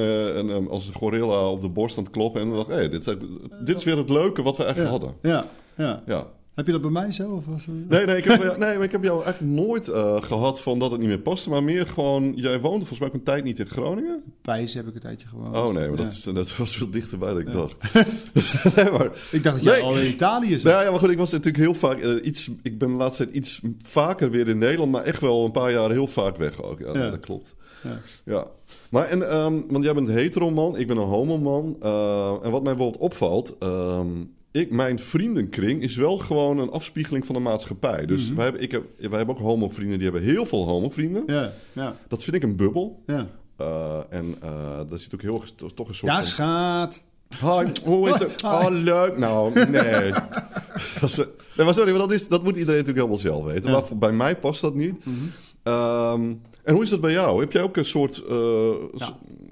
en 0.50 0.68
als 0.70 0.88
een 0.88 0.94
gorilla 0.94 1.50
op 1.50 1.62
de 1.62 1.70
borst 1.70 1.98
aan 1.98 2.04
het 2.04 2.12
kloppen. 2.12 2.42
En 2.42 2.48
dan 2.48 2.56
dacht 2.58 2.70
hey, 2.70 2.90
dit, 2.90 3.08
is, 3.08 3.16
dit 3.64 3.78
is 3.78 3.84
weer 3.84 3.98
het 3.98 4.10
leuke 4.10 4.42
wat 4.42 4.58
we 4.58 4.64
eigenlijk 4.64 4.94
ja. 4.94 5.00
hadden. 5.00 5.32
Ja, 5.32 5.46
ja. 5.86 6.04
Ja. 6.06 6.28
Heb 6.60 6.68
je 6.68 6.72
dat 6.74 6.82
bij 6.82 6.92
mij 6.92 7.12
zo? 7.12 7.30
Of 7.32 7.46
was 7.46 7.66
het- 7.66 7.90
Nee, 7.90 8.06
nee, 8.06 8.18
ik 8.18 8.24
heb, 8.24 8.40
nee, 8.58 8.76
maar 8.76 8.84
ik 8.84 8.92
heb 8.92 9.04
jou 9.04 9.24
eigenlijk 9.24 9.54
nooit 9.56 9.88
eh, 9.88 10.22
gehad 10.22 10.62
van 10.62 10.80
dat 10.80 10.92
het 10.92 11.00
niet 11.00 11.10
meer 11.10 11.20
paste. 11.20 11.50
Maar 11.50 11.64
meer 11.64 11.88
gewoon, 11.88 12.34
jij 12.36 12.60
woonde 12.60 12.86
volgens 12.86 13.00
mij 13.00 13.10
een 13.14 13.24
tijd 13.24 13.44
niet 13.44 13.60
in 13.60 13.68
Groningen. 13.68 14.24
Pijs 14.42 14.74
heb 14.74 14.88
ik 14.88 14.96
een 14.96 15.00
tijdje 15.02 15.28
gewoon. 15.28 15.56
Oh 15.58 15.64
nee, 15.74 15.88
maar 15.90 15.98
Ja. 15.98 16.04
dat, 16.04 16.12
is, 16.12 16.22
dat 16.24 16.58
was 16.58 16.76
veel 16.78 16.90
dichterbij 16.90 17.30
dan 17.30 17.40
ik 17.40 17.52
dacht. 17.52 17.94
nee, 18.76 18.92
maar, 18.92 19.12
Ik 19.32 19.44
dacht 19.44 19.56
dat 19.56 19.64
jij 19.64 19.74
Nee. 19.74 19.84
al 19.84 19.98
in 20.00 20.08
Italië 20.08 20.60
zat. 20.60 20.72
Nou 20.72 20.84
ja, 20.86 20.92
maar 20.92 21.00
goed, 21.00 21.10
ik 21.12 21.18
was 21.18 21.32
natuurlijk 21.32 21.64
heel 21.64 21.74
vaak 21.74 22.00
eh, 22.00 22.26
iets. 22.26 22.50
Ik 22.64 22.78
ben 22.78 22.90
de 22.90 22.96
laatste 22.96 23.24
tijd 23.24 23.36
iets 23.36 23.62
vaker 23.82 24.30
weer 24.32 24.48
in 24.48 24.58
Nederland, 24.58 24.92
maar 24.92 25.04
echt 25.04 25.22
wel 25.22 25.46
een 25.46 25.52
paar 25.52 25.72
jaar 25.72 25.92
heel 25.92 26.08
vaak 26.08 26.38
weg 26.38 26.62
ook. 26.64 26.80
Ja, 26.80 26.94
Ja. 26.94 27.10
dat 27.10 27.20
klopt. 27.20 27.56
Ja. 27.84 28.00
Ja. 28.26 28.48
Maar 28.90 29.06
en, 29.06 29.30
ehm, 29.30 29.62
want 29.70 29.84
jij 29.84 29.94
bent 29.94 30.08
hetero 30.08 30.52
man, 30.52 30.78
ik 30.78 30.88
ben 30.88 30.98
een 30.98 31.08
homo 31.08 31.38
man. 31.38 31.76
eh, 31.82 32.34
en 32.44 32.52
wat 32.52 32.64
mij 32.64 32.76
bijvoorbeeld 32.76 33.02
opvalt, 33.04 33.56
ehm, 33.60 34.08
ik, 34.52 34.72
mijn 34.72 35.00
vriendenkring 35.00 35.82
is 35.82 35.96
wel 35.96 36.18
gewoon 36.18 36.58
een 36.60 36.70
afspiegeling 36.72 37.26
van 37.26 37.36
de 37.36 37.42
maatschappij. 37.42 38.06
Dus 38.06 38.26
Mhm. 38.28 38.36
wij, 38.36 38.44
hebben, 38.44 38.62
ik 38.62 38.72
heb, 38.72 38.84
wij 38.98 39.18
hebben 39.18 39.36
ook 39.36 39.42
homo 39.42 39.70
vrienden, 39.70 40.00
die 40.00 40.10
hebben 40.10 40.28
heel 40.30 40.46
veel 40.46 40.66
homo 40.68 40.90
vrienden. 40.90 41.24
Ja, 41.28 41.52
ja, 41.74 41.96
Dat 42.08 42.24
vind 42.24 42.36
ik 42.36 42.44
een 42.44 42.56
bubbel. 42.56 43.04
ja. 43.08 43.28
Eh, 43.58 44.00
en 44.10 44.36
eh 44.42 44.80
daar 44.90 45.00
zit 45.00 45.14
ook 45.14 45.22
heel 45.22 45.44
toch 45.76 45.88
een 45.88 45.96
soort 45.96 46.12
Daar 46.12 46.28
van- 46.28 46.46
gaat. 46.46 47.04
Hi, 47.42 47.66
hoe 47.84 48.10
is 48.10 48.20
het? 48.20 48.44
Oh, 48.44 48.66
leuk. 48.70 49.18
Nou, 49.18 49.54
nee. 49.70 50.12
dat, 51.00 51.10
is, 51.10 51.16
nee 51.18 51.66
maar 51.66 51.74
sorry, 51.74 51.90
maar 51.90 52.00
dat, 52.00 52.12
is, 52.12 52.28
dat 52.28 52.44
moet 52.44 52.56
iedereen 52.58 52.80
natuurlijk 52.86 52.98
helemaal 52.98 53.18
zelf 53.18 53.44
weten. 53.54 53.72
Ja. 53.72 53.80
Maar 53.90 53.98
bij 53.98 54.12
mij 54.12 54.36
past 54.38 54.62
dat 54.62 54.76
niet. 54.76 55.06
Mhm. 55.06 55.16
Ehm, 55.64 56.34
en 56.70 56.76
hoe 56.76 56.84
is 56.84 56.90
dat 56.90 57.02
bij 57.02 57.12
jou? 57.12 57.40
Heb 57.40 57.52
jij 57.52 57.62
ook 57.62 57.78
een 57.78 57.86
soort 57.86 58.24
eh, 58.30 58.72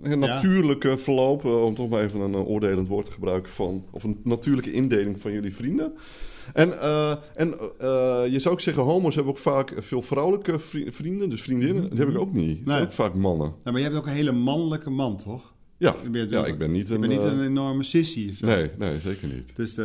een 0.02 0.20
natuurlijke 0.20 0.98
verloop, 0.98 1.46
eh, 1.46 1.64
om 1.64 1.76
toch 1.76 1.90
maar 1.90 2.02
even 2.02 2.20
een 2.20 2.34
eh, 2.34 2.48
oordelend 2.50 2.88
woord 2.88 3.06
te 3.06 3.12
gebruiken, 3.12 3.52
van, 3.52 3.86
of 3.92 4.04
een 4.04 4.20
natuurlijke 4.24 4.72
indeling 4.72 5.20
van 5.22 5.32
jullie 5.32 5.56
vrienden? 5.56 5.94
En, 6.54 6.82
en 7.34 7.50
je 8.32 8.40
zou 8.40 8.54
ook 8.54 8.60
zeggen, 8.62 8.84
homo's 8.84 9.16
hebben 9.16 9.34
ook 9.34 9.40
vaak 9.40 9.74
veel 9.78 10.02
vrouwelijke 10.02 10.60
vri- 10.60 10.92
vrienden, 10.92 11.30
dus 11.30 11.42
vriendinnen. 11.42 11.90
Die 11.90 12.00
heb 12.00 12.10
ik 12.10 12.18
ook 12.18 12.34
niet. 12.34 12.58
Het 12.60 12.70
zijn 12.70 12.84
ook 12.84 12.92
vaak 12.92 13.14
mannen. 13.14 13.48
Nou, 13.48 13.72
maar 13.72 13.80
jij 13.82 13.90
bent 13.90 14.02
ook 14.02 14.08
een 14.08 14.14
hele 14.14 14.32
mannelijke 14.32 14.90
man, 14.90 15.18
toch? 15.18 15.54
Ja, 15.78 15.96
bent- 16.12 16.32
ja 16.32 16.46
ik 16.46 16.58
ben 16.58 16.72
niet 16.72 16.90
een... 16.90 17.00
bent 17.00 17.14
niet 17.14 17.24
een 17.24 17.42
enorme 17.44 17.84
sissy 17.84 18.34
nee, 18.42 18.70
nee, 18.78 19.00
zeker 19.00 19.28
niet. 19.28 19.56
Dus 19.56 19.76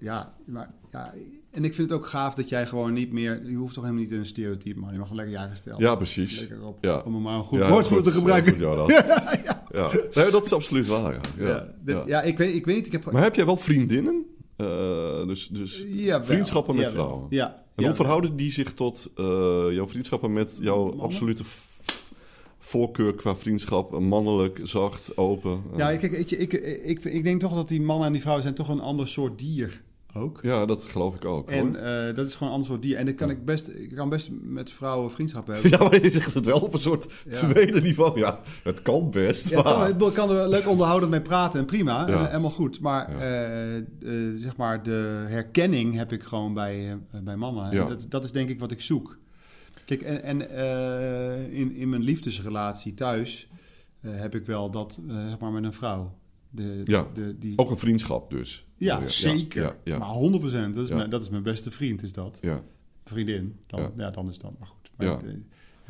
ja, 0.00 0.34
maar 0.46 0.74
ja, 0.90 1.14
en 1.56 1.64
ik 1.64 1.74
vind 1.74 1.90
het 1.90 1.98
ook 1.98 2.06
gaaf 2.06 2.34
dat 2.34 2.48
jij 2.48 2.66
gewoon 2.66 2.92
niet 2.92 3.12
meer, 3.12 3.40
je 3.50 3.56
hoeft 3.56 3.74
toch 3.74 3.82
helemaal 3.84 4.04
niet 4.04 4.12
in 4.12 4.18
een 4.18 4.26
stereotype, 4.26 4.78
man. 4.78 4.92
Je 4.92 4.98
mag 4.98 5.08
gewoon 5.08 5.22
lekker 5.22 5.40
eigen 5.40 5.56
stijl. 5.56 5.80
Ja, 5.80 5.94
precies. 5.94 6.38
Lekker 6.40 6.62
op, 6.62 6.78
Ja. 6.80 7.02
om 7.04 7.14
er 7.14 7.20
maar 7.20 7.34
een 7.38 7.44
goed 7.44 7.58
Ja, 7.58 7.70
woord 7.70 7.86
voor 7.86 8.02
te 8.02 8.10
gebruiken. 8.10 8.58
ja, 8.58 8.74
dat. 8.74 8.88
ja. 9.74 9.90
Nee, 10.14 10.30
dat 10.30 10.44
is 10.44 10.52
absoluut 10.52 10.86
waar. 10.86 11.20
Ja. 11.38 11.46
Ja, 11.46 12.20
dit- 12.20 12.26
ik, 12.26 12.38
weet, 12.38 12.54
ik 12.54 12.64
weet 12.66 12.76
niet, 12.76 12.86
ik 12.86 12.92
heb... 12.92 13.10
Maar 13.12 13.22
heb 13.22 13.34
jij 13.34 13.44
wel 13.46 13.56
vriendinnen? 13.56 14.24
Eh, 14.56 15.26
dus 15.26 15.48
dus 15.48 15.86
vriendschappen 16.22 16.76
met 16.76 16.88
vrouwen? 16.90 17.26
Ja. 17.30 17.64
En 17.74 17.84
hoe 17.84 17.94
verhouden 17.94 18.36
die 18.36 18.52
zich 18.52 18.72
tot 18.74 19.10
eh, 19.16 19.24
jouw 19.70 19.88
vriendschappen 19.88 20.32
met 20.32 20.56
jouw 20.60 20.84
Mannen? 20.84 21.04
absolute 21.04 21.42
voorkeur 22.58 23.14
qua 23.14 23.36
vriendschap? 23.36 23.98
Mannelijk, 24.00 24.60
zacht, 24.62 25.16
open? 25.16 25.62
Ja, 25.76 25.96
kijk, 25.96 26.28
je, 26.28 26.36
ik, 26.38 26.52
ik, 26.84 27.04
ik 27.04 27.24
denk 27.24 27.40
toch 27.40 27.54
dat 27.54 27.68
die 27.68 27.80
mannen 27.80 28.06
en 28.06 28.12
die 28.12 28.20
vrouwen 28.20 28.44
zijn 28.44 28.56
toch 28.56 28.68
een 28.68 28.80
ander 28.80 29.08
soort 29.08 29.38
dier 29.38 29.82
ook. 30.14 30.38
ja, 30.42 30.66
dat 30.66 30.84
geloof 30.84 31.14
ik 31.14 31.24
ook. 31.24 31.50
En 31.50 31.76
eh, 32.08 32.14
dat 32.14 32.26
is 32.26 32.32
gewoon 32.34 32.48
een 32.48 32.54
ander 32.54 32.68
soort 32.70 32.82
dier. 32.82 32.96
En 32.96 33.04
dan 33.06 33.14
kan 33.14 33.30
ik 33.30 33.44
best, 33.44 33.68
ik 33.68 33.94
kan 33.94 34.08
best 34.08 34.28
met 34.42 34.70
vrouwen 34.70 35.10
vriendschap 35.10 35.46
hebben. 35.52 35.70
Ja, 35.70 35.78
maar 35.78 36.02
je 36.02 36.10
zegt 36.10 36.34
het 36.34 36.46
wel 36.46 36.58
op 36.60 36.72
een 36.72 36.78
soort 36.78 37.06
Ja. 37.28 37.34
tweede 37.48 37.80
niveau. 37.80 38.18
Ja, 38.18 38.40
het 38.62 38.82
kan 38.82 39.10
best. 39.10 39.48
Ja, 39.48 39.62
maar- 39.62 39.94
kan, 39.96 40.08
ik 40.08 40.14
kan 40.14 40.30
er 40.30 40.48
leuk 40.48 40.68
onderhoudend 40.68 41.10
mee 41.10 41.20
praten 41.22 41.60
en 41.60 41.66
prima, 41.66 42.08
Ja. 42.08 42.18
en, 42.18 42.26
helemaal 42.26 42.50
goed. 42.50 42.80
Maar 42.80 43.16
eh, 43.18 43.76
eh, 43.76 43.82
zeg 44.36 44.56
maar 44.56 44.82
de 44.82 45.24
herkenning 45.28 45.94
heb 45.94 46.12
ik 46.12 46.22
gewoon 46.22 46.54
bij, 46.54 46.90
eh, 47.12 47.20
bij 47.20 47.36
mannen. 47.36 47.72
Ja. 47.72 47.82
En 47.82 47.88
dat, 47.88 48.06
dat 48.08 48.24
is 48.24 48.32
denk 48.32 48.48
ik 48.48 48.60
wat 48.60 48.70
ik 48.70 48.80
zoek. 48.82 49.18
Kijk, 49.84 50.02
en, 50.02 50.22
en 50.22 50.50
eh, 50.50 51.58
in, 51.58 51.76
in 51.76 51.88
mijn 51.88 52.02
liefdesrelatie 52.02 52.94
thuis 52.94 53.48
eh, 54.00 54.10
heb 54.14 54.34
ik 54.34 54.46
wel 54.46 54.70
dat, 54.70 54.98
eh, 55.08 55.28
zeg 55.28 55.38
maar, 55.38 55.52
met 55.52 55.64
een 55.64 55.72
vrouw. 55.72 56.14
De, 56.56 56.80
Ja. 56.84 57.06
de, 57.14 57.38
die, 57.38 57.52
Ook 57.58 57.70
een 57.70 57.78
vriendschap 57.78 58.30
dus. 58.30 58.66
ja, 58.76 59.00
Ja, 59.00 59.08
zeker. 59.08 59.76
ja. 59.84 59.98
Maar 59.98 60.08
100%. 60.08 60.74
Dat 60.74 60.84
is, 60.84 60.90
mijn, 60.90 61.10
dat 61.10 61.22
is 61.22 61.28
mijn 61.28 61.42
beste 61.42 61.70
vriend, 61.70 62.02
is 62.02 62.12
dat. 62.12 62.38
Ja. 62.40 62.62
Vriendin. 63.04 63.56
Dan, 63.66 63.92
ja. 63.96 64.10
Dan 64.10 64.28
is 64.28 64.38
dat 64.38 64.52
maar 64.58 64.68
goed. 64.68 64.90
Maar 64.96 65.06
Ja. 65.06 65.18
ja. 65.24 65.32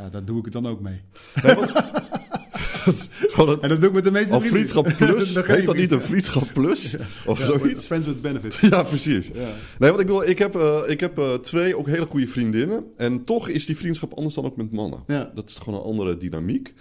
ja, 0.04 0.10
daar 0.10 0.24
doe 0.24 0.38
ik 0.38 0.44
het 0.44 0.52
dan 0.52 0.66
ook 0.66 0.80
mee. 0.80 1.00
Nee, 1.42 1.54
dat 1.54 1.68
een- 3.48 3.60
En 3.62 3.68
dat 3.68 3.80
doe 3.80 3.88
ik 3.88 3.92
met 3.94 4.04
de 4.04 4.10
meeste 4.10 4.28
vrienden. 4.28 4.50
vriendschap 4.50 4.84
plus, 4.98 5.32
Dat 5.32 5.46
heet 5.46 5.66
dat 5.66 5.76
niet 5.76 5.92
een 5.92 6.02
vriendschap 6.02 6.48
plus? 6.52 6.96
Of 7.26 7.38
Ja, 7.38 7.44
zoiets? 7.46 7.86
Friends 7.86 8.06
with 8.06 8.20
benefits. 8.22 8.60
Ja, 8.60 8.82
precies. 8.82 9.28
Ja. 9.28 9.48
Nee, 9.78 9.90
want 9.90 10.00
ik, 10.02 10.06
wil, 10.06 10.22
ik 10.22 10.38
heb, 10.38 10.54
eh, 10.54 10.82
ik 10.86 11.00
heb 11.00 11.18
eh, 11.18 11.34
twee 11.34 11.76
ook 11.76 11.86
hele 11.86 12.06
goede 12.06 12.26
vriendinnen. 12.26 12.84
En 12.96 13.24
toch 13.24 13.48
is 13.48 13.66
die 13.66 13.76
vriendschap 13.76 14.14
anders 14.14 14.34
dan 14.34 14.44
ook 14.44 14.56
met 14.56 14.72
mannen. 14.72 15.02
Ja. 15.06 15.30
Dat 15.34 15.50
is 15.50 15.56
gewoon 15.58 15.78
een 15.80 15.84
andere 15.86 16.16
dynamiek. 16.16 16.74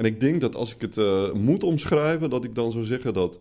En 0.00 0.06
ik 0.06 0.20
denk 0.20 0.40
dat 0.40 0.56
als 0.56 0.74
ik 0.74 0.80
het 0.80 0.98
eh, 0.98 1.32
moet 1.32 1.62
omschrijven, 1.62 2.30
dat 2.30 2.44
ik 2.44 2.54
dan 2.54 2.72
zou 2.72 2.84
zeggen 2.84 3.14
dat 3.14 3.40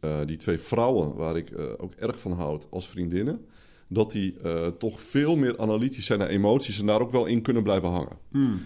eh, 0.00 0.18
die 0.26 0.36
twee 0.36 0.58
vrouwen, 0.58 1.14
waar 1.14 1.36
ik 1.36 1.50
eh, 1.50 1.64
ook 1.76 1.94
erg 1.94 2.20
van 2.20 2.32
houd 2.32 2.66
als 2.70 2.88
vriendinnen, 2.88 3.40
dat 3.88 4.10
die 4.10 4.34
toch 4.78 5.00
veel 5.00 5.36
meer 5.36 5.58
analytisch 5.58 6.06
zijn 6.06 6.18
naar 6.18 6.28
emoties 6.28 6.80
en 6.80 6.86
daar 6.86 7.00
ook 7.00 7.10
wel 7.10 7.26
in 7.26 7.42
kunnen 7.42 7.62
blijven 7.62 7.88
hangen. 7.88 8.18
Hmm. 8.30 8.62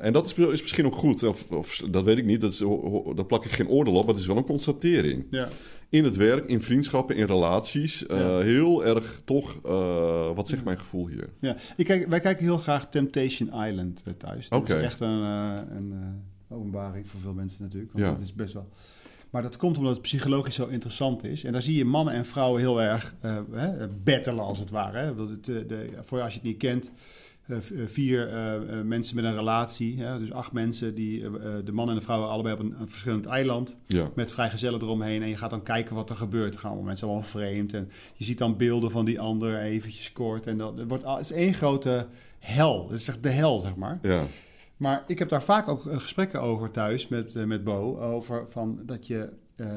En 0.00 0.12
dat 0.12 0.26
is, 0.26 0.34
is 0.34 0.60
misschien 0.60 0.86
ook 0.86 0.94
goed, 0.94 1.22
of, 1.22 1.50
of 1.50 1.82
dat 1.90 2.04
weet 2.04 2.18
ik 2.18 2.24
niet, 2.24 2.40
dat 2.40 2.52
is, 2.52 2.58
daar 3.14 3.24
plak 3.24 3.44
ik 3.44 3.50
geen 3.50 3.68
oordeel 3.68 3.94
op, 3.94 4.04
maar 4.04 4.14
het 4.14 4.22
is 4.22 4.28
wel 4.28 4.36
een 4.36 4.44
constatering. 4.44 5.26
Ja. 5.30 5.48
In 5.88 6.04
het 6.04 6.16
werk, 6.16 6.44
in 6.44 6.62
vriendschappen, 6.62 7.16
in 7.16 7.26
relaties, 7.26 8.04
Ja. 8.08 8.38
heel 8.38 8.84
erg 8.84 9.20
toch, 9.24 9.58
wat 10.34 10.48
zegt 10.48 10.64
mijn 10.64 10.78
gevoel 10.78 11.08
hier? 11.08 11.28
Ja, 11.40 11.56
ik 11.76 11.84
kijk, 11.84 12.08
wij 12.08 12.20
kijken 12.20 12.44
heel 12.44 12.58
graag 12.58 12.88
Temptation 12.88 13.66
Island 13.66 14.04
thuis. 14.18 14.48
Dat 14.48 14.68
is 14.68 14.74
echt 14.82 15.00
een, 15.00 15.22
een 15.76 16.22
openbaring 16.54 17.08
voor 17.08 17.20
veel 17.20 17.32
mensen 17.32 17.62
natuurlijk. 17.62 17.92
Want 17.92 18.04
Ja. 18.04 18.10
dat 18.10 18.20
is 18.20 18.34
best 18.34 18.52
wel... 18.52 18.68
Maar 19.30 19.42
dat 19.42 19.56
komt 19.56 19.76
omdat 19.76 19.92
het 19.92 20.02
psychologisch 20.02 20.54
zo 20.54 20.66
interessant 20.66 21.24
is. 21.24 21.44
En 21.44 21.52
daar 21.52 21.62
zie 21.62 21.76
je 21.76 21.84
mannen 21.84 22.14
en 22.14 22.24
vrouwen 22.24 22.60
heel 22.60 22.82
erg 22.82 23.14
uh, 23.24 23.38
hè, 23.52 23.88
bettelen, 23.88 24.44
als 24.44 24.58
het 24.58 24.70
ware. 24.70 24.98
Hè. 24.98 25.14
Het, 25.14 25.44
de, 25.44 25.90
voor 26.02 26.20
als 26.20 26.32
je 26.32 26.38
het 26.38 26.48
niet 26.48 26.56
kent, 26.56 26.90
uh, 27.46 27.56
vier 27.86 28.32
uh, 28.32 28.82
mensen 28.82 29.16
met 29.16 29.24
een 29.24 29.34
relatie. 29.34 29.96
Ja, 29.96 30.18
dus 30.18 30.32
acht 30.32 30.52
mensen, 30.52 30.94
die, 30.94 31.20
de 31.64 31.72
man 31.72 31.88
en 31.88 31.94
de 31.94 32.00
vrouw 32.00 32.24
allebei 32.24 32.54
op 32.54 32.60
een, 32.60 32.74
een 32.80 32.88
verschillend 32.88 33.26
eiland. 33.26 33.76
Ja. 33.86 34.10
Met 34.14 34.32
vrijgezellen 34.32 34.80
eromheen. 34.82 35.22
En 35.22 35.28
je 35.28 35.36
gaat 35.36 35.50
dan 35.50 35.62
kijken 35.62 35.94
wat 35.94 36.10
er 36.10 36.16
gebeurt. 36.16 36.56
Gaan 36.56 36.68
allemaal 36.70 36.86
mensen 36.86 37.06
allemaal 37.06 37.26
vreemd. 37.26 37.72
En 37.74 37.90
je 38.14 38.24
ziet 38.24 38.38
dan 38.38 38.56
beelden 38.56 38.90
van 38.90 39.04
die 39.04 39.20
ander 39.20 39.58
eventjes 39.60 40.12
kort. 40.12 40.46
En 40.46 40.58
dat 40.58 40.78
het 40.78 40.88
wordt, 40.88 41.04
het 41.04 41.20
is 41.20 41.32
één 41.32 41.54
grote 41.54 42.06
hel. 42.38 42.88
Het 42.90 43.00
is 43.00 43.08
echt 43.08 43.22
de 43.22 43.28
hel, 43.28 43.60
zeg 43.60 43.76
maar. 43.76 43.98
Ja. 44.02 44.26
Maar 44.76 45.04
ik 45.06 45.18
heb 45.18 45.28
daar 45.28 45.42
vaak 45.42 45.68
ook 45.68 45.82
gesprekken 45.88 46.40
over 46.40 46.70
thuis 46.70 47.08
met, 47.08 47.46
met 47.46 47.64
Bo. 47.64 47.98
Over 48.00 48.44
van 48.48 48.80
dat 48.82 49.06
je 49.06 49.32
uh, 49.56 49.68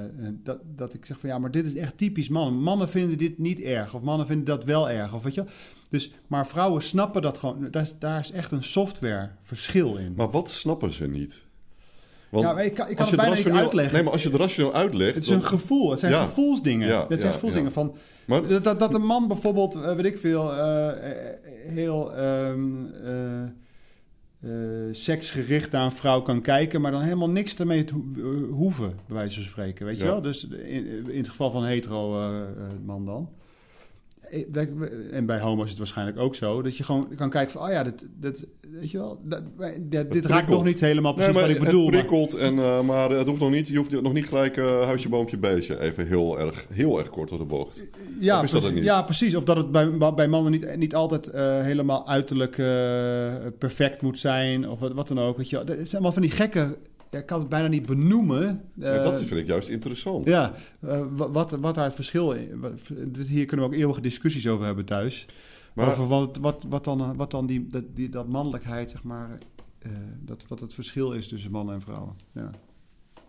dat, 0.43 0.59
dat 0.75 0.93
ik 0.93 1.05
zeg 1.05 1.19
van 1.19 1.29
ja, 1.29 1.39
maar 1.39 1.51
dit 1.51 1.65
is 1.65 1.75
echt 1.75 1.97
typisch 1.97 2.29
mannen. 2.29 2.61
Mannen 2.61 2.89
vinden 2.89 3.17
dit 3.17 3.37
niet 3.37 3.59
erg, 3.59 3.93
of 3.93 4.01
mannen 4.01 4.27
vinden 4.27 4.45
dat 4.45 4.63
wel 4.63 4.89
erg, 4.89 5.13
of 5.13 5.23
weet 5.23 5.33
je. 5.33 5.43
Dus, 5.89 6.13
maar 6.27 6.47
vrouwen 6.47 6.81
snappen 6.81 7.21
dat 7.21 7.37
gewoon. 7.37 7.67
Daar, 7.71 7.89
daar 7.99 8.19
is 8.19 8.31
echt 8.31 8.51
een 8.51 8.63
softwareverschil 8.63 9.97
in. 9.97 10.13
Maar 10.15 10.29
wat 10.29 10.49
snappen 10.49 10.91
ze 10.91 11.07
niet? 11.07 11.45
Want 12.29 12.45
ja, 12.45 12.59
ik 12.59 12.73
kan, 12.73 12.87
ik 12.89 12.95
kan 12.95 13.05
het 13.05 13.15
bijna 13.15 13.35
niet 13.35 13.49
uitleggen. 13.49 13.93
Nee, 13.93 14.03
maar 14.03 14.11
als 14.11 14.23
je 14.23 14.29
het 14.29 14.39
rationeel 14.39 14.73
uitlegt... 14.73 15.15
Het 15.15 15.23
is 15.23 15.29
een 15.29 15.43
gevoel. 15.43 15.89
Het 15.91 15.99
zijn 15.99 16.13
gevoelsdingen. 16.13 16.87
Ja, 16.87 17.05
het 17.07 17.19
zijn 17.19 17.33
gevoelsdingen 17.33 17.71
van... 17.71 17.95
Maar, 18.25 18.61
dat, 18.61 18.79
dat 18.79 18.93
een 18.93 19.05
man 19.05 19.27
bijvoorbeeld, 19.27 19.73
weet 19.73 20.05
ik 20.05 20.17
veel, 20.17 20.53
uh, 20.53 20.89
heel... 21.65 22.19
Um, 22.19 22.91
uh, 23.03 23.43
seksgericht 24.91 25.71
naar 25.71 25.85
een 25.85 25.91
vrouw 25.91 26.21
kan 26.21 26.41
kijken, 26.41 26.81
maar 26.81 26.91
dan 26.91 27.01
helemaal 27.01 27.29
niks 27.29 27.55
ermee 27.55 27.83
te 27.83 27.93
hoeven, 28.49 28.99
bij 29.07 29.15
wijze 29.15 29.33
van 29.33 29.49
spreken. 29.49 29.85
Weet 29.85 29.97
je 29.99 30.05
wel? 30.05 30.21
Dus 30.21 30.47
in, 30.47 31.09
in, 31.11 31.17
het 31.17 31.29
geval 31.29 31.51
van 31.51 31.63
een 31.63 31.69
hetero 31.69 32.31
man 32.85 33.05
dan. 33.05 33.29
Eh, 34.29 34.67
en 35.11 35.25
bij 35.25 35.39
homo's 35.39 35.63
is 35.63 35.69
het 35.69 35.79
waarschijnlijk 35.79 36.19
ook 36.19 36.35
zo, 36.35 36.61
dat 36.61 36.77
je 36.77 36.83
gewoon 36.83 37.07
kan 37.15 37.29
kijken 37.29 37.51
van, 37.51 37.61
oh 37.61 37.69
ja, 37.69 37.83
dit, 37.83 38.07
dit, 38.19 38.47
weet 38.61 38.91
je 38.91 38.97
wel, 38.97 39.21
dat, 39.23 39.41
dit, 40.11 40.25
raakt 40.25 40.49
nog 40.49 40.63
niet 40.63 40.79
helemaal 40.79 41.13
precies 41.13 41.33
wat 41.33 41.49
ik 41.49 41.59
bedoel. 41.59 41.85
Het 41.85 41.91
prikkelt, 41.91 42.33
maar, 42.33 42.41
en, 42.41 42.55
uh, 42.55 42.81
maar 42.81 43.09
het 43.09 43.27
hoeft 43.27 43.41
nog 43.41 43.51
niet, 43.51 43.67
je 43.67 43.77
hoeft 43.77 44.01
nog 44.01 44.13
niet 44.13 44.27
gelijk 44.27 44.57
uh, 44.57 44.81
huisje, 44.81 45.09
boompje, 45.09 45.37
beestje, 45.37 45.79
even 45.79 46.07
heel 46.07 46.39
erg, 46.39 46.65
heel 46.69 46.99
erg 46.99 47.09
kort 47.09 47.29
door 47.29 47.37
de 47.37 47.45
bocht. 47.45 47.83
Ja, 48.19 48.41
is 48.41 48.51
dat 48.51 48.73
niet? 48.73 48.83
ja 48.83 49.01
precies. 49.01 49.35
Of 49.35 49.43
dat 49.43 49.57
het 49.57 49.71
bij, 49.71 50.13
bij 50.15 50.27
mannen 50.27 50.51
niet, 50.51 50.77
niet 50.77 50.95
altijd 50.95 51.27
uh, 51.27 51.61
helemaal 51.61 52.07
uiterlijk 52.07 52.55
perfect 53.57 54.01
moet 54.01 54.19
zijn, 54.19 54.69
of 54.69 54.79
wat, 54.79 54.93
wat 54.93 55.07
dan 55.07 55.19
ook. 55.19 55.37
Weet 55.37 55.49
je, 55.49 55.63
dat 55.63 55.75
zijn 55.75 55.89
allemaal 55.91 56.11
van 56.11 56.21
die 56.21 56.31
gekke 56.31 56.77
ja, 57.09 57.19
ik 57.19 57.25
kan 57.25 57.39
het 57.39 57.49
bijna 57.49 57.67
niet 57.67 57.85
benoemen. 57.85 58.61
Ja, 58.73 59.03
dat 59.03 59.19
eh, 59.19 59.25
vind 59.25 59.39
ik 59.39 59.47
juist 59.47 59.69
interessant. 59.69 60.27
Ja, 60.27 60.53
uh, 60.85 61.01
wat, 61.09 61.51
wat 61.51 61.75
daar 61.75 61.85
het 61.85 61.93
verschil 61.93 62.31
is. 62.31 62.47
Hier 63.27 63.45
kunnen 63.45 63.69
we 63.69 63.71
ook 63.71 63.79
eeuwige 63.79 64.01
discussies 64.01 64.47
over 64.47 64.65
hebben 64.65 64.85
thuis. 64.85 65.25
Maar, 65.73 65.89
over 65.89 66.07
wat, 66.07 66.37
wat, 66.41 66.65
wat 66.69 66.83
dan, 66.83 67.15
wat 67.15 67.31
dan 67.31 67.45
die, 67.45 67.67
dat, 67.67 67.83
die, 67.93 68.09
dat 68.09 68.27
mannelijkheid, 68.27 68.89
zeg 68.89 69.03
maar. 69.03 69.37
Uh, 69.85 69.91
dat, 70.19 70.45
wat 70.47 70.59
het 70.59 70.73
verschil 70.73 71.11
is 71.11 71.27
tussen 71.27 71.51
mannen 71.51 71.75
en 71.75 71.81
vrouwen. 71.81 72.15
Ja. 72.33 72.51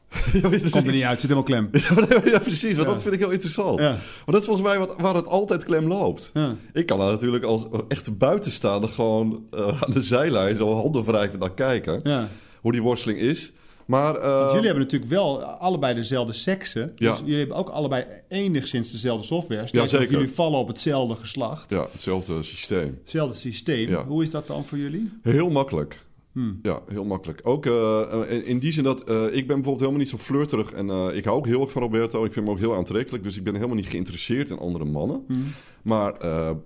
ja, 0.40 0.48
Komt 0.70 0.86
er 0.86 0.92
niet 0.92 1.02
uit, 1.02 1.20
zit 1.20 1.30
helemaal 1.30 1.42
klem. 1.42 1.68
ja, 2.32 2.38
precies, 2.38 2.76
want 2.76 2.88
dat 2.88 3.02
vind 3.02 3.14
ik 3.14 3.20
heel 3.20 3.30
interessant. 3.30 3.78
Ja. 3.78 3.90
Want 3.90 4.24
dat 4.24 4.40
is 4.40 4.44
volgens 4.44 4.66
mij 4.66 4.78
wat, 4.78 4.94
waar 5.00 5.14
het 5.14 5.26
altijd 5.26 5.64
klem 5.64 5.86
loopt. 5.86 6.30
Ja. 6.34 6.56
Ik 6.72 6.86
kan 6.86 6.98
daar 6.98 7.10
natuurlijk 7.10 7.44
als 7.44 7.66
echte 7.88 8.12
buitenstaander 8.12 8.90
gewoon 8.90 9.46
aan 9.50 9.90
de 9.92 10.02
zijlijn 10.02 10.56
zo 10.56 10.74
handen 10.74 11.04
wrijven 11.04 11.38
naar 11.38 11.54
kijken. 11.54 12.00
Ja. 12.02 12.28
Hoe 12.60 12.72
die 12.72 12.82
worsteling 12.82 13.18
is. 13.18 13.52
Maar, 13.88 14.16
uh, 14.16 14.46
jullie 14.46 14.64
hebben 14.66 14.83
natuurlijk 14.83 15.11
wel 15.11 15.42
allebei 15.42 15.94
dezelfde 15.94 16.33
seksen. 16.33 16.92
Ja. 16.96 17.11
Dus 17.11 17.20
jullie 17.20 17.38
hebben 17.38 17.57
ook 17.57 17.68
allebei 17.68 18.05
enigszins 18.29 18.92
dezelfde 18.92 19.27
software. 19.27 19.68
ja, 19.70 19.87
zeker. 19.87 20.11
Jullie 20.11 20.31
vallen 20.31 20.59
op 20.59 20.68
hetzelfde 20.68 21.16
geslacht. 21.16 21.70
Ja, 21.70 21.87
hetzelfde 21.92 22.42
systeem. 22.42 22.98
Hetzelfde 23.01 23.37
systeem. 23.37 23.94
Hoe 23.94 24.22
is 24.22 24.31
dat 24.31 24.46
dan 24.46 24.66
voor 24.66 24.79
jullie? 24.79 25.12
Heel 25.22 25.51
makkelijk. 25.51 26.07
Hmm. 26.33 26.59
Ja, 26.62 26.83
heel 26.88 27.05
makkelijk. 27.05 27.40
Ook 27.42 27.66
uh, 27.66 28.03
in, 28.44 28.59
die 28.59 28.72
zin 28.72 28.85
dat 28.85 29.11
uh, 29.11 29.24
ik 29.24 29.31
ben 29.31 29.46
bijvoorbeeld 29.46 29.79
helemaal 29.79 29.98
niet 30.01 30.09
zo 30.09 30.18
flirterig. 30.18 30.72
En 30.72 31.14
ik 31.14 31.24
hou 31.24 31.37
ook 31.37 31.46
heel 31.46 31.61
erg 31.61 31.70
van 31.70 31.83
Roberto. 31.83 32.24
Ik 32.24 32.33
vind 32.33 32.46
hem 32.46 32.55
ook 32.55 32.61
heel 32.61 32.74
aantrekkelijk. 32.74 33.24
Dus 33.24 33.37
ik 33.37 33.44
ben 33.44 33.55
helemaal 33.55 33.77
niet 33.77 33.88
geïnteresseerd 33.88 34.51
in 34.51 34.59
andere 34.59 34.85
mannen. 34.85 35.24
Hmm. 35.27 35.44
Maar 35.83 36.14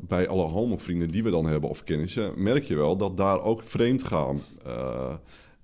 bij 0.01 0.29
alle 0.29 0.43
homo-vrienden 0.43 1.11
die 1.11 1.23
we 1.23 1.31
dan 1.31 1.47
hebben 1.47 1.71
of 1.71 1.85
kennissen... 1.85 2.33
merk 2.37 2.65
je 2.65 2.77
wel 2.77 2.97
dat 2.97 3.17
daar 3.17 3.43
ook 3.43 3.63
vreemd 3.65 4.03
gaan 4.03 4.41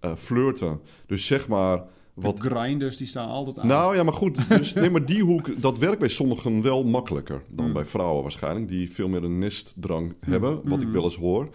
uh, 0.00 0.14
flirten. 0.14 0.80
Dus 1.06 1.26
zeg 1.26 1.48
maar... 1.48 1.82
Wat... 2.14 2.40
grinders 2.40 2.96
die 2.96 3.06
staan 3.06 3.28
altijd 3.28 3.58
aan. 3.58 3.66
Nou 3.66 3.96
ja, 3.96 4.02
maar 4.02 4.12
goed. 4.12 4.48
Dus, 4.48 4.72
nee, 4.74 4.90
maar 4.90 5.06
die 5.06 5.22
hoek, 5.22 5.62
dat 5.62 5.78
werkt 5.78 5.98
bij 5.98 6.08
sommigen 6.08 6.62
wel 6.62 6.84
makkelijker 6.84 7.42
dan 7.48 7.66
mm. 7.66 7.72
bij 7.72 7.84
vrouwen 7.84 8.22
waarschijnlijk. 8.22 8.68
Die 8.68 8.92
veel 8.92 9.08
meer 9.08 9.24
een 9.24 9.38
nestdrang 9.38 10.06
mm. 10.06 10.32
hebben, 10.32 10.61
wat 10.64 10.80
ik 10.80 10.87
mm. 10.87 10.92
wel 10.92 11.04
eens 11.04 11.16
hoor. 11.16 11.48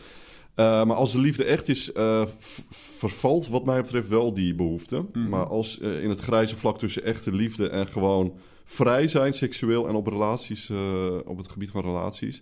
Uh, 0.55 0.85
maar 0.85 0.95
als 0.95 1.11
de 1.11 1.19
liefde 1.19 1.43
echt 1.43 1.67
is, 1.67 1.91
uh, 1.93 2.25
vervalt 2.69 3.47
wat 3.47 3.65
mij 3.65 3.81
betreft 3.81 4.07
wel 4.07 4.33
die 4.33 4.55
behoefte. 4.55 5.05
Maar 5.29 5.45
als 5.45 5.79
uh, 5.79 6.03
in 6.03 6.09
het 6.09 6.19
grijze 6.19 6.55
vlak 6.55 6.77
tussen 6.77 7.03
echte 7.03 7.31
liefde 7.31 7.69
en 7.69 7.87
gewoon 7.87 8.37
vrij 8.63 9.07
zijn, 9.07 9.33
seksueel 9.33 9.87
en 9.87 9.95
op 9.95 10.07
relaties, 10.07 10.71
op 11.25 11.37
het 11.37 11.47
gebied 11.47 11.71
van 11.71 11.81
relaties, 11.81 12.41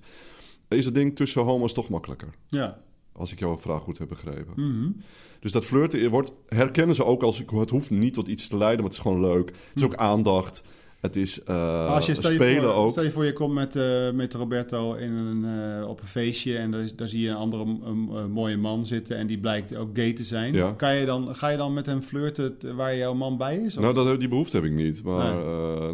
is 0.68 0.86
het 0.86 0.94
ding 0.94 1.16
tussen 1.16 1.42
homo's 1.42 1.74
toch 1.74 1.90
makkelijker. 1.90 2.30
Ja. 2.48 2.82
Als 3.12 3.32
ik 3.32 3.40
jouw 3.40 3.58
vraag 3.58 3.82
goed 3.82 3.98
heb 3.98 4.08
begrepen. 4.08 4.54
Mm 4.56 4.96
dus 5.42 5.52
dat 5.52 5.66
flirten 5.66 6.10
wordt, 6.10 6.34
herkennen 6.48 6.96
ze 6.96 7.06
ook 7.06 7.24
als... 7.24 7.44
Het 7.56 7.70
hoeft 7.70 7.90
niet 7.90 8.14
tot 8.14 8.28
iets 8.28 8.48
te 8.48 8.58
leiden, 8.58 8.80
maar 8.80 8.90
het 8.90 8.98
is 8.98 9.06
gewoon 9.06 9.22
leuk. 9.22 9.48
Het 9.48 9.58
is 9.76 9.84
ook 9.84 9.96
aandacht. 9.96 10.64
Het 11.00 11.16
is 11.16 11.42
uh, 11.50 11.94
als 11.94 12.06
je, 12.06 12.16
stel 12.16 12.32
spelen 12.32 12.64
voor, 12.64 12.74
ook. 12.74 12.92
Stel 12.92 13.04
je 13.04 13.12
voor, 13.12 13.26
je 13.26 13.34
komt 13.34 13.54
met, 13.54 13.76
uh, 13.76 14.12
met 14.12 14.34
Roberto 14.34 14.94
in 14.94 15.12
een, 15.12 15.46
uh, 15.80 15.88
op 15.88 16.02
een 16.02 16.08
feestje... 16.08 16.58
en 16.58 16.72
daar, 16.72 16.90
daar 16.96 17.08
zie 17.08 17.22
je 17.22 17.30
een 17.30 17.36
andere 17.36 17.64
een, 17.64 18.32
mooie 18.32 18.58
man 18.58 18.86
zitten... 18.86 19.18
en 19.18 19.28
die 19.28 19.40
blijkt 19.40 19.76
ook 19.76 19.90
gay 19.94 20.14
te 20.14 20.24
zijn. 20.24 20.54
Ja. 20.54 20.72
Kan 20.72 20.96
je 20.96 21.06
dan, 21.06 21.36
ga 21.36 21.48
je 21.48 21.58
dan 21.58 21.74
met 21.74 21.86
hem 21.86 22.02
flirten 22.02 22.76
waar 22.76 22.96
jouw 22.98 23.14
man 23.14 23.38
bij 23.38 23.58
is? 23.58 23.78
Of? 23.78 23.84
Nou, 23.84 23.94
dat, 23.94 24.20
die 24.20 24.30
behoefte 24.30 24.56
heb 24.56 24.66
ik 24.66 24.72
niet. 24.72 25.04
Maar 25.04 25.36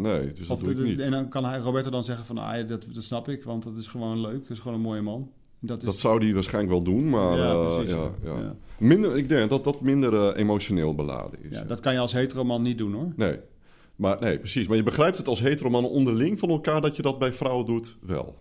nee 0.00 0.32
dus 0.32 0.46
dat 0.46 0.60
doe 0.60 0.72
ik 0.72 0.78
niet. 0.78 0.98
En 0.98 1.10
dan 1.10 1.28
kan 1.28 1.44
hij, 1.44 1.58
Roberto 1.58 1.90
dan 1.90 2.04
zeggen 2.04 2.26
van... 2.26 2.38
Ah, 2.38 2.68
dat, 2.68 2.86
dat 2.92 3.04
snap 3.04 3.28
ik, 3.28 3.44
want 3.44 3.62
dat 3.62 3.76
is 3.76 3.86
gewoon 3.86 4.20
leuk. 4.20 4.40
Dat 4.40 4.50
is 4.50 4.58
gewoon 4.58 4.76
een 4.76 4.84
mooie 4.84 5.02
man. 5.02 5.30
Dat, 5.60 5.78
is... 5.78 5.84
dat 5.84 5.98
zou 5.98 6.20
die 6.20 6.34
waarschijnlijk 6.34 6.72
wel 6.72 6.82
doen, 6.82 7.08
maar 7.08 7.38
ja, 7.38 7.64
precies, 7.64 7.90
ja, 7.90 8.10
ja. 8.24 8.56
Minder, 8.78 9.16
ik 9.16 9.28
denk 9.28 9.50
dat 9.50 9.64
dat 9.64 9.80
minder 9.80 10.12
uh, 10.12 10.30
emotioneel 10.36 10.94
beladen 10.94 11.38
is. 11.50 11.56
Ja, 11.56 11.64
dat 11.64 11.80
kan 11.80 11.92
je 11.92 11.98
als 11.98 12.12
heteroman 12.12 12.62
niet 12.62 12.78
doen 12.78 12.92
hoor. 12.92 13.12
Nee. 13.16 13.38
Maar, 13.96 14.16
nee, 14.20 14.38
precies. 14.38 14.68
Maar 14.68 14.76
je 14.76 14.82
begrijpt 14.82 15.18
het 15.18 15.28
als 15.28 15.40
heteroman 15.40 15.84
onderling 15.84 16.38
van 16.38 16.48
elkaar 16.48 16.80
dat 16.80 16.96
je 16.96 17.02
dat 17.02 17.18
bij 17.18 17.32
vrouwen 17.32 17.66
doet 17.66 17.96
wel. 18.00 18.38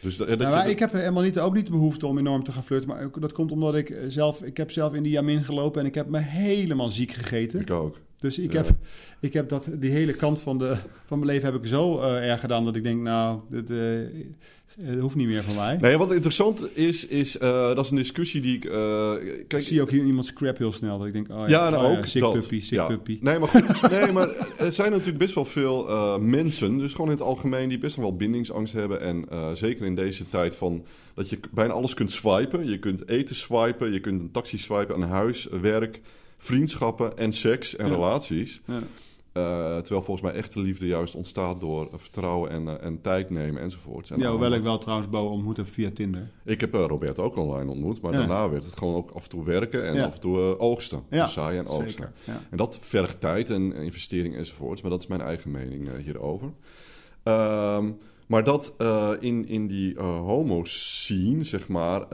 Dus 0.00 0.16
dat, 0.16 0.38
nou, 0.38 0.68
ik 0.68 0.78
heb 0.78 0.92
helemaal 0.92 1.22
niet, 1.22 1.38
ook 1.38 1.54
niet 1.54 1.66
de 1.66 1.72
behoefte 1.72 2.06
om 2.06 2.18
enorm 2.18 2.44
te 2.44 2.52
gaan 2.52 2.64
flirten. 2.64 2.88
Maar 2.88 3.10
dat 3.20 3.32
komt 3.32 3.52
omdat 3.52 3.74
ik 3.74 3.96
zelf... 4.08 4.42
Ik 4.42 4.56
heb 4.56 4.70
zelf 4.70 4.94
in 4.94 5.02
die 5.02 5.12
Jamin 5.12 5.44
gelopen 5.44 5.80
en 5.80 5.86
ik 5.86 5.94
heb 5.94 6.08
me 6.08 6.18
helemaal 6.18 6.90
ziek 6.90 7.12
gegeten. 7.12 7.60
Ik 7.60 7.70
ook. 7.70 7.98
Dus 8.18 8.38
ik, 8.38 8.52
heb, 8.52 8.68
ik 9.20 9.32
heb 9.32 9.48
dat, 9.48 9.66
die 9.72 9.90
hele 9.90 10.14
kant 10.14 10.40
van, 10.40 10.58
de, 10.58 10.76
van 11.04 11.18
mijn 11.18 11.30
leven 11.30 11.52
heb 11.52 11.62
ik 11.62 11.66
zo 11.66 11.98
uh, 11.98 12.30
erg 12.30 12.40
gedaan... 12.40 12.64
dat 12.64 12.76
ik 12.76 12.82
denk, 12.82 13.00
nou, 13.00 13.40
dit, 13.48 13.72
uh, 14.76 14.88
dat 14.88 14.98
hoeft 14.98 15.14
niet 15.14 15.26
meer 15.26 15.44
van 15.44 15.54
mij. 15.54 15.78
Nee, 15.80 15.96
wat 15.96 16.12
interessant 16.12 16.76
is, 16.76 17.06
is 17.06 17.36
uh, 17.36 17.40
dat 17.74 17.84
is 17.84 17.90
een 17.90 17.96
discussie 17.96 18.40
die 18.40 18.56
ik... 18.56 18.64
Uh, 18.64 19.12
kijk, 19.48 19.52
ik 19.52 19.62
zie 19.62 19.82
ook 19.82 19.90
hier 19.90 20.04
iemand 20.04 20.26
scrap 20.26 20.58
heel 20.58 20.72
snel. 20.72 20.98
Dat 20.98 21.06
ik 21.06 21.12
denk, 21.12 21.30
oh 21.30 21.36
ja, 21.36 21.46
ja 21.46 21.70
nou, 21.70 21.84
oh, 21.84 21.98
ook 21.98 22.06
sick 22.06 22.22
dat. 22.22 22.32
puppy, 22.32 22.60
sick 22.60 22.78
ja. 22.78 22.86
puppy. 22.86 23.18
Nee, 23.20 23.38
maar 23.38 23.48
goed. 23.48 23.90
nee, 23.90 24.12
maar 24.12 24.28
er 24.58 24.72
zijn 24.72 24.90
natuurlijk 24.90 25.18
best 25.18 25.34
wel 25.34 25.44
veel 25.44 25.88
uh, 25.88 26.16
mensen, 26.16 26.78
dus 26.78 26.90
gewoon 26.90 27.06
in 27.06 27.16
het 27.16 27.26
algemeen, 27.26 27.68
die 27.68 27.78
best 27.78 27.96
wel 27.96 28.16
bindingsangst 28.16 28.72
hebben. 28.72 29.00
En 29.00 29.26
zeker 29.56 29.86
in 29.86 29.94
deze 29.94 30.28
tijd 30.28 30.56
van 30.56 30.84
dat 31.14 31.30
je 31.30 31.38
bijna 31.50 31.72
alles 31.72 31.94
kunt 31.94 32.10
swipen. 32.10 32.70
Je 32.70 32.78
kunt 32.78 33.08
eten 33.08 33.34
swipen, 33.34 33.92
je 33.92 34.00
kunt 34.00 34.20
een 34.20 34.30
taxi 34.30 34.58
swipen, 34.58 34.94
een 34.94 35.08
huis, 35.08 35.48
werk, 35.60 36.00
vriendschappen 36.38 37.18
en 37.18 37.32
seks 37.32 37.76
en 37.76 37.86
ja. 37.86 37.92
relaties. 37.92 38.60
Ja. 38.64 38.82
Uh, 39.34 39.42
terwijl 39.76 40.02
volgens 40.02 40.20
mij 40.20 40.32
echte 40.32 40.60
liefde 40.60 40.86
juist 40.86 41.14
ontstaat 41.14 41.60
door 41.60 41.88
vertrouwen 41.92 42.50
en, 42.50 42.62
uh, 42.62 42.72
en 42.80 43.00
tijd 43.00 43.30
nemen 43.30 43.62
enzovoort. 43.62 44.10
En 44.10 44.18
ja, 44.18 44.30
hoewel 44.30 44.52
ik 44.52 44.62
wel 44.62 44.78
trouwens 44.78 45.08
Bo 45.08 45.26
ontmoet 45.26 45.56
heb 45.56 45.68
via 45.68 45.90
Tinder. 45.90 46.30
Ik 46.44 46.60
heb 46.60 46.74
uh, 46.74 46.84
Robert 46.86 47.18
ook 47.18 47.36
online 47.36 47.70
ontmoet, 47.70 48.00
maar 48.00 48.12
daarna 48.12 48.50
werd 48.50 48.64
het 48.64 48.78
gewoon 48.78 48.94
ook 48.94 49.10
af 49.10 49.22
en 49.22 49.28
toe 49.28 49.44
werken 49.44 49.86
en 49.86 50.04
af 50.04 50.14
en 50.14 50.20
toe 50.20 50.58
oogsten. 50.58 51.02
Ja, 51.10 51.24
dus 51.24 51.32
zaaien 51.32 51.64
en 51.64 51.70
oogsten. 51.70 52.12
Zeker, 52.24 52.42
en 52.50 52.56
dat 52.56 52.78
vergt 52.82 53.20
tijd 53.20 53.50
en 53.50 53.72
investering 53.72 54.36
enzovoort. 54.36 54.82
Maar 54.82 54.90
dat 54.90 55.00
is 55.00 55.06
mijn 55.06 55.20
eigen 55.20 55.50
mening 55.50 55.88
hierover. 56.04 56.52
Um, 57.24 57.98
maar 58.26 58.44
dat 58.44 58.76
in, 59.20 59.48
in 59.48 59.66
die 59.66 60.00
homo-scene, 60.00 61.44
zeg 61.44 61.68
maar, 61.68 62.08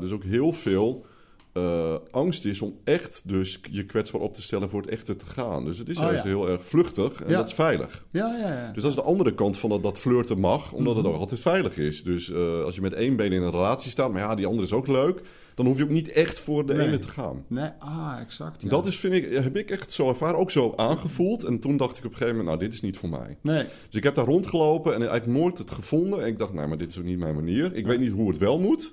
dus 0.00 0.12
ook 0.12 0.24
heel 0.24 0.52
veel 0.52 1.06
uh, 1.54 1.94
angst 2.10 2.44
is 2.44 2.62
om 2.62 2.78
echt 2.84 3.22
dus 3.24 3.60
je 3.70 3.84
kwetsbaar 3.84 4.20
op 4.20 4.34
te 4.34 4.42
stellen 4.42 4.68
voor 4.68 4.80
het 4.80 4.90
echte 4.90 5.16
te 5.16 5.26
gaan. 5.26 5.64
Dus 5.64 5.78
het 5.78 5.88
is 5.88 5.98
oh, 5.98 6.04
juist 6.04 6.22
heel 6.22 6.48
erg 6.48 6.66
vluchtig 6.66 7.22
en 7.22 7.32
dat 7.32 7.48
is 7.48 7.54
veilig. 7.54 8.04
Ja, 8.10 8.36
ja, 8.40 8.52
ja. 8.52 8.72
Dus 8.72 8.82
dat 8.82 8.90
is 8.90 8.96
de 8.96 9.02
andere 9.02 9.34
kant 9.34 9.58
van 9.58 9.70
dat, 9.70 9.82
dat 9.82 9.98
flirten 9.98 10.38
mag, 10.38 10.72
omdat 10.72 10.94
het 10.94 11.04
mhm. 11.04 11.14
ook 11.14 11.20
altijd 11.20 11.40
veilig 11.40 11.78
is. 11.78 12.02
Dus 12.02 12.28
uh, 12.28 12.64
als 12.64 12.74
je 12.74 12.80
met 12.80 12.92
één 12.92 13.16
been 13.16 13.32
in 13.32 13.42
een 13.42 13.50
relatie 13.50 13.90
staat, 13.90 14.12
maar 14.12 14.20
ja, 14.20 14.34
die 14.34 14.46
andere 14.46 14.64
is 14.64 14.72
ook 14.72 14.86
leuk, 14.86 15.22
dan 15.54 15.66
hoef 15.66 15.78
je 15.78 15.84
ook 15.84 15.90
niet 15.90 16.12
echt 16.12 16.40
voor 16.40 16.66
de 16.66 16.82
ene 16.82 16.98
te 16.98 17.08
gaan. 17.08 17.44
Nee, 17.46 17.70
ah, 17.78 18.16
exact. 18.20 18.62
Ja. 18.62 18.68
Dat 18.68 18.86
is, 18.86 18.96
vind 18.96 19.14
ik, 19.14 19.32
heb 19.32 19.56
ik 19.56 19.70
echt 19.70 19.92
zo 19.92 20.08
ervaren, 20.08 20.38
ook 20.38 20.50
zo 20.50 20.72
aangevoeld. 20.76 21.44
En 21.44 21.58
toen 21.58 21.76
dacht 21.76 21.98
ik 21.98 22.04
op 22.04 22.10
een 22.10 22.16
gegeven 22.16 22.36
moment, 22.36 22.56
nou, 22.56 22.68
dit 22.68 22.72
is 22.72 22.80
niet 22.80 22.96
voor 22.96 23.08
mij. 23.08 23.38
Nee. 23.40 23.64
Dus 23.86 23.96
ik 23.96 24.02
heb 24.02 24.14
daar 24.14 24.24
rondgelopen 24.24 24.94
en 24.94 25.00
eigenlijk 25.00 25.38
nooit 25.38 25.58
het 25.58 25.70
gevonden. 25.70 26.22
En 26.22 26.26
ik 26.26 26.38
dacht, 26.38 26.52
nou, 26.52 26.68
maar 26.68 26.78
dit 26.78 26.90
is 26.90 26.98
ook 26.98 27.04
niet 27.04 27.18
mijn 27.18 27.34
manier. 27.34 27.74
Ik 27.74 27.86
weet 27.86 28.00
niet 28.00 28.12
hoe 28.12 28.28
het 28.28 28.38
wel 28.38 28.58
moet. 28.58 28.92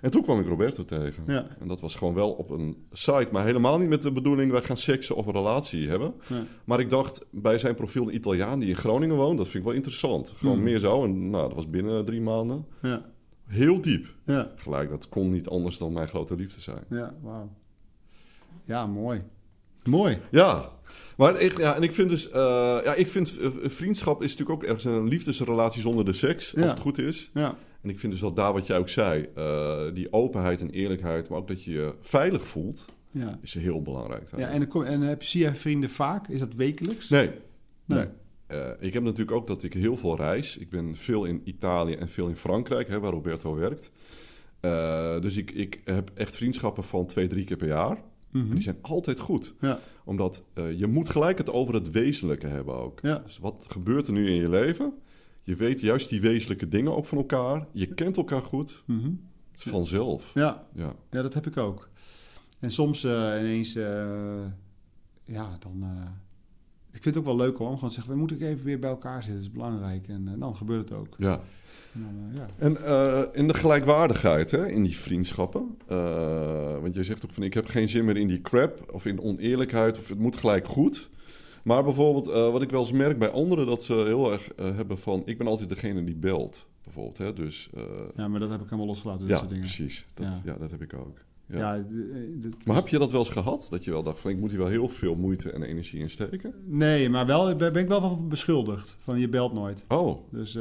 En 0.00 0.10
toen 0.10 0.22
kwam 0.22 0.40
ik 0.40 0.46
Roberto 0.46 0.84
tegen. 0.84 1.24
Ja. 1.26 1.46
En 1.60 1.68
dat 1.68 1.80
was 1.80 1.94
gewoon 1.94 2.14
wel 2.14 2.30
op 2.30 2.50
een 2.50 2.76
site, 2.92 3.28
maar 3.32 3.44
helemaal 3.44 3.78
niet 3.78 3.88
met 3.88 4.02
de 4.02 4.12
bedoeling... 4.12 4.52
wij 4.52 4.62
gaan 4.62 4.76
seksen 4.76 5.16
of 5.16 5.26
een 5.26 5.32
relatie 5.32 5.88
hebben. 5.88 6.14
Maar 6.64 6.80
ik 6.80 6.90
dacht, 6.90 7.26
bij 7.30 7.58
zijn 7.58 7.74
profiel 7.74 8.02
een 8.02 8.14
Italiaan 8.14 8.58
die 8.58 8.68
in 8.68 8.76
Groningen 8.76 9.16
woont... 9.16 9.38
dat 9.38 9.48
vind 9.48 9.58
ik 9.58 9.68
wel 9.68 9.78
interessant. 9.78 10.32
Gewoon 10.36 10.54
hmm. 10.54 10.64
meer 10.64 10.78
zo. 10.78 11.04
En 11.04 11.30
nou, 11.30 11.46
dat 11.46 11.56
was 11.56 11.66
binnen 11.66 12.04
drie 12.04 12.20
maanden. 12.20 12.66
Ja. 12.82 13.04
Heel 13.46 13.80
diep. 13.80 14.06
Ja. 14.24 14.52
Gelijk, 14.56 14.90
dat 14.90 15.08
kon 15.08 15.30
niet 15.30 15.48
anders 15.48 15.78
dan 15.78 15.92
mijn 15.92 16.08
grote 16.08 16.36
liefde 16.36 16.60
zijn. 16.60 16.84
Ja, 16.88 17.14
wauw. 17.22 17.48
Ja, 18.64 18.86
mooi. 18.86 19.22
Mooi. 19.84 20.18
Ja, 20.30 20.70
maar 21.16 21.34
echt, 21.34 21.58
ja, 21.58 21.74
en 21.74 21.82
ik 21.82 21.92
vind 21.92 22.08
dus, 22.08 22.28
uh, 22.28 22.34
ja, 22.84 22.94
ik 22.94 23.08
vind 23.08 23.38
uh, 23.40 23.48
vriendschap 23.62 24.22
is 24.22 24.36
natuurlijk 24.36 24.62
ook 24.62 24.68
ergens 24.68 24.84
een 24.84 25.08
liefdesrelatie 25.08 25.80
zonder 25.80 26.04
de 26.04 26.12
seks, 26.12 26.56
als 26.56 26.70
het 26.70 26.80
goed 26.80 26.98
is. 26.98 27.30
Ja. 27.34 27.56
En 27.82 27.90
ik 27.90 27.98
vind 27.98 28.12
dus 28.12 28.20
dat 28.20 28.36
daar 28.36 28.52
wat 28.52 28.66
jij 28.66 28.78
ook 28.78 28.88
zei, 28.88 29.28
uh, 29.38 29.94
die 29.94 30.12
openheid 30.12 30.60
en 30.60 30.70
eerlijkheid, 30.70 31.28
maar 31.28 31.38
ook 31.38 31.48
dat 31.48 31.64
je 31.64 31.70
je 31.70 31.94
veilig 32.00 32.46
voelt, 32.46 32.84
ja. 33.10 33.38
is 33.42 33.54
heel 33.54 33.82
belangrijk. 33.82 34.30
Ja, 34.36 34.48
en, 34.48 34.70
en 34.70 35.00
heb, 35.00 35.22
zie 35.22 35.42
je 35.42 35.54
vrienden 35.54 35.90
vaak? 35.90 36.28
Is 36.28 36.38
dat 36.38 36.54
wekelijks? 36.54 37.08
Nee. 37.08 37.30
nee. 37.84 38.06
Uh, 38.52 38.68
ik 38.78 38.92
heb 38.92 39.02
natuurlijk 39.02 39.30
ook 39.30 39.46
dat 39.46 39.62
ik 39.62 39.72
heel 39.72 39.96
veel 39.96 40.16
reis. 40.16 40.58
Ik 40.58 40.70
ben 40.70 40.96
veel 40.96 41.24
in 41.24 41.40
Italië 41.44 41.94
en 41.94 42.08
veel 42.08 42.28
in 42.28 42.36
Frankrijk, 42.36 42.88
hè, 42.88 43.00
waar 43.00 43.12
Roberto 43.12 43.54
werkt. 43.54 43.90
Uh, 44.60 45.20
dus 45.20 45.36
ik, 45.36 45.50
ik 45.50 45.80
heb 45.84 46.10
echt 46.14 46.36
vriendschappen 46.36 46.84
van 46.84 47.06
twee, 47.06 47.26
drie 47.26 47.44
keer 47.44 47.56
per 47.56 47.68
jaar. 47.68 48.02
Mm 48.30 48.42
-hmm. 48.42 48.50
Die 48.50 48.62
zijn 48.62 48.78
altijd 48.80 49.18
goed. 49.18 49.54
Ja. 49.60 49.78
Omdat 50.04 50.44
je 50.76 50.86
moet 50.86 51.08
gelijk 51.08 51.38
het 51.38 51.52
over 51.52 51.74
het 51.74 51.90
wezenlijke 51.90 52.46
hebben 52.46 52.74
ook. 52.74 52.98
Ja. 53.02 53.22
Dus 53.24 53.38
wat 53.38 53.66
gebeurt 53.68 54.06
er 54.06 54.12
nu 54.12 54.28
in 54.28 54.34
je 54.34 54.48
leven? 54.48 54.94
Je 55.42 55.56
weet 55.56 55.80
juist 55.80 56.08
die 56.08 56.20
wezenlijke 56.20 56.68
dingen 56.68 56.96
ook 56.96 57.06
van 57.06 57.18
elkaar. 57.18 57.66
Je 57.72 57.86
kent 57.86 58.16
elkaar 58.16 58.42
goed. 58.42 58.82
Mm 58.86 59.00
-hmm. 59.00 59.28
Het 59.50 59.64
is 59.64 59.70
vanzelf. 59.70 60.34
Ja. 60.34 60.66
Ja. 60.74 60.94
ja, 61.10 61.22
dat 61.22 61.34
heb 61.34 61.46
ik 61.46 61.56
ook. 61.56 61.88
En 62.58 62.70
soms 62.70 63.04
ineens... 63.04 63.72
ja, 65.24 65.58
dan 65.60 65.84
ik 66.92 67.02
vind 67.02 67.04
het 67.14 67.18
ook 67.18 67.24
wel 67.24 67.36
leuk 67.36 67.56
hoor, 67.56 67.68
om 67.68 67.74
gewoon 67.74 67.88
te 67.88 67.94
zeggen... 67.94 68.12
we 68.12 68.18
moeten 68.18 68.40
even 68.40 68.64
weer 68.64 68.78
bij 68.78 68.90
elkaar 68.90 69.22
zitten, 69.22 69.32
dat 69.32 69.42
is 69.42 69.50
belangrijk. 69.50 70.08
En 70.08 70.36
dan 70.38 70.56
gebeurt 70.56 70.88
het 70.88 70.98
ook. 70.98 71.14
Ja. 71.18 71.40
En, 71.94 72.02
dan, 72.02 72.30
ja. 72.34 72.46
en 72.56 73.34
in 73.34 73.48
de 73.48 73.54
gelijkwaardigheid, 73.54 74.50
hè, 74.50 74.68
in 74.68 74.82
die 74.82 74.96
vriendschappen. 74.96 75.76
want 76.80 76.94
jij 76.94 77.04
zegt 77.04 77.24
ook 77.24 77.32
van, 77.32 77.42
ik 77.42 77.54
heb 77.54 77.66
geen 77.66 77.88
zin 77.88 78.04
meer 78.04 78.16
in 78.16 78.28
die 78.28 78.40
crap... 78.40 78.92
of 78.92 79.06
in 79.06 79.20
oneerlijkheid, 79.20 79.98
of 79.98 80.08
het 80.08 80.18
moet 80.18 80.36
gelijk 80.36 80.66
goed... 80.66 81.10
Maar 81.64 81.84
bijvoorbeeld, 81.84 82.26
wat 82.26 82.62
ik 82.62 82.70
wel 82.70 82.80
eens 82.80 82.92
merk 82.92 83.18
bij 83.18 83.30
anderen... 83.30 83.66
dat 83.66 83.82
ze 83.82 83.92
heel 83.92 84.32
erg 84.32 84.48
hebben 84.56 84.98
van... 84.98 85.22
ik 85.24 85.38
ben 85.38 85.46
altijd 85.46 85.68
degene 85.68 86.04
die 86.04 86.16
belt, 86.16 86.66
bijvoorbeeld. 86.84 87.18
Hè? 87.18 87.32
Dus, 87.32 87.70
ja, 88.16 88.28
maar 88.28 88.40
dat 88.40 88.50
heb 88.50 88.60
ik 88.60 88.64
helemaal 88.64 88.86
losgelaten, 88.86 89.26
ja, 89.26 89.40
dingen. 89.40 89.58
Precies. 89.58 90.06
Dat, 90.14 90.26
ja. 90.26 90.40
ja, 90.44 90.58
dat 90.58 90.70
heb 90.70 90.82
ik 90.82 90.94
ook. 90.94 91.18
Ja. 91.46 91.74
ja 91.74 91.84
maar 92.64 92.76
heb 92.76 92.88
je 92.88 92.98
dat 92.98 93.10
wel 93.10 93.20
eens 93.20 93.30
gehad? 93.30 93.66
Dat 93.70 93.84
je 93.84 93.90
wel 93.90 94.02
dacht 94.02 94.20
van 94.20 94.30
ik 94.30 94.38
moet 94.38 94.50
hier 94.50 94.58
wel 94.58 94.68
heel 94.68 94.88
veel 94.88 95.14
moeite 95.14 95.50
en 95.50 95.62
energie 95.62 96.00
in 96.00 96.10
steken? 96.10 96.54
Nee, 96.64 97.08
maar 97.08 97.26
wel 97.26 97.56
ben 97.56 97.74
ik 97.74 97.88
wel 97.88 98.00
van 98.00 98.28
beschuldigd. 98.28 98.96
Van 99.00 99.18
je 99.18 99.28
belt 99.28 99.52
nooit. 99.52 99.84
Oh. 99.88 100.18
Dus 100.30 100.52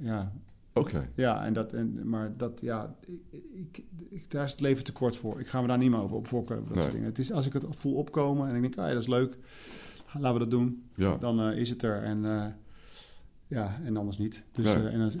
ja. 0.00 0.32
Oké. 0.72 1.10
Ja, 1.14 1.44
en 1.44 1.52
dat, 1.52 1.72
en, 1.72 2.08
maar 2.08 2.32
dat, 2.36 2.60
ja, 2.60 2.94
ik, 3.52 3.82
ik, 4.08 4.30
daar 4.30 4.44
is 4.44 4.50
het 4.50 4.60
leven 4.60 4.84
te 4.84 4.92
kort 4.92 5.16
voor. 5.16 5.40
Ik 5.40 5.46
ga 5.46 5.60
me 5.60 5.66
daar 5.66 5.78
niet 5.78 5.90
meer 5.90 6.02
over 6.02 6.16
op 6.16 6.26
fokken. 6.26 6.56
Dat 6.56 6.74
nee. 6.74 6.82
soort 6.82 6.92
dingen. 6.92 7.08
Het 7.08 7.18
is 7.18 7.32
als 7.32 7.46
ik 7.46 7.52
het 7.52 7.64
voel 7.68 7.94
opkomen 7.94 8.48
en 8.48 8.54
ik 8.54 8.60
denk, 8.60 8.76
ah 8.78 8.86
ja, 8.86 8.92
dat 8.92 9.02
is 9.02 9.08
leuk. 9.08 9.36
Laten 10.12 10.32
we 10.32 10.38
dat 10.38 10.50
doen. 10.50 10.82
Ja. 10.94 11.16
Dan 11.16 11.48
uh, 11.48 11.58
is 11.58 11.70
het 11.70 11.82
er. 11.82 12.02
En 12.02 12.24
uh, 12.24 12.44
ja, 13.46 13.80
en 13.84 13.96
anders 13.96 14.18
niet. 14.18 14.44
Dus 14.52 14.64
nee. 14.64 14.76
uh, 14.76 14.94
en 14.94 15.00
als, 15.00 15.16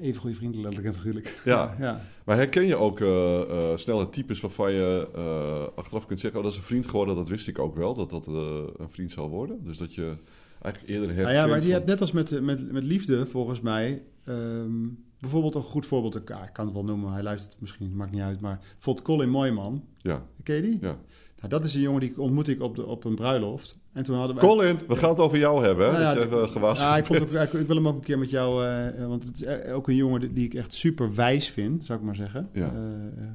even 0.00 0.20
goede 0.20 0.36
vrienden, 0.36 0.60
letterlijk 0.60 0.94
en 0.94 1.00
figuurlijk. 1.00 1.40
Ja. 1.44 1.74
ja. 1.78 2.00
Maar 2.24 2.36
herken 2.36 2.66
je 2.66 2.76
ook 2.76 3.00
uh, 3.00 3.08
uh, 3.08 3.76
snelle 3.76 4.08
types 4.08 4.40
waarvan 4.40 4.72
je 4.72 5.70
achteraf 5.74 6.06
kunt 6.06 6.20
zeggen... 6.20 6.38
oh, 6.38 6.44
dat 6.44 6.54
is 6.54 6.60
een 6.60 6.66
vriend 6.66 6.86
geworden, 6.86 7.14
dat 7.14 7.28
wist 7.28 7.48
ik 7.48 7.58
ook 7.58 7.76
wel, 7.76 7.94
dat 7.94 8.10
dat 8.10 8.26
een 8.26 8.90
vriend 8.90 9.12
zou 9.12 9.30
worden? 9.30 9.64
Dus 9.64 9.78
dat 9.78 9.94
je 9.94 10.16
eigenlijk 10.60 10.94
eerder 10.94 11.08
herkent... 11.08 11.36
Nou 11.36 11.48
ja, 11.48 11.54
maar 11.54 11.66
je 11.66 11.72
hebt 11.72 11.86
net 11.86 12.00
als 12.00 12.12
met, 12.12 12.40
met, 12.40 12.72
met 12.72 12.84
liefde, 12.84 13.26
volgens 13.26 13.60
mij... 13.60 14.02
Um, 14.28 15.04
bijvoorbeeld 15.22 15.54
een 15.54 15.62
goed 15.62 15.86
voorbeeld, 15.86 16.16
ik 16.16 16.24
kan 16.52 16.64
het 16.64 16.74
wel 16.74 16.84
noemen, 16.84 17.12
hij 17.12 17.22
luistert 17.22 17.60
misschien, 17.60 17.96
maakt 17.96 18.10
niet 18.10 18.20
uit... 18.20 18.40
maar 18.40 18.58
bijvoorbeeld 18.72 19.06
Colin 19.06 19.30
Mooiman, 19.30 19.84
ja. 19.96 20.26
ken 20.42 20.56
je 20.56 20.62
die? 20.62 20.78
Ja. 20.80 20.98
Nou, 21.42 21.54
dat 21.54 21.64
is 21.64 21.74
een 21.74 21.80
jongen 21.80 22.00
die 22.00 22.20
ontmoette 22.20 22.52
ik 22.52 22.62
op, 22.62 22.76
de, 22.76 22.86
op 22.86 23.04
een 23.04 23.14
bruiloft. 23.14 23.78
En 23.92 24.04
toen 24.04 24.16
hadden 24.16 24.36
we 24.36 24.42
Colin, 24.42 24.78
we 24.88 24.96
gaan 24.96 25.08
het 25.10 25.18
over 25.18 25.38
jou 25.38 25.64
hebben? 25.64 25.92
Nou 25.92 26.02
ja, 26.02 26.14
dat 26.14 26.22
je 26.22 26.60
ja, 26.60 26.96
ik, 26.96 27.04
vond 27.04 27.36
ook, 27.36 27.52
ik 27.52 27.66
wil 27.66 27.76
hem 27.76 27.88
ook 27.88 27.94
een 27.94 28.00
keer 28.00 28.18
met 28.18 28.30
jou... 28.30 28.66
Uh, 28.66 29.06
want 29.06 29.24
het 29.24 29.42
is 29.42 29.70
ook 29.70 29.88
een 29.88 29.96
jongen 29.96 30.34
die 30.34 30.44
ik 30.44 30.54
echt 30.54 30.72
super 30.72 31.14
wijs 31.14 31.50
vind, 31.50 31.84
zou 31.86 31.98
ik 31.98 32.04
maar 32.04 32.14
zeggen. 32.14 32.48
Ja. 32.52 32.72
Uh, 32.72 33.26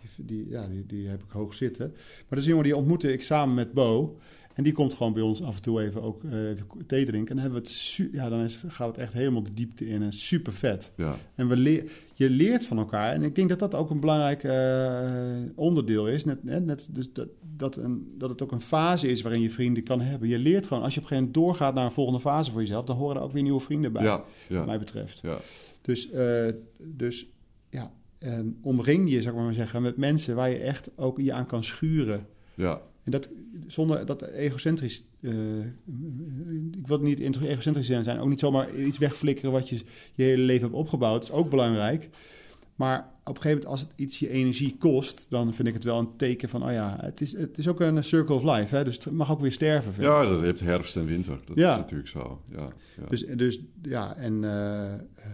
die, 0.00 0.24
die, 0.26 0.46
ja, 0.50 0.66
die, 0.66 0.84
die 0.86 1.08
heb 1.08 1.22
ik 1.22 1.30
hoog 1.30 1.54
zitten. 1.54 1.86
Maar 1.88 2.24
dat 2.28 2.38
is 2.38 2.44
een 2.44 2.50
jongen 2.50 2.66
die 2.66 2.76
ontmoette 2.76 3.12
ik 3.12 3.22
samen 3.22 3.54
met 3.54 3.72
Bo. 3.72 4.18
En 4.58 4.64
die 4.64 4.72
komt 4.72 4.94
gewoon 4.94 5.12
bij 5.12 5.22
ons 5.22 5.42
af 5.42 5.56
en 5.56 5.62
toe 5.62 5.82
even 5.82 6.02
ook 6.02 6.22
uh, 6.22 6.48
even 6.48 6.66
thee 6.86 7.04
drinken. 7.04 7.28
En 7.28 7.42
dan, 7.42 7.44
hebben 7.44 7.62
we 7.62 7.68
het 7.68 8.12
ja, 8.12 8.28
dan 8.28 8.40
is, 8.40 8.64
gaat 8.66 8.86
het 8.86 8.98
echt 8.98 9.12
helemaal 9.12 9.42
de 9.42 9.54
diepte 9.54 9.88
in 9.88 10.02
en 10.02 10.12
super 10.12 10.52
vet. 10.52 10.92
Ja. 10.96 11.16
En 11.34 11.48
we 11.48 11.56
leer, 11.56 11.90
je 12.14 12.30
leert 12.30 12.66
van 12.66 12.78
elkaar. 12.78 13.12
En 13.12 13.22
ik 13.22 13.34
denk 13.34 13.48
dat 13.48 13.58
dat 13.58 13.74
ook 13.74 13.90
een 13.90 14.00
belangrijk 14.00 14.44
uh, 14.44 15.50
onderdeel 15.54 16.08
is. 16.08 16.24
Net, 16.24 16.44
net, 16.44 16.64
net 16.64 16.88
dus 16.90 17.12
dat, 17.12 17.28
dat, 17.56 17.76
een, 17.76 18.14
dat 18.16 18.30
het 18.30 18.42
ook 18.42 18.52
een 18.52 18.60
fase 18.60 19.10
is 19.10 19.22
waarin 19.22 19.40
je 19.40 19.50
vrienden 19.50 19.82
kan 19.82 20.00
hebben. 20.00 20.28
Je 20.28 20.38
leert 20.38 20.66
gewoon, 20.66 20.82
als 20.82 20.94
je 20.94 21.00
op 21.00 21.04
een 21.04 21.10
gegeven 21.10 21.32
moment 21.32 21.34
doorgaat 21.34 21.74
naar 21.74 21.84
een 21.84 21.92
volgende 21.92 22.20
fase 22.20 22.50
voor 22.50 22.60
jezelf, 22.60 22.84
dan 22.84 22.96
horen 22.96 23.16
er 23.16 23.22
ook 23.22 23.32
weer 23.32 23.42
nieuwe 23.42 23.60
vrienden 23.60 23.92
bij, 23.92 24.02
ja, 24.02 24.24
ja. 24.48 24.56
wat 24.56 24.66
mij 24.66 24.78
betreft. 24.78 25.20
Ja. 25.22 25.38
Dus, 25.82 26.12
uh, 26.12 26.48
dus 26.78 27.26
ja, 27.70 27.92
um, 28.18 28.58
omring 28.62 29.10
je, 29.10 29.22
zou 29.22 29.36
ik 29.36 29.42
maar 29.42 29.54
zeggen, 29.54 29.82
met 29.82 29.96
mensen 29.96 30.36
waar 30.36 30.50
je 30.50 30.58
echt 30.58 30.90
ook 30.96 31.20
je 31.20 31.32
aan 31.32 31.46
kan 31.46 31.64
schuren. 31.64 32.26
Ja. 32.54 32.80
En 33.08 33.14
dat 33.14 33.30
zonder 33.66 34.06
dat 34.06 34.22
egocentrisch. 34.22 35.02
Uh, 35.20 35.32
ik 36.70 36.86
wil 36.86 36.98
niet 36.98 37.20
egocentrisch 37.20 37.86
zijn, 37.86 38.18
ook 38.20 38.28
niet 38.28 38.40
zomaar 38.40 38.74
iets 38.74 38.98
wegflikkeren 38.98 39.52
wat 39.52 39.68
je 39.68 39.80
je 40.14 40.22
hele 40.22 40.42
leven 40.42 40.62
hebt 40.62 40.74
opgebouwd. 40.74 41.20
Dat 41.20 41.30
is 41.30 41.36
ook 41.36 41.50
belangrijk. 41.50 42.08
Maar 42.74 42.98
op 42.98 43.36
een 43.36 43.42
gegeven 43.42 43.48
moment, 43.48 43.66
als 43.66 43.80
het 43.80 43.90
iets 43.96 44.18
je 44.18 44.28
energie 44.28 44.76
kost, 44.78 45.26
dan 45.30 45.54
vind 45.54 45.68
ik 45.68 45.74
het 45.74 45.84
wel 45.84 45.98
een 45.98 46.16
teken 46.16 46.48
van, 46.48 46.64
oh 46.64 46.72
ja, 46.72 46.96
het 47.00 47.20
is, 47.20 47.32
het 47.32 47.58
is 47.58 47.68
ook 47.68 47.80
een 47.80 48.04
circle 48.04 48.34
of 48.34 48.42
life. 48.42 48.76
Hè? 48.76 48.84
Dus 48.84 48.94
het 48.94 49.10
mag 49.10 49.30
ook 49.30 49.40
weer 49.40 49.52
sterven. 49.52 49.92
Vind 49.92 50.06
ja, 50.06 50.24
dat, 50.24 50.40
je 50.40 50.44
hebt 50.44 50.60
herfst 50.60 50.96
en 50.96 51.06
winter. 51.06 51.38
Dat 51.44 51.56
ja. 51.56 51.72
is 51.72 51.76
natuurlijk 51.78 52.08
zo. 52.08 52.40
Ja, 52.56 52.68
ja. 53.00 53.06
Dus, 53.08 53.26
dus 53.26 53.60
ja, 53.82 54.16
en 54.16 54.32
uh, 54.32 54.50
uh, 54.50 55.24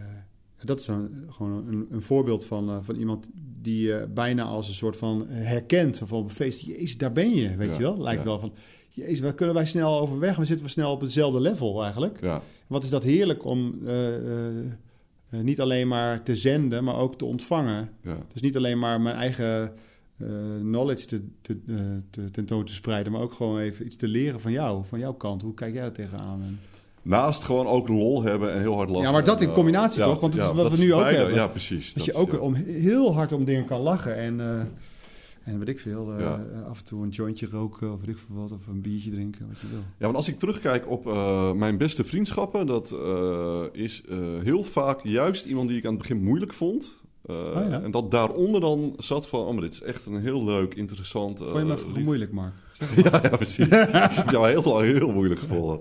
dat 0.64 0.80
is 0.80 0.86
een, 0.86 1.26
gewoon 1.28 1.68
een, 1.68 1.86
een 1.90 2.02
voorbeeld 2.02 2.44
van, 2.44 2.84
van 2.84 2.94
iemand 2.94 3.28
die 3.64 3.82
je 3.82 4.06
bijna 4.14 4.42
als 4.42 4.68
een 4.68 4.74
soort 4.74 4.96
van 4.96 5.26
herkent. 5.28 6.02
Of 6.02 6.12
op 6.12 6.24
een 6.24 6.34
feest, 6.34 6.60
jezus, 6.60 6.96
daar 6.96 7.12
ben 7.12 7.34
je, 7.34 7.56
weet 7.56 7.68
ja, 7.68 7.76
je 7.76 7.82
wel? 7.82 8.00
Lijkt 8.00 8.22
ja. 8.22 8.28
wel 8.28 8.38
van, 8.38 8.52
jezus, 8.88 9.20
waar 9.20 9.34
kunnen 9.34 9.54
wij 9.54 9.66
snel 9.66 9.98
overweg? 9.98 10.36
We 10.36 10.44
zitten 10.44 10.66
we 10.66 10.72
snel 10.72 10.92
op 10.92 11.00
hetzelfde 11.00 11.40
level 11.40 11.82
eigenlijk. 11.82 12.18
Ja. 12.20 12.42
Wat 12.66 12.84
is 12.84 12.90
dat 12.90 13.02
heerlijk 13.02 13.44
om 13.44 13.78
uh, 13.82 14.18
uh, 14.18 15.40
niet 15.40 15.60
alleen 15.60 15.88
maar 15.88 16.22
te 16.22 16.36
zenden, 16.36 16.84
maar 16.84 16.96
ook 16.96 17.18
te 17.18 17.24
ontvangen. 17.24 17.90
Ja. 18.02 18.18
Dus 18.32 18.42
niet 18.42 18.56
alleen 18.56 18.78
maar 18.78 19.00
mijn 19.00 19.16
eigen 19.16 19.72
uh, 20.16 20.28
knowledge 20.60 21.06
te, 21.06 21.22
te, 21.40 21.56
te, 22.10 22.30
tentoon 22.30 22.64
te 22.64 22.74
spreiden, 22.74 23.12
maar 23.12 23.20
ook 23.20 23.32
gewoon 23.32 23.58
even 23.58 23.86
iets 23.86 23.96
te 23.96 24.08
leren 24.08 24.40
van 24.40 24.52
jou, 24.52 24.84
van 24.84 24.98
jouw 24.98 25.14
kant. 25.14 25.42
Hoe 25.42 25.54
kijk 25.54 25.74
jij 25.74 25.84
er 25.84 25.92
tegenaan? 25.92 26.58
Naast 27.04 27.44
gewoon 27.44 27.66
ook 27.66 27.88
lol 27.88 28.22
hebben 28.22 28.52
en 28.52 28.60
heel 28.60 28.74
hard 28.74 28.88
lachen. 28.88 29.06
Ja, 29.06 29.12
maar 29.12 29.24
dat 29.24 29.40
in 29.40 29.50
combinatie 29.50 29.98
ja, 30.00 30.04
toch? 30.06 30.20
Want 30.20 30.32
dat 30.32 30.42
ja, 30.42 30.48
is 30.48 30.56
wat 30.56 30.68
dat 30.68 30.78
we 30.78 30.84
nu 30.84 30.94
ook 30.94 31.04
hebben. 31.04 31.34
Ja, 31.34 31.46
precies. 31.46 31.86
Dat, 31.94 32.04
dat 32.04 32.14
je 32.14 32.20
ook 32.20 32.32
ja. 32.32 32.38
om 32.38 32.54
heel 32.54 33.14
hard 33.14 33.32
om 33.32 33.44
dingen 33.44 33.64
kan 33.64 33.80
lachen 33.80 34.16
en, 34.16 34.38
uh, 34.38 34.60
en 35.44 35.58
weet 35.58 35.68
ik 35.68 35.80
veel, 35.80 36.12
uh, 36.12 36.20
Ja. 36.20 36.44
af 36.68 36.78
en 36.78 36.84
toe 36.84 37.02
een 37.02 37.08
jointje 37.08 37.46
roken 37.50 37.92
of 37.92 38.00
weet 38.00 38.08
ik 38.08 38.18
veel 38.26 38.36
wat, 38.36 38.52
of 38.52 38.66
een 38.66 38.80
biertje 38.80 39.10
drinken, 39.10 39.46
wat 39.48 39.60
je 39.60 39.68
wil. 39.70 39.78
Ja, 39.78 40.04
want 40.04 40.16
als 40.16 40.28
ik 40.28 40.38
terugkijk 40.38 40.90
op 40.90 41.04
mijn 41.56 41.76
beste 41.76 42.04
vriendschappen, 42.04 42.66
dat 42.66 42.96
is 43.72 44.02
heel 44.42 44.64
vaak 44.64 45.00
juist 45.02 45.46
iemand 45.46 45.68
die 45.68 45.78
ik 45.78 45.84
aan 45.84 45.92
het 45.92 46.00
begin 46.00 46.22
moeilijk 46.22 46.52
vond. 46.52 47.02
Uh, 47.30 47.36
Oh, 47.36 47.68
ja. 47.70 47.82
En 47.82 47.90
dat 47.90 48.10
daaronder 48.10 48.60
dan 48.60 48.94
zat 48.98 49.28
van, 49.28 49.40
oh, 49.46 49.52
maar 49.52 49.62
dit 49.62 49.72
is 49.72 49.82
echt 49.82 50.06
een 50.06 50.20
heel 50.20 50.44
leuk, 50.44 50.74
interessant... 50.74 51.38
Vond 51.38 51.56
je 51.56 51.64
me 51.64 51.72
even 51.74 51.92
lief- 51.92 52.04
moeilijk, 52.04 52.32
Mark? 52.32 52.54
Ja, 53.04 53.20
ja, 53.22 53.28
precies. 53.36 53.66
ik 53.66 53.70
heb 53.70 54.30
jou 54.30 54.48
heel 54.48 54.62
lang 54.62 54.84
heel 54.84 55.12
moeilijk 55.12 55.40
gevonden. 55.40 55.80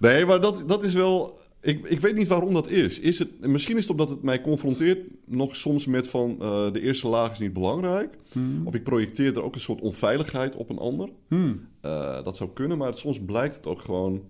Nee, 0.00 0.26
maar 0.26 0.40
dat, 0.40 0.64
dat 0.66 0.84
is 0.84 0.92
wel... 0.94 1.38
Ik, 1.62 1.84
ik 1.84 2.00
weet 2.00 2.14
niet 2.16 2.28
waarom 2.28 2.52
dat 2.52 2.68
is. 2.68 3.00
is 3.00 3.18
het, 3.18 3.46
misschien 3.46 3.76
is 3.76 3.82
het 3.82 3.90
omdat 3.90 4.10
het 4.10 4.22
mij 4.22 4.40
confronteert 4.40 4.98
nog 5.26 5.56
soms 5.56 5.86
met 5.86 6.08
van 6.08 6.36
uh, 6.42 6.72
de 6.72 6.80
eerste 6.80 7.08
laag 7.08 7.32
is 7.32 7.38
niet 7.38 7.52
belangrijk. 7.52 8.18
Hmm. 8.32 8.66
Of 8.66 8.74
ik 8.74 8.82
projecteer 8.82 9.34
er 9.36 9.42
ook 9.42 9.54
een 9.54 9.60
soort 9.60 9.80
onveiligheid 9.80 10.56
op 10.56 10.70
een 10.70 10.78
ander. 10.78 11.08
Hmm. 11.28 11.68
Uh, 11.84 12.24
dat 12.24 12.36
zou 12.36 12.50
kunnen, 12.54 12.78
maar 12.78 12.94
soms 12.94 13.20
blijkt 13.26 13.56
het 13.56 13.66
ook 13.66 13.80
gewoon 13.80 14.22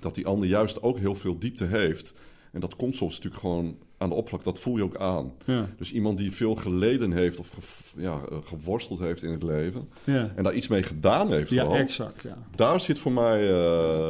dat 0.00 0.14
die 0.14 0.26
ander 0.26 0.48
juist 0.48 0.82
ook 0.82 0.98
heel 0.98 1.14
veel 1.14 1.38
diepte 1.38 1.64
heeft. 1.64 2.14
En 2.52 2.60
dat 2.60 2.76
komt 2.76 2.96
soms 2.96 3.14
natuurlijk 3.14 3.42
gewoon 3.42 3.76
aan 4.00 4.08
de 4.08 4.14
oppervlak, 4.14 4.44
dat 4.44 4.58
voel 4.58 4.76
je 4.76 4.82
ook 4.82 4.96
aan. 4.96 5.32
Ja. 5.44 5.68
Dus 5.76 5.92
iemand 5.92 6.18
die 6.18 6.32
veel 6.32 6.54
geleden 6.54 7.12
heeft 7.12 7.38
of 7.38 7.94
ja, 7.96 8.20
eh, 8.30 8.38
geworsteld 8.44 8.98
heeft 8.98 9.22
in 9.22 9.30
het 9.30 9.42
leven... 9.42 9.88
Ja. 10.04 10.32
en 10.34 10.42
daar 10.42 10.54
iets 10.54 10.68
mee 10.68 10.82
gedaan 10.82 11.32
heeft 11.32 11.50
Ja, 11.50 11.74
exact, 11.74 12.22
ja. 12.22 12.36
Daar 12.54 12.80
zit 12.80 12.98
voor 12.98 13.12
mij 13.12 13.42
uh, 13.42 13.48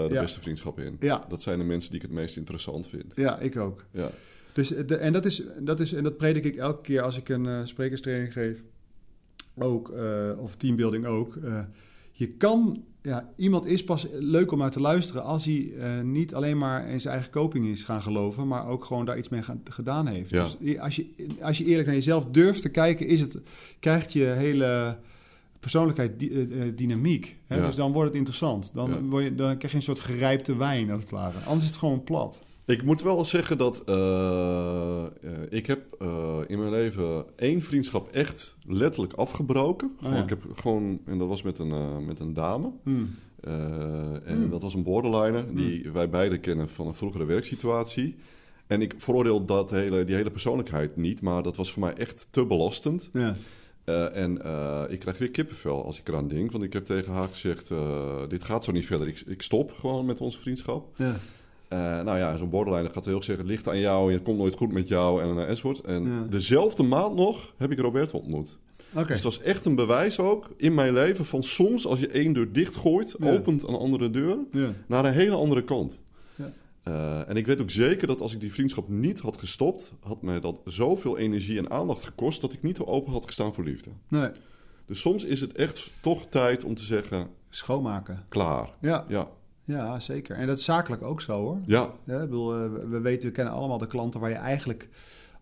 de 0.08 0.16
beste 0.20 0.40
vriendschap 0.40 0.78
in. 0.78 0.96
Ja. 1.00 1.24
Dat 1.28 1.42
zijn 1.42 1.58
de 1.58 1.64
mensen 1.64 1.90
die 1.90 2.00
ik 2.00 2.06
het 2.06 2.16
meest 2.16 2.36
interessant 2.36 2.88
vind. 2.88 3.12
Ja, 3.14 3.38
ik 3.38 3.56
ook. 3.56 3.84
Ja. 3.90 4.10
Dus, 4.52 4.68
de, 4.68 4.96
en, 4.96 5.12
dat 5.12 5.24
is, 5.24 5.42
dat 5.58 5.80
is, 5.80 5.92
en 5.92 6.02
dat 6.02 6.16
predik 6.16 6.44
ik 6.44 6.56
elke 6.56 6.82
keer 6.82 7.02
als 7.02 7.16
ik 7.16 7.28
een 7.28 7.44
uh, 7.44 7.60
sprekerstraining 7.64 8.32
geef. 8.32 8.62
Ook, 9.58 9.88
uh, 9.88 10.38
of 10.38 10.56
teambuilding 10.56 11.06
ook. 11.06 11.38
Je 12.20 12.28
kan 12.28 12.82
ja, 13.02 13.32
iemand 13.36 13.66
is 13.66 13.84
pas 13.84 14.06
leuk 14.12 14.52
om 14.52 14.58
naar 14.58 14.70
te 14.70 14.80
luisteren 14.80 15.24
als 15.24 15.44
hij 15.44 15.54
uh, 15.54 16.00
niet 16.00 16.34
alleen 16.34 16.58
maar 16.58 16.88
in 16.88 17.00
zijn 17.00 17.14
eigen 17.14 17.30
koping 17.32 17.66
is 17.66 17.82
gaan 17.82 18.02
geloven, 18.02 18.48
maar 18.48 18.66
ook 18.66 18.84
gewoon 18.84 19.04
daar 19.04 19.18
iets 19.18 19.28
mee 19.28 19.42
gaan, 19.42 19.60
gedaan 19.64 20.06
heeft. 20.06 20.30
Ja. 20.30 20.42
Dus 20.42 20.78
als 20.78 20.96
je, 20.96 21.06
als 21.42 21.58
je 21.58 21.64
eerlijk 21.64 21.86
naar 21.86 21.96
jezelf 21.96 22.24
durft 22.30 22.62
te 22.62 22.68
kijken, 22.68 23.06
is 23.06 23.20
het, 23.20 23.38
krijgt 23.78 24.12
je 24.12 24.24
hele 24.24 24.98
persoonlijkheid 25.60 26.22
uh, 26.22 26.72
dynamiek. 26.74 27.36
Hè? 27.46 27.56
Ja. 27.56 27.66
Dus 27.66 27.74
dan 27.74 27.92
wordt 27.92 28.08
het 28.08 28.16
interessant. 28.16 28.70
Dan, 28.74 29.10
word 29.10 29.24
je, 29.24 29.34
dan 29.34 29.56
krijg 29.56 29.72
je 29.72 29.78
een 29.78 29.84
soort 29.84 30.00
gerijpte 30.00 30.56
wijn 30.56 30.90
als 30.90 31.02
het 31.02 31.10
ware. 31.10 31.38
Anders 31.38 31.62
is 31.62 31.70
het 31.70 31.78
gewoon 31.78 32.04
plat. 32.04 32.40
Ik 32.70 32.82
moet 32.82 33.02
wel 33.02 33.24
zeggen 33.24 33.58
dat 33.58 33.82
uh, 33.88 35.04
ik 35.48 35.66
heb 35.66 35.96
uh, 36.02 36.38
in 36.46 36.58
mijn 36.58 36.70
leven 36.70 37.24
één 37.36 37.62
vriendschap 37.62 38.10
echt 38.12 38.56
letterlijk 38.66 39.12
afgebroken. 39.12 39.96
Oh, 40.02 40.12
ja. 40.12 40.22
Ik 40.22 40.28
heb 40.28 40.42
gewoon, 40.54 41.00
en 41.06 41.18
dat 41.18 41.28
was 41.28 41.42
met 41.42 41.58
een, 41.58 42.04
met 42.04 42.20
een 42.20 42.34
dame. 42.34 42.70
Hmm. 42.82 43.14
en 43.42 44.22
hmm. 44.24 44.50
dat 44.50 44.62
was 44.62 44.74
een 44.74 44.82
borderliner 44.82 45.44
hmm. 45.44 45.56
die 45.56 45.90
wij 45.90 46.10
beide 46.10 46.38
kennen 46.38 46.68
van 46.68 46.86
een 46.86 46.94
vroegere 46.94 47.24
werksituatie. 47.24 48.16
En 48.66 48.82
ik 48.82 48.94
veroordeel 48.96 49.44
dat 49.44 49.70
hele, 49.70 50.04
die 50.04 50.14
hele 50.14 50.30
persoonlijkheid 50.30 50.96
niet, 50.96 51.20
maar 51.20 51.42
dat 51.42 51.56
was 51.56 51.72
voor 51.72 51.82
mij 51.82 51.94
echt 51.94 52.28
te 52.30 52.46
belastend. 52.46 53.10
Ja. 53.12 53.34
en 54.12 54.32
ik 54.90 54.98
krijg 54.98 55.18
weer 55.18 55.30
kippenvel 55.30 55.84
als 55.84 55.98
ik 55.98 56.08
eraan 56.08 56.28
denk. 56.28 56.52
Want 56.52 56.64
ik 56.64 56.72
heb 56.72 56.84
tegen 56.84 57.12
haar 57.12 57.28
gezegd: 57.28 57.72
Dit 58.28 58.44
gaat 58.44 58.64
zo 58.64 58.72
niet 58.72 58.86
verder. 58.86 59.08
Ik, 59.08 59.22
ik 59.26 59.42
stop 59.42 59.72
gewoon 59.72 60.06
met 60.06 60.20
onze 60.20 60.38
vriendschap. 60.38 60.96
Ja. 60.96 61.16
Uh, 61.72 61.78
nou 61.78 62.18
ja, 62.18 62.36
zo'n 62.36 62.50
borderline 62.50 62.90
gaat 62.90 63.04
heel 63.04 63.22
zeggen, 63.22 63.44
het 63.44 63.54
ligt 63.54 63.68
aan 63.68 63.78
jou 63.78 64.08
en 64.08 64.14
het 64.14 64.22
komt 64.22 64.38
nooit 64.38 64.56
goed 64.56 64.72
met 64.72 64.88
jou 64.88 65.22
en 65.22 65.36
uh, 65.36 65.48
enzovoort. 65.48 65.80
En 65.80 66.26
dezelfde 66.30 66.82
maand 66.82 67.14
nog 67.14 67.54
heb 67.56 67.70
ik 67.70 67.78
Roberto 67.78 68.18
ontmoet. 68.18 68.58
Okay. 68.92 69.06
Dus 69.06 69.22
dat 69.22 69.32
is 69.32 69.40
echt 69.40 69.64
een 69.64 69.74
bewijs 69.74 70.18
ook 70.18 70.50
in 70.56 70.74
mijn 70.74 70.92
leven 70.92 71.24
van 71.24 71.42
soms 71.42 71.86
als 71.86 72.00
je 72.00 72.08
één 72.08 72.32
deur 72.32 72.52
dichtgooit, 72.52 73.16
ja. 73.18 73.32
opent 73.32 73.62
een 73.62 73.74
andere 73.74 74.10
deur 74.10 74.36
ja. 74.50 74.72
naar 74.86 75.04
een 75.04 75.12
hele 75.12 75.34
andere 75.34 75.64
kant. 75.64 76.00
Uh, 76.88 77.28
en 77.28 77.36
ik 77.36 77.46
weet 77.46 77.60
ook 77.60 77.70
zeker 77.70 78.06
dat 78.06 78.20
als 78.20 78.32
ik 78.32 78.40
die 78.40 78.52
vriendschap 78.52 78.88
niet 78.88 79.18
had 79.18 79.38
gestopt, 79.38 79.92
had 80.02 80.22
mij 80.22 80.40
dat 80.40 80.60
zoveel 80.64 81.18
energie 81.18 81.58
en 81.58 81.70
aandacht 81.70 82.04
gekost 82.04 82.40
dat 82.40 82.52
ik 82.52 82.62
niet 82.62 82.76
zo 82.76 82.82
open 82.82 83.12
had 83.12 83.26
gestaan 83.26 83.54
voor 83.54 83.64
liefde. 83.64 83.90
Nee. 84.08 84.30
Dus 84.86 85.00
soms 85.00 85.24
is 85.24 85.40
het 85.40 85.52
echt 85.52 85.90
toch 86.00 86.26
tijd 86.26 86.64
om 86.64 86.74
te 86.74 86.84
zeggen: 86.84 87.28
schoonmaken. 87.48 88.24
Klaar. 88.28 88.70
Ja. 88.80 89.04
ja. 89.08 89.28
Ja, 89.70 90.00
zeker. 90.00 90.36
En 90.36 90.46
dat 90.46 90.58
is 90.58 90.64
zakelijk 90.64 91.02
ook 91.02 91.20
zo 91.20 91.32
hoor. 91.32 91.60
Ja. 91.66 91.92
ja 92.04 92.14
ik 92.14 92.28
bedoel, 92.28 92.56
eh, 92.56 92.72
we 92.88 93.00
weten, 93.00 93.28
we 93.28 93.34
kennen 93.34 93.54
allemaal 93.54 93.78
de 93.78 93.86
klanten 93.86 94.20
waar 94.20 94.30
je 94.30 94.36
eigenlijk 94.36 94.88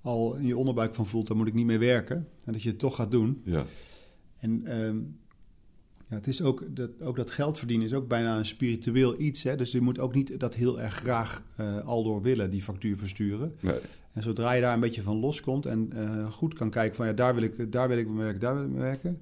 al 0.03 0.35
in 0.35 0.47
je 0.47 0.57
onderbuik 0.57 0.95
van 0.95 1.07
voelt, 1.07 1.27
daar 1.27 1.37
moet 1.37 1.47
ik 1.47 1.55
niet 1.55 1.67
mee 1.67 1.79
werken. 1.79 2.29
En 2.45 2.53
dat 2.53 2.63
je 2.63 2.69
het 2.69 2.79
toch 2.79 2.95
gaat 2.95 3.11
doen. 3.11 3.43
Ja. 3.45 3.65
En 4.39 4.81
um, 4.83 5.19
ja, 6.09 6.15
het 6.15 6.27
is 6.27 6.43
ook 6.43 6.65
dat, 6.71 6.91
ook 7.01 7.17
dat 7.17 7.31
geld 7.31 7.59
verdienen 7.59 7.87
is 7.87 7.95
ook 7.95 8.09
bijna 8.09 8.37
een 8.37 8.47
spiritueel 8.47 9.21
iets. 9.21 9.43
Hè? 9.43 9.57
Dus 9.57 9.73
je 9.73 9.81
moet 9.81 9.99
ook 9.99 10.15
niet 10.15 10.41
dat 10.41 10.55
heel 10.55 10.81
erg 10.81 10.95
graag 10.95 11.43
uh, 11.61 11.79
al 11.87 12.05
door 12.05 12.23
willen, 12.23 12.51
die 12.51 12.63
factuur 12.63 12.97
versturen. 12.97 13.55
Nee. 13.61 13.79
En 14.13 14.23
zodra 14.23 14.53
je 14.53 14.61
daar 14.61 14.75
een 14.75 14.81
beetje 14.81 15.03
van 15.03 15.17
loskomt 15.17 15.67
en 15.67 15.91
uh, 15.95 16.31
goed 16.31 16.55
kan 16.55 16.71
kijken 16.71 16.97
van 16.97 17.07
ja, 17.07 17.13
daar 17.13 17.35
wil 17.35 17.43
ik, 17.43 17.73
daar 17.73 17.89
wil 17.89 17.99
ik 17.99 18.09
mee 18.09 18.17
werken, 18.17 18.41
daar 18.41 18.55
wil 18.55 18.65
ik 18.65 18.71
mee 18.71 18.81
werken 18.81 19.19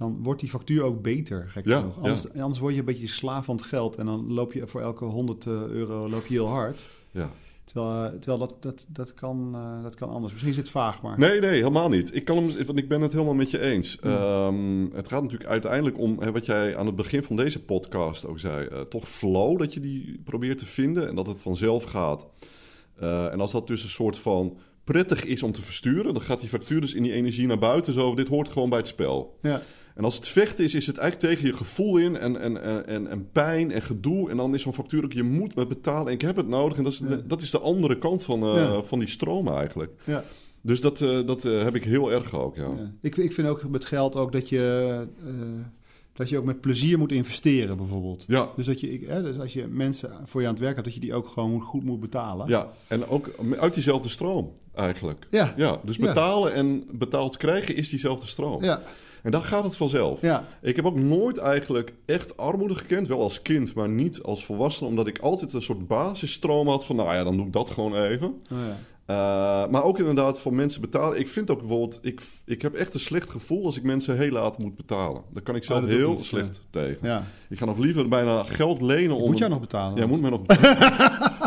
dan 0.00 0.18
wordt 0.22 0.40
die 0.40 0.48
factuur 0.48 0.82
ook 0.82 1.02
beter. 1.02 1.48
Gek 1.48 1.66
ja, 1.66 1.78
genoeg. 1.78 1.96
Anders, 1.96 2.32
anders, 2.32 2.58
word 2.58 2.72
je 2.72 2.78
een 2.78 2.84
beetje 2.84 3.08
slaaf 3.08 3.44
van 3.44 3.56
het 3.56 3.64
geld 3.64 3.96
en 3.96 4.06
dan 4.06 4.32
loop 4.32 4.52
je 4.52 4.66
voor 4.66 4.80
elke 4.80 5.04
100 5.04 5.46
eh, 5.46 5.52
euro 5.52 6.08
loop 6.08 6.26
je 6.26 6.34
heel 6.34 6.48
hard. 6.48 6.86
Ja. 7.10 7.30
Terwijl, 7.64 8.04
eh, 8.04 8.18
terwijl 8.18 8.38
dat, 8.38 8.62
dat, 8.62 8.86
dat, 8.88 9.14
kan, 9.14 9.52
uh, 9.54 9.82
dat 9.82 9.94
kan 9.94 10.08
anders. 10.08 10.32
Misschien 10.32 10.52
is 10.52 10.58
het 10.58 10.70
vaag, 10.70 11.02
maar... 11.02 11.18
Nee, 11.18 11.40
nee, 11.40 11.50
helemaal 11.50 11.88
niet. 11.88 12.14
Ik, 12.14 12.24
kan 12.24 12.36
hem, 12.36 12.66
want 12.66 12.78
ik 12.78 12.88
ben 12.88 13.00
het 13.00 13.12
helemaal 13.12 13.34
met 13.34 13.50
je 13.50 13.60
eens. 13.60 13.98
Um, 14.04 14.90
het 14.94 15.08
gaat 15.08 15.22
natuurlijk 15.22 15.50
uiteindelijk 15.50 15.98
om 15.98 16.20
hè, 16.20 16.32
wat 16.32 16.46
jij 16.46 16.76
aan 16.76 16.86
het 16.86 16.96
begin 16.96 17.22
van 17.22 17.36
deze 17.36 17.64
podcast 17.64 18.26
ook 18.26 18.38
zei. 18.38 18.68
Uh, 18.68 18.80
toch 18.80 19.08
flow, 19.08 19.58
dat 19.58 19.74
je 19.74 19.80
die 19.80 20.20
probeert 20.24 20.58
te 20.58 20.66
vinden 20.66 21.08
en 21.08 21.14
dat 21.14 21.26
het 21.26 21.40
vanzelf 21.40 21.84
gaat. 21.84 22.26
en 23.30 23.40
als 23.40 23.52
dat 23.52 23.66
dus 23.66 23.82
een 23.82 23.88
soort 23.88 24.18
van 24.18 24.56
prettig 24.84 25.24
is 25.24 25.42
om 25.42 25.52
te 25.52 25.62
versturen... 25.62 26.14
dan 26.14 26.22
gaat 26.22 26.40
die 26.40 26.48
factuur 26.48 26.80
dus 26.80 26.94
in 26.94 27.02
die 27.02 27.12
energie 27.12 27.46
naar 27.46 27.58
buiten. 27.58 27.92
Zo, 27.92 28.14
dit 28.14 28.28
hoort 28.28 28.48
gewoon 28.48 28.68
bij 28.68 28.78
het 28.78 28.88
spel. 28.88 29.38
Ja. 29.40 29.62
En 29.94 30.04
als 30.04 30.14
het 30.14 30.28
vechten 30.28 30.64
is, 30.64 30.74
is 30.74 30.86
het 30.86 30.96
eigenlijk 30.96 31.32
tegen 31.32 31.50
je 31.50 31.56
gevoel 31.56 31.96
in 31.96 32.16
en, 32.16 32.40
en, 32.40 32.86
en, 32.86 33.06
en 33.06 33.30
pijn 33.32 33.72
en 33.72 33.82
gedoe. 33.82 34.30
En 34.30 34.36
dan 34.36 34.54
is 34.54 34.62
zo'n 34.62 34.74
factuur 34.74 35.04
ook, 35.04 35.12
je 35.12 35.22
moet 35.22 35.54
me 35.54 35.66
betalen 35.66 36.06
en 36.06 36.12
ik 36.12 36.20
heb 36.20 36.36
het 36.36 36.48
nodig. 36.48 36.78
En 36.78 36.84
dat 36.84 36.92
is, 36.92 37.02
dat 37.24 37.40
is 37.40 37.50
de 37.50 37.60
andere 37.60 37.98
kant 37.98 38.24
van, 38.24 38.56
uh, 38.56 38.82
van 38.82 38.98
die 38.98 39.08
stroom 39.08 39.48
eigenlijk. 39.48 39.92
Ja. 40.04 40.24
Dus 40.62 40.80
dat, 40.80 41.00
uh, 41.00 41.26
dat 41.26 41.44
uh, 41.44 41.62
heb 41.62 41.74
ik 41.74 41.84
heel 41.84 42.12
erg 42.12 42.34
ook, 42.34 42.56
ja. 42.56 42.62
ja. 42.62 42.92
Ik, 43.00 43.16
ik 43.16 43.32
vind 43.32 43.48
ook 43.48 43.68
met 43.68 43.84
geld 43.84 44.16
ook 44.16 44.32
dat 44.32 44.48
je, 44.48 45.06
dat 46.12 46.28
je 46.28 46.38
ook 46.38 46.44
met 46.44 46.60
plezier 46.60 46.98
moet 46.98 47.12
investeren, 47.12 47.76
bijvoorbeeld. 47.76 48.24
Ja. 48.26 48.48
Dus, 48.56 48.66
dat 48.66 48.80
je, 48.80 49.04
hè, 49.06 49.22
dus 49.22 49.38
als 49.38 49.52
je 49.52 49.66
mensen 49.66 50.20
voor 50.24 50.40
je 50.40 50.46
aan 50.46 50.52
het 50.52 50.62
werk 50.62 50.74
hebt, 50.74 50.86
dat 50.86 50.94
je 50.94 51.00
die 51.00 51.14
ook 51.14 51.28
gewoon 51.28 51.60
goed 51.60 51.84
moet 51.84 52.00
betalen. 52.00 52.48
Ja, 52.48 52.72
en 52.88 53.08
ook 53.08 53.30
uit 53.58 53.74
diezelfde 53.74 54.08
stroom 54.08 54.52
eigenlijk. 54.74 55.26
Ja. 55.30 55.54
ja 55.56 55.80
dus 55.84 55.98
betalen 55.98 56.52
en 56.52 56.84
betaald 56.90 57.36
krijgen 57.36 57.76
is 57.76 57.88
diezelfde 57.88 58.26
stroom. 58.26 58.64
Ja. 58.64 58.82
En 59.22 59.30
dan 59.30 59.42
gaat 59.42 59.64
het 59.64 59.76
vanzelf. 59.76 60.20
Ja. 60.20 60.44
Ik 60.62 60.76
heb 60.76 60.84
ook 60.84 60.96
nooit 60.96 61.38
eigenlijk 61.38 61.92
echt 62.06 62.36
armoede 62.36 62.74
gekend. 62.74 63.08
Wel 63.08 63.22
als 63.22 63.42
kind, 63.42 63.74
maar 63.74 63.88
niet 63.88 64.22
als 64.22 64.44
volwassene. 64.44 64.88
Omdat 64.88 65.06
ik 65.06 65.18
altijd 65.18 65.52
een 65.52 65.62
soort 65.62 65.86
basisstroom 65.86 66.68
had 66.68 66.84
van... 66.84 66.96
nou 66.96 67.14
ja, 67.14 67.24
dan 67.24 67.36
doe 67.36 67.46
ik 67.46 67.52
dat 67.52 67.70
gewoon 67.70 67.96
even. 67.96 68.28
Oh 68.28 68.58
ja. 68.68 68.76
Uh, 69.10 69.70
maar 69.70 69.84
ook 69.84 69.98
inderdaad 69.98 70.40
van 70.40 70.54
mensen 70.54 70.80
betalen. 70.80 71.18
Ik 71.18 71.28
vind 71.28 71.50
ook 71.50 71.58
bijvoorbeeld... 71.58 71.98
Ik, 72.02 72.20
ik 72.44 72.62
heb 72.62 72.74
echt 72.74 72.94
een 72.94 73.00
slecht 73.00 73.30
gevoel 73.30 73.64
als 73.64 73.76
ik 73.76 73.82
mensen 73.82 74.16
heel 74.16 74.30
laat 74.30 74.58
moet 74.58 74.76
betalen. 74.76 75.22
Daar 75.32 75.42
kan 75.42 75.54
ik 75.54 75.64
zelf 75.64 75.82
oh, 75.82 75.88
heel 75.88 76.18
slecht 76.18 76.60
tegen. 76.70 76.98
Ja. 77.02 77.24
Ik 77.48 77.58
ga 77.58 77.64
nog 77.64 77.78
liever 77.78 78.08
bijna 78.08 78.42
geld 78.42 78.80
lenen 78.80 79.16
om... 79.16 79.30
Moet 79.30 79.38
jij 79.38 79.48
nog 79.48 79.60
betalen? 79.60 79.98
Ja, 79.98 80.06
moet 80.06 80.20
mij 80.20 80.30
nog 80.30 80.42
betalen. 80.42 81.32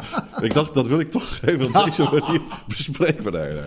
ik 0.43 0.53
dacht, 0.53 0.73
dat 0.73 0.87
wil 0.87 0.99
ik 0.99 1.11
toch 1.11 1.39
even 1.45 1.65
op 1.65 1.85
deze 1.85 2.03
manier 2.03 2.41
bespreken. 2.67 3.31
Nee, 3.31 3.51
nee. 3.51 3.61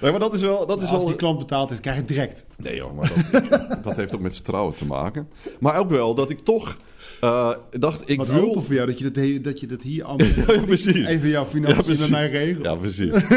nee, 0.00 0.10
maar 0.10 0.20
dat 0.20 0.34
is 0.34 0.40
wel... 0.40 0.66
Dat 0.66 0.82
is 0.82 0.88
als 0.88 1.06
die 1.06 1.16
klant 1.16 1.38
betaald 1.38 1.70
is, 1.70 1.80
krijg 1.80 1.96
je 1.96 2.02
het 2.02 2.10
direct. 2.10 2.44
Nee 2.58 2.76
joh, 2.76 2.96
maar 2.96 3.12
dat, 3.30 3.48
dat 3.84 3.96
heeft 3.96 4.14
ook 4.14 4.20
met 4.20 4.34
vertrouwen 4.34 4.74
te 4.74 4.86
maken. 4.86 5.28
Maar 5.60 5.78
ook 5.78 5.90
wel 5.90 6.14
dat 6.14 6.30
ik 6.30 6.38
toch... 6.38 6.76
Uh, 7.24 7.52
dacht, 7.70 8.02
ik 8.06 8.16
Wat 8.16 8.28
wil... 8.28 8.62
voor 8.62 8.74
jou 8.74 8.86
dat 8.86 8.98
je 8.98 9.10
dat, 9.10 9.44
dat, 9.44 9.60
je 9.60 9.66
dat 9.66 9.82
hier 9.82 10.04
allemaal... 10.04 10.26
ja, 10.56 10.60
precies. 10.60 11.08
Even 11.08 11.28
jouw 11.28 11.46
financiën 11.46 11.92
ja, 11.92 12.00
naar 12.00 12.10
mij 12.10 12.30
regelt. 12.30 12.64
Ja, 12.64 12.74
precies. 12.74 13.28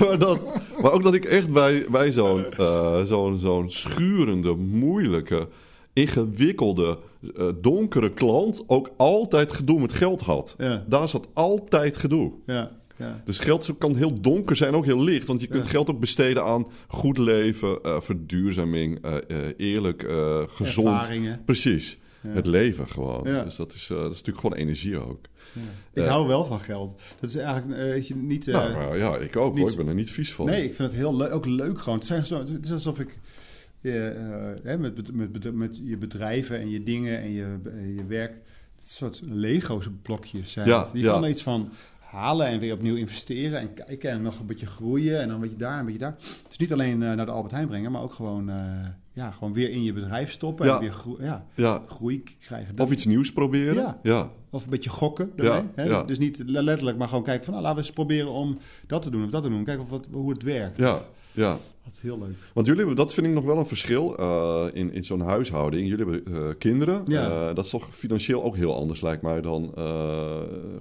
maar, 0.00 0.18
dat, 0.18 0.62
maar 0.82 0.92
ook 0.92 1.02
dat 1.02 1.14
ik 1.14 1.24
echt 1.24 1.52
bij, 1.52 1.84
bij 1.90 2.12
zo'n 2.12 2.44
uh, 2.60 3.04
zo'n 3.04 3.38
zo'n 3.38 3.70
schurende, 3.70 4.54
moeilijke, 4.54 5.48
ingewikkelde 5.92 6.98
uh, 7.22 7.48
donkere 7.60 8.10
klant 8.10 8.62
ook 8.66 8.90
altijd 8.96 9.52
gedoe 9.52 9.80
met 9.80 9.92
geld 9.92 10.20
had. 10.20 10.54
Ja. 10.58 10.84
Daar 10.88 11.08
zat 11.08 11.28
altijd 11.32 11.96
gedoe. 11.96 12.32
Ja. 12.46 12.70
Ja. 12.96 13.22
Dus 13.24 13.38
geld 13.38 13.74
kan 13.78 13.96
heel 13.96 14.20
donker 14.20 14.56
zijn, 14.56 14.74
ook 14.74 14.84
heel 14.84 15.02
licht. 15.02 15.26
Want 15.26 15.40
je 15.40 15.46
kunt 15.46 15.66
geld 15.66 15.90
ook 15.90 16.00
besteden 16.00 16.44
aan 16.44 16.66
goed 16.88 17.18
leven, 17.18 17.78
uh, 17.82 18.00
verduurzaming, 18.00 19.06
uh, 19.06 19.46
eerlijk, 19.56 20.06
gezond. 20.46 20.86
Ervaringen. 20.86 21.42
Precies. 21.44 21.98
Het 22.28 22.46
leven 22.46 22.88
gewoon. 22.88 23.24
Dus 23.24 23.56
dat 23.56 23.72
is, 23.72 23.86
dat 23.86 23.98
is 23.98 24.16
natuurlijk 24.16 24.38
gewoon 24.38 24.56
energie 24.56 24.98
ook. 24.98 25.18
Ik 25.92 26.04
hou 26.04 26.26
wel 26.26 26.44
van 26.44 26.60
geld. 26.60 27.00
Dat 27.20 27.30
is 27.30 27.36
eigenlijk 27.36 27.80
weet 27.80 28.08
je, 28.08 28.16
niet... 28.16 28.46
nou, 28.46 28.98
ja, 28.98 29.16
ik 29.16 29.36
ook 29.36 29.58
hoor. 29.58 29.70
Ik 29.70 29.76
ben 29.76 29.88
er 29.88 29.94
niet 29.94 30.10
vies 30.10 30.32
van. 30.32 30.46
Nee, 30.46 30.64
ik 30.64 30.74
vind 30.74 30.88
het 30.88 30.98
heel 30.98 31.16
leuk, 31.16 31.32
ook 31.32 31.46
leuk 31.46 31.78
gewoon. 31.78 32.02
Het 32.08 32.64
is 32.64 32.72
alsof 32.72 32.98
ik 32.98 33.18
je, 33.82 34.60
uh, 34.64 34.76
met, 34.76 35.12
met, 35.12 35.54
met, 35.54 35.80
je 35.84 35.96
bedrijven 35.96 36.60
en 36.60 36.70
je 36.70 36.82
dingen 36.82 37.20
en 37.20 37.30
je, 37.30 37.58
je 37.96 38.06
werk. 38.06 38.40
Het 38.76 38.90
soort 38.90 39.20
Lego's 39.24 39.86
blokjes 40.02 40.52
zijn. 40.52 40.68
Ja, 40.68 40.86
je 40.92 41.04
kan 41.04 41.24
er 41.24 41.30
iets 41.30 41.42
van 41.42 41.72
halen 42.12 42.46
en 42.46 42.58
weer 42.58 42.72
opnieuw 42.72 42.96
investeren 42.96 43.60
en 43.60 43.74
kijken 43.74 44.10
en 44.10 44.22
nog 44.22 44.40
een 44.40 44.46
beetje 44.46 44.66
groeien 44.66 45.20
en 45.20 45.26
dan 45.26 45.34
een 45.34 45.40
beetje 45.40 45.56
daar 45.56 45.72
en 45.72 45.78
een 45.78 45.84
beetje 45.84 46.00
daar. 46.00 46.14
Het 46.18 46.50
is 46.50 46.56
niet 46.56 46.72
alleen 46.72 47.00
uh, 47.00 47.12
naar 47.12 47.26
de 47.26 47.32
Albert 47.32 47.52
Heijn 47.52 47.66
brengen, 47.66 47.92
maar 47.92 48.02
ook 48.02 48.12
gewoon 48.12 48.50
uh, 48.50 48.56
ja, 49.12 49.30
gewoon 49.30 49.52
weer 49.52 49.70
in 49.70 49.82
je 49.82 49.92
bedrijf 49.92 50.30
stoppen 50.30 50.70
en 50.70 50.78
weer 50.78 50.94
ja, 51.18 51.46
ja. 51.54 51.82
groei 51.88 52.22
krijgen. 52.40 52.78
of 52.78 52.90
iets 52.90 53.04
nieuws 53.04 53.32
proberen. 53.32 53.96
Ja. 54.02 54.30
Of 54.50 54.64
een 54.64 54.70
beetje 54.70 54.90
gokken. 54.90 55.32
Daarmee, 55.36 55.70
hè? 55.74 56.04
Dus 56.04 56.18
niet 56.18 56.42
letterlijk, 56.46 56.98
maar 56.98 57.08
gewoon 57.08 57.24
kijken 57.24 57.44
van 57.44 57.52
nou, 57.52 57.64
laten 57.64 57.80
we 57.80 57.86
eens 57.86 57.94
proberen 57.94 58.30
om 58.30 58.58
dat 58.86 59.02
te 59.02 59.10
doen 59.10 59.24
of 59.24 59.30
dat 59.30 59.42
te 59.42 59.48
doen. 59.48 59.64
Kijken 59.64 59.84
of 59.84 59.90
wat, 59.90 60.06
hoe 60.10 60.30
het 60.30 60.42
werkt. 60.42 60.76
Ja. 60.76 61.02
Ja. 61.32 61.58
Dat 61.84 61.92
is 61.92 62.00
heel 62.00 62.18
leuk. 62.18 62.34
Want 62.52 62.66
jullie 62.66 62.80
hebben, 62.80 63.04
dat 63.04 63.14
vind 63.14 63.26
ik 63.26 63.32
nog 63.32 63.44
wel 63.44 63.58
een 63.58 63.66
verschil 63.66 64.16
uh, 64.20 64.64
in, 64.72 64.92
in 64.92 65.04
zo'n 65.04 65.20
huishouding. 65.20 65.88
Jullie 65.88 66.04
hebben 66.04 66.34
uh, 66.34 66.48
kinderen. 66.58 67.02
Ja. 67.06 67.28
Uh, 67.28 67.54
dat 67.54 67.64
is 67.64 67.70
toch 67.70 67.86
financieel 67.90 68.42
ook 68.42 68.56
heel 68.56 68.76
anders, 68.76 69.00
lijkt 69.00 69.22
mij, 69.22 69.40
dan 69.40 69.72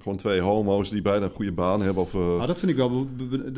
gewoon 0.01 0.17
twee 0.17 0.41
homo's 0.41 0.89
die 0.89 1.01
beide 1.01 1.25
een 1.25 1.31
goede 1.31 1.51
baan 1.51 1.81
hebben. 1.81 2.03
Of, 2.03 2.15
ah, 2.15 2.47
dat 2.47 2.59
vind 2.59 2.71
ik 2.71 2.77
wel. 2.77 3.07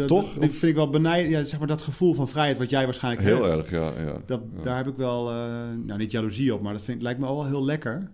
toch? 0.07 0.33
Dat 0.33 0.49
vind 0.49 0.63
ik 0.63 0.75
wel 0.75 0.89
benijd. 0.89 1.29
Ja, 1.29 1.43
zeg 1.43 1.59
maar 1.59 1.67
dat 1.67 1.81
gevoel 1.81 2.13
van 2.13 2.27
vrijheid 2.27 2.57
wat 2.57 2.69
jij 2.69 2.83
waarschijnlijk 2.83 3.23
heel 3.23 3.43
hebt. 3.43 3.69
Heel 3.69 3.81
erg, 3.81 3.95
ja. 3.97 4.03
ja, 4.03 4.17
dat, 4.25 4.41
Daar 4.63 4.77
heb 4.77 4.87
ik 4.87 4.95
wel, 4.95 5.31
nou 5.85 5.97
niet 5.97 6.11
jaloezie 6.11 6.53
op, 6.53 6.61
maar 6.61 6.73
dat 6.73 6.83
vind, 6.83 7.01
lijkt 7.01 7.19
me 7.19 7.25
wel 7.25 7.45
heel 7.45 7.65
lekker. 7.65 8.11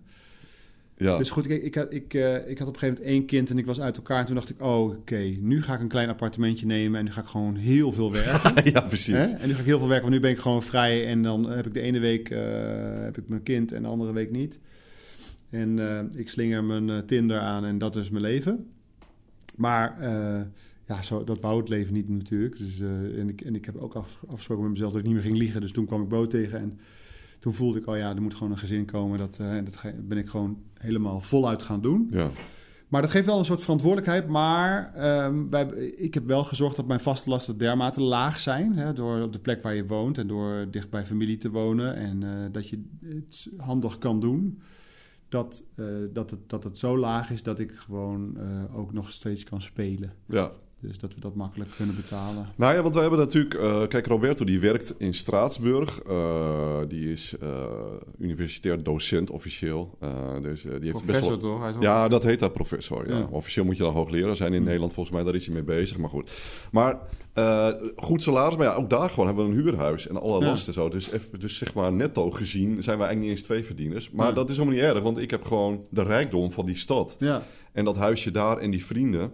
Ja. 1.00 1.18
Dus 1.18 1.30
goed, 1.30 1.50
ik, 1.50 1.64
ik, 1.64 1.76
had, 1.76 1.94
ik, 1.94 2.14
uh, 2.14 2.50
ik 2.50 2.58
had 2.58 2.68
op 2.68 2.74
een 2.74 2.80
gegeven 2.80 2.88
moment 2.88 3.02
één 3.02 3.26
kind 3.26 3.50
en 3.50 3.58
ik 3.58 3.66
was 3.66 3.82
uit 3.82 3.98
elkaar. 3.98 4.20
En 4.20 4.26
toen 4.26 4.36
dacht 4.36 4.50
ik, 4.50 4.62
oh, 4.62 4.90
oké, 4.90 5.36
nu 5.40 5.62
ga 5.62 5.74
ik 5.74 5.80
een 5.80 5.88
klein 5.88 6.10
appartementje 6.10 6.66
nemen 6.66 7.00
en 7.00 7.06
nu 7.06 7.12
ga 7.12 7.22
ik 7.22 7.28
gewoon 7.28 7.56
heel 7.56 7.92
veel 7.92 8.12
werken. 8.24 8.72
ja, 8.72 8.82
precies. 8.82 9.14
Hè? 9.14 9.24
En 9.24 9.48
nu 9.48 9.54
ga 9.54 9.60
ik 9.60 9.66
heel 9.66 9.80
veel 9.80 9.88
werken, 9.88 10.10
want 10.10 10.16
nu 10.16 10.28
ben 10.28 10.32
ik 10.32 10.40
gewoon 10.40 10.64
vrij. 10.64 11.08
En 11.08 11.22
dan 11.24 11.50
heb 11.50 11.66
ik 11.66 11.74
de 11.74 11.82
ene 11.82 12.00
week 12.00 12.30
uh, 12.30 12.40
heb 13.04 13.18
ik 13.18 13.28
mijn 13.28 13.44
kind 13.44 13.72
en 13.72 13.82
de 13.82 13.88
andere 13.88 14.12
week 14.12 14.32
niet. 14.32 14.60
En 15.50 15.78
uh, 15.78 16.00
ik 16.16 16.30
slinger 16.30 16.64
mijn 16.64 17.06
Tinder 17.06 17.40
aan 17.40 17.66
en 17.66 17.78
dat 17.78 17.96
is 17.96 18.10
mijn 18.10 18.24
leven. 18.24 18.68
Maar 19.56 19.96
ja, 20.88 21.02
zo, 21.02 21.24
dat 21.24 21.40
wou 21.40 21.60
het 21.60 21.70
leven 21.70 21.94
niet 21.94 22.10
natuurlijk. 22.10 22.58
Dus, 22.58 22.80
en, 23.18 23.30
ik, 23.30 23.42
en 23.42 23.56
ik 23.56 23.66
heb 23.66 23.78
ook 23.78 23.96
afgesproken 24.28 24.64
met 24.64 24.72
mezelf 24.72 24.92
dat 24.92 25.00
ik 25.00 25.06
niet 25.06 25.16
meer 25.16 25.24
ging 25.24 25.38
liegen. 25.38 25.62
Dus 25.62 25.72
toen 25.72 25.86
kwam 25.86 26.02
ik 26.02 26.10
boot 26.10 26.30
tegen 26.30 26.60
en 26.60 26.80
toen 27.40 27.54
voelde 27.54 27.80
ik 27.80 27.86
al, 27.86 27.96
ja, 27.96 28.16
er 28.16 28.22
moet 28.22 28.34
gewoon 28.34 28.52
een 28.52 28.58
gezin 28.58 28.86
komen. 28.86 29.18
Dat, 29.18 29.38
uh, 29.42 29.56
dat 29.64 29.94
ben 30.08 30.18
ik 30.18 30.28
gewoon 30.28 30.62
helemaal 30.74 31.22
voluit 31.22 31.62
gaan 31.62 31.82
doen. 31.82 32.08
Ja. 32.12 32.30
Maar 32.88 33.02
dat 33.02 33.12
geeft 33.12 33.26
wel 33.26 33.40
een 33.40 33.46
soort 33.46 33.62
verantwoordelijkheid. 33.62 34.28
Maar 34.28 34.94
um, 35.26 35.50
wij, 35.50 35.66
ik 35.80 36.14
heb 36.14 36.26
wel 36.26 36.44
gezorgd 36.44 36.76
dat 36.76 36.88
mijn 36.88 37.00
vaste 37.00 37.30
lasten 37.30 37.58
dermate 37.58 38.02
laag 38.02 38.40
zijn. 38.40 38.74
Hè, 38.74 38.94
door 38.94 39.22
op 39.22 39.34
de 39.34 39.40
plek 39.40 39.64
waar 39.64 39.76
je 39.76 39.86
woont 39.86 40.18
en 40.18 40.28
door 40.28 40.68
dicht 40.72 40.90
bij 40.90 41.06
familie 41.06 41.38
te 41.38 41.50
wonen. 41.50 41.96
En 41.96 42.22
uh, 42.22 42.30
dat 42.52 42.70
je 42.70 42.84
het 43.06 43.50
handig 43.58 43.98
kan 43.98 44.20
doen. 44.20 44.62
Dat, 45.28 45.64
uh, 45.76 45.86
dat, 46.14 46.30
het, 46.30 46.50
dat 46.50 46.64
het 46.64 46.78
zo 46.78 46.98
laag 46.98 47.32
is 47.32 47.44
dat 47.44 47.60
ik 47.60 47.72
gewoon 47.72 48.38
ook 48.74 48.94
nog 48.94 49.12
steeds 49.12 49.44
kan 49.44 49.62
spelen. 49.62 50.14
Ja. 50.26 50.52
Dus 50.82 51.00
dat 51.00 51.14
we 51.14 51.20
dat 51.20 51.36
makkelijk 51.36 51.72
kunnen 51.76 51.96
betalen. 51.96 52.48
Nou 52.56 52.76
ja, 52.76 52.82
want 52.82 52.94
we 52.96 53.02
hebben 53.02 53.20
natuurlijk... 53.20 53.54
Uh, 53.54 53.88
kijk, 53.88 54.08
Roberto 54.08 54.46
die 54.46 54.60
werkt 54.60 54.94
in 54.98 55.14
Straatsburg. 55.14 56.02
Uh, 56.10 56.78
die 56.88 57.12
is 57.12 57.36
uh, 57.44 57.50
universitair 58.20 58.84
docent 58.84 59.30
officieel. 59.30 59.98
dus, 60.42 60.62
die 60.62 60.72
heeft 60.72 60.92
professor 60.92 61.14
best 61.14 61.28
wel... 61.30 61.38
toch? 61.38 61.60
Hij 61.60 61.70
is 61.70 61.76
ja, 61.80 62.08
dat 62.08 62.24
heet 62.24 62.40
dat 62.40 62.54
professor. 62.54 63.10
Ja. 63.10 63.28
Officieel 63.32 63.66
moet 63.66 63.78
je 63.78 63.84
dan 63.84 63.94
hoogleraar 63.94 64.36
zijn 64.36 64.50
in 64.50 64.56
hmm. 64.56 64.66
Nederland. 64.66 64.94
Volgens 64.94 65.16
mij, 65.16 65.26
daar 65.26 65.36
is 65.36 65.46
hij 65.46 65.54
mee 65.54 65.64
bezig. 65.64 65.98
Maar 65.98 66.10
goed. 66.10 66.32
Maar 66.72 66.98
goed 67.96 68.24
salaris. 68.24 68.58
Maar 68.58 68.66
ja, 68.66 68.74
ook 68.74 68.90
daar 68.90 69.10
gewoon 69.10 69.26
hebben 69.26 69.46
we 69.46 69.52
een 69.52 69.58
huurhuis. 69.58 70.08
En 70.08 70.22
alle 70.22 70.40
ja. 70.40 70.46
lasten 70.46 70.74
zo. 70.74 70.90
Dus, 70.90 71.12
even, 71.12 71.40
dus 71.40 71.58
zeg 71.58 71.74
maar 71.74 71.94
netto 71.94 72.32
gezien 72.32 72.84
zijn 72.84 72.98
we 72.98 73.04
eigenlijk 73.04 73.20
niet 73.20 73.30
eens 73.30 73.42
twee 73.42 73.64
verdieners. 73.64 74.12
Maar 74.12 74.34
dat 74.34 74.50
is 74.50 74.58
helemaal 74.58 74.80
niet 74.80 74.90
erg. 74.94 75.02
Want 75.02 75.18
ik 75.18 75.32
heb 75.32 75.44
gewoon 75.44 75.86
de 75.92 76.04
rijkdom 76.04 76.52
van 76.52 76.66
die 76.66 76.78
stad. 76.78 77.16
Ja. 77.20 77.44
En 77.72 77.86
dat 77.86 77.96
huisje 77.96 78.32
daar 78.32 78.58
en 78.58 78.72
die 78.72 78.86
vrienden... 78.86 79.32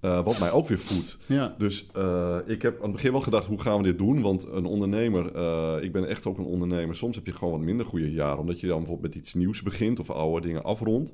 Uh, 0.00 0.24
wat 0.24 0.38
mij 0.38 0.50
ook 0.50 0.68
weer 0.68 0.78
voedt. 0.78 1.18
Ja. 1.26 1.54
Dus 1.58 1.86
uh, 1.96 2.36
ik 2.46 2.62
heb 2.62 2.76
aan 2.76 2.82
het 2.82 2.92
begin 2.92 3.12
wel 3.12 3.20
gedacht, 3.20 3.46
hoe 3.46 3.60
gaan 3.60 3.76
we 3.76 3.82
dit 3.82 3.98
doen? 3.98 4.22
Want 4.22 4.46
een 4.46 4.64
ondernemer, 4.64 5.36
uh, 5.36 5.76
ik 5.80 5.92
ben 5.92 6.08
echt 6.08 6.26
ook 6.26 6.38
een 6.38 6.44
ondernemer. 6.44 6.96
Soms 6.96 7.16
heb 7.16 7.26
je 7.26 7.32
gewoon 7.32 7.52
wat 7.52 7.62
minder 7.62 7.86
goede 7.86 8.12
jaren. 8.12 8.38
Omdat 8.38 8.60
je 8.60 8.66
dan 8.66 8.78
bijvoorbeeld 8.78 9.14
met 9.14 9.22
iets 9.22 9.34
nieuws 9.34 9.62
begint 9.62 10.00
of 10.00 10.10
oude 10.10 10.46
dingen 10.46 10.64
afrondt. 10.64 11.12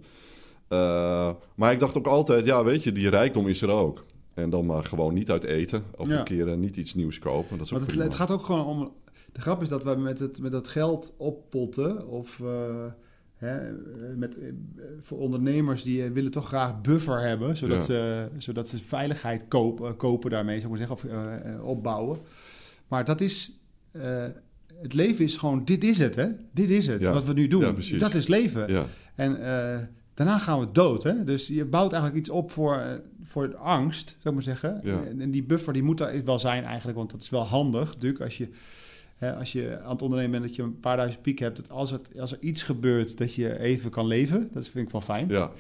maar 1.55 1.73
ik 1.73 1.79
dacht 1.79 1.97
ook 1.97 2.07
altijd, 2.07 2.47
ja 2.47 2.65
weet 2.65 2.83
je, 2.83 2.93
die 2.93 3.09
rijkdom 3.09 3.49
is 3.49 3.63
er 3.63 3.71
ook. 3.71 4.05
En 4.35 4.51
dan 4.51 4.67
maar 4.67 4.85
gewoon 4.85 5.15
niet 5.15 5.31
uit 5.31 5.45
eten. 5.45 5.85
Of 5.97 6.09
ja. 6.09 6.19
een 6.19 6.25
keer 6.25 6.57
niet 6.57 6.77
iets 6.77 6.95
nieuws 6.95 7.19
kopen. 7.19 7.57
Dat 7.59 7.67
is 7.67 7.73
ook 7.73 7.81
het, 7.81 7.95
het, 7.95 8.15
gaat 8.15 8.31
ook 8.31 8.45
gewoon 8.45 8.67
om... 8.67 8.93
De 9.33 9.41
grap 9.41 9.63
is 9.63 9.69
dat 9.69 9.85
we 9.85 9.97
met, 9.97 10.19
het, 10.19 10.41
met 10.41 10.53
dat 10.53 10.69
geld 10.69 11.15
oppotten 11.19 12.09
of... 12.09 12.41
Hè, 13.43 13.73
met, 14.17 14.39
eh, 14.39 14.53
voor 15.01 15.19
ondernemers 15.19 15.83
die 15.83 16.05
eh, 16.05 16.11
willen 16.11 16.31
toch 16.31 16.47
graag 16.47 16.81
buffer 16.81 17.21
hebben, 17.21 17.57
zodat, 17.57 17.85
ze, 17.85 18.29
zodat 18.39 18.69
ze 18.69 18.79
veiligheid 18.79 19.45
kopen, 19.49 19.97
kopen 19.97 20.31
daarmee, 20.31 20.61
zou 20.61 20.73
ik 20.73 20.79
maar 20.79 20.89
zeggen, 20.89 21.11
of 21.11 21.55
uh, 21.55 21.65
opbouwen. 21.65 22.19
Maar 22.89 23.05
dat 23.05 23.21
is, 23.21 23.53
uh, 23.93 24.03
het 24.81 24.95
leven 24.95 25.25
is 25.25 25.37
gewoon, 25.37 25.65
dit 25.65 25.85
is 25.85 25.99
het, 25.99 26.15
hè? 26.15 26.27
Dit 26.53 26.71
is 26.71 26.87
het, 26.87 27.05
wat 27.05 27.25
we 27.25 27.33
nu 27.33 27.47
doen. 27.47 27.77
dat 27.99 28.15
is 28.15 28.27
leven. 28.27 28.87
En 29.15 29.39
daarna 30.15 30.39
gaan 30.39 30.61
we 30.61 30.67
dood, 30.73 31.03
hè? 31.03 31.25
Dus 31.25 31.47
je 31.47 31.65
bouwt 31.65 31.93
eigenlijk 31.93 32.23
iets 32.23 32.31
op 32.31 32.51
voor, 32.51 33.01
voor 33.23 33.57
angst, 33.57 34.09
zou 34.09 34.19
ik 34.23 34.33
maar 34.33 34.57
zeggen. 34.57 34.83
En, 34.83 35.21
en 35.21 35.31
die 35.31 35.43
buffer 35.43 35.73
die 35.73 35.83
moet 35.83 36.01
er 36.01 36.25
wel 36.25 36.39
zijn 36.39 36.65
eigenlijk, 36.65 36.99
want 36.99 37.11
dat 37.11 37.23
is 37.23 37.31
wel 37.31 37.45
handig 37.45 37.95
natuurlijk 37.95 38.25
als 38.25 38.37
je 38.37 38.49
als 39.31 39.53
je 39.53 39.81
aan 39.83 39.91
het 39.91 40.03
ondernemen 40.03 40.31
bent 40.31 40.45
dat 40.45 40.57
je 40.57 40.63
een 40.63 40.81
paar 40.81 40.97
duizend 40.97 41.23
piek 41.23 41.39
hebt, 41.39 41.57
dat 41.57 41.71
als, 41.71 41.91
het, 41.91 42.21
als 42.21 42.33
er 42.33 42.39
iets 42.41 42.63
gebeurt, 42.63 43.19
dat 43.19 43.35
je 43.35 43.59
even 43.59 43.91
kan 43.91 44.07
leven. 44.07 44.51
Dat 44.53 44.69
vind 44.69 44.87
ik 44.87 44.93
wel 44.93 45.01
fijn. 45.01 45.29
Ja. 45.29 45.51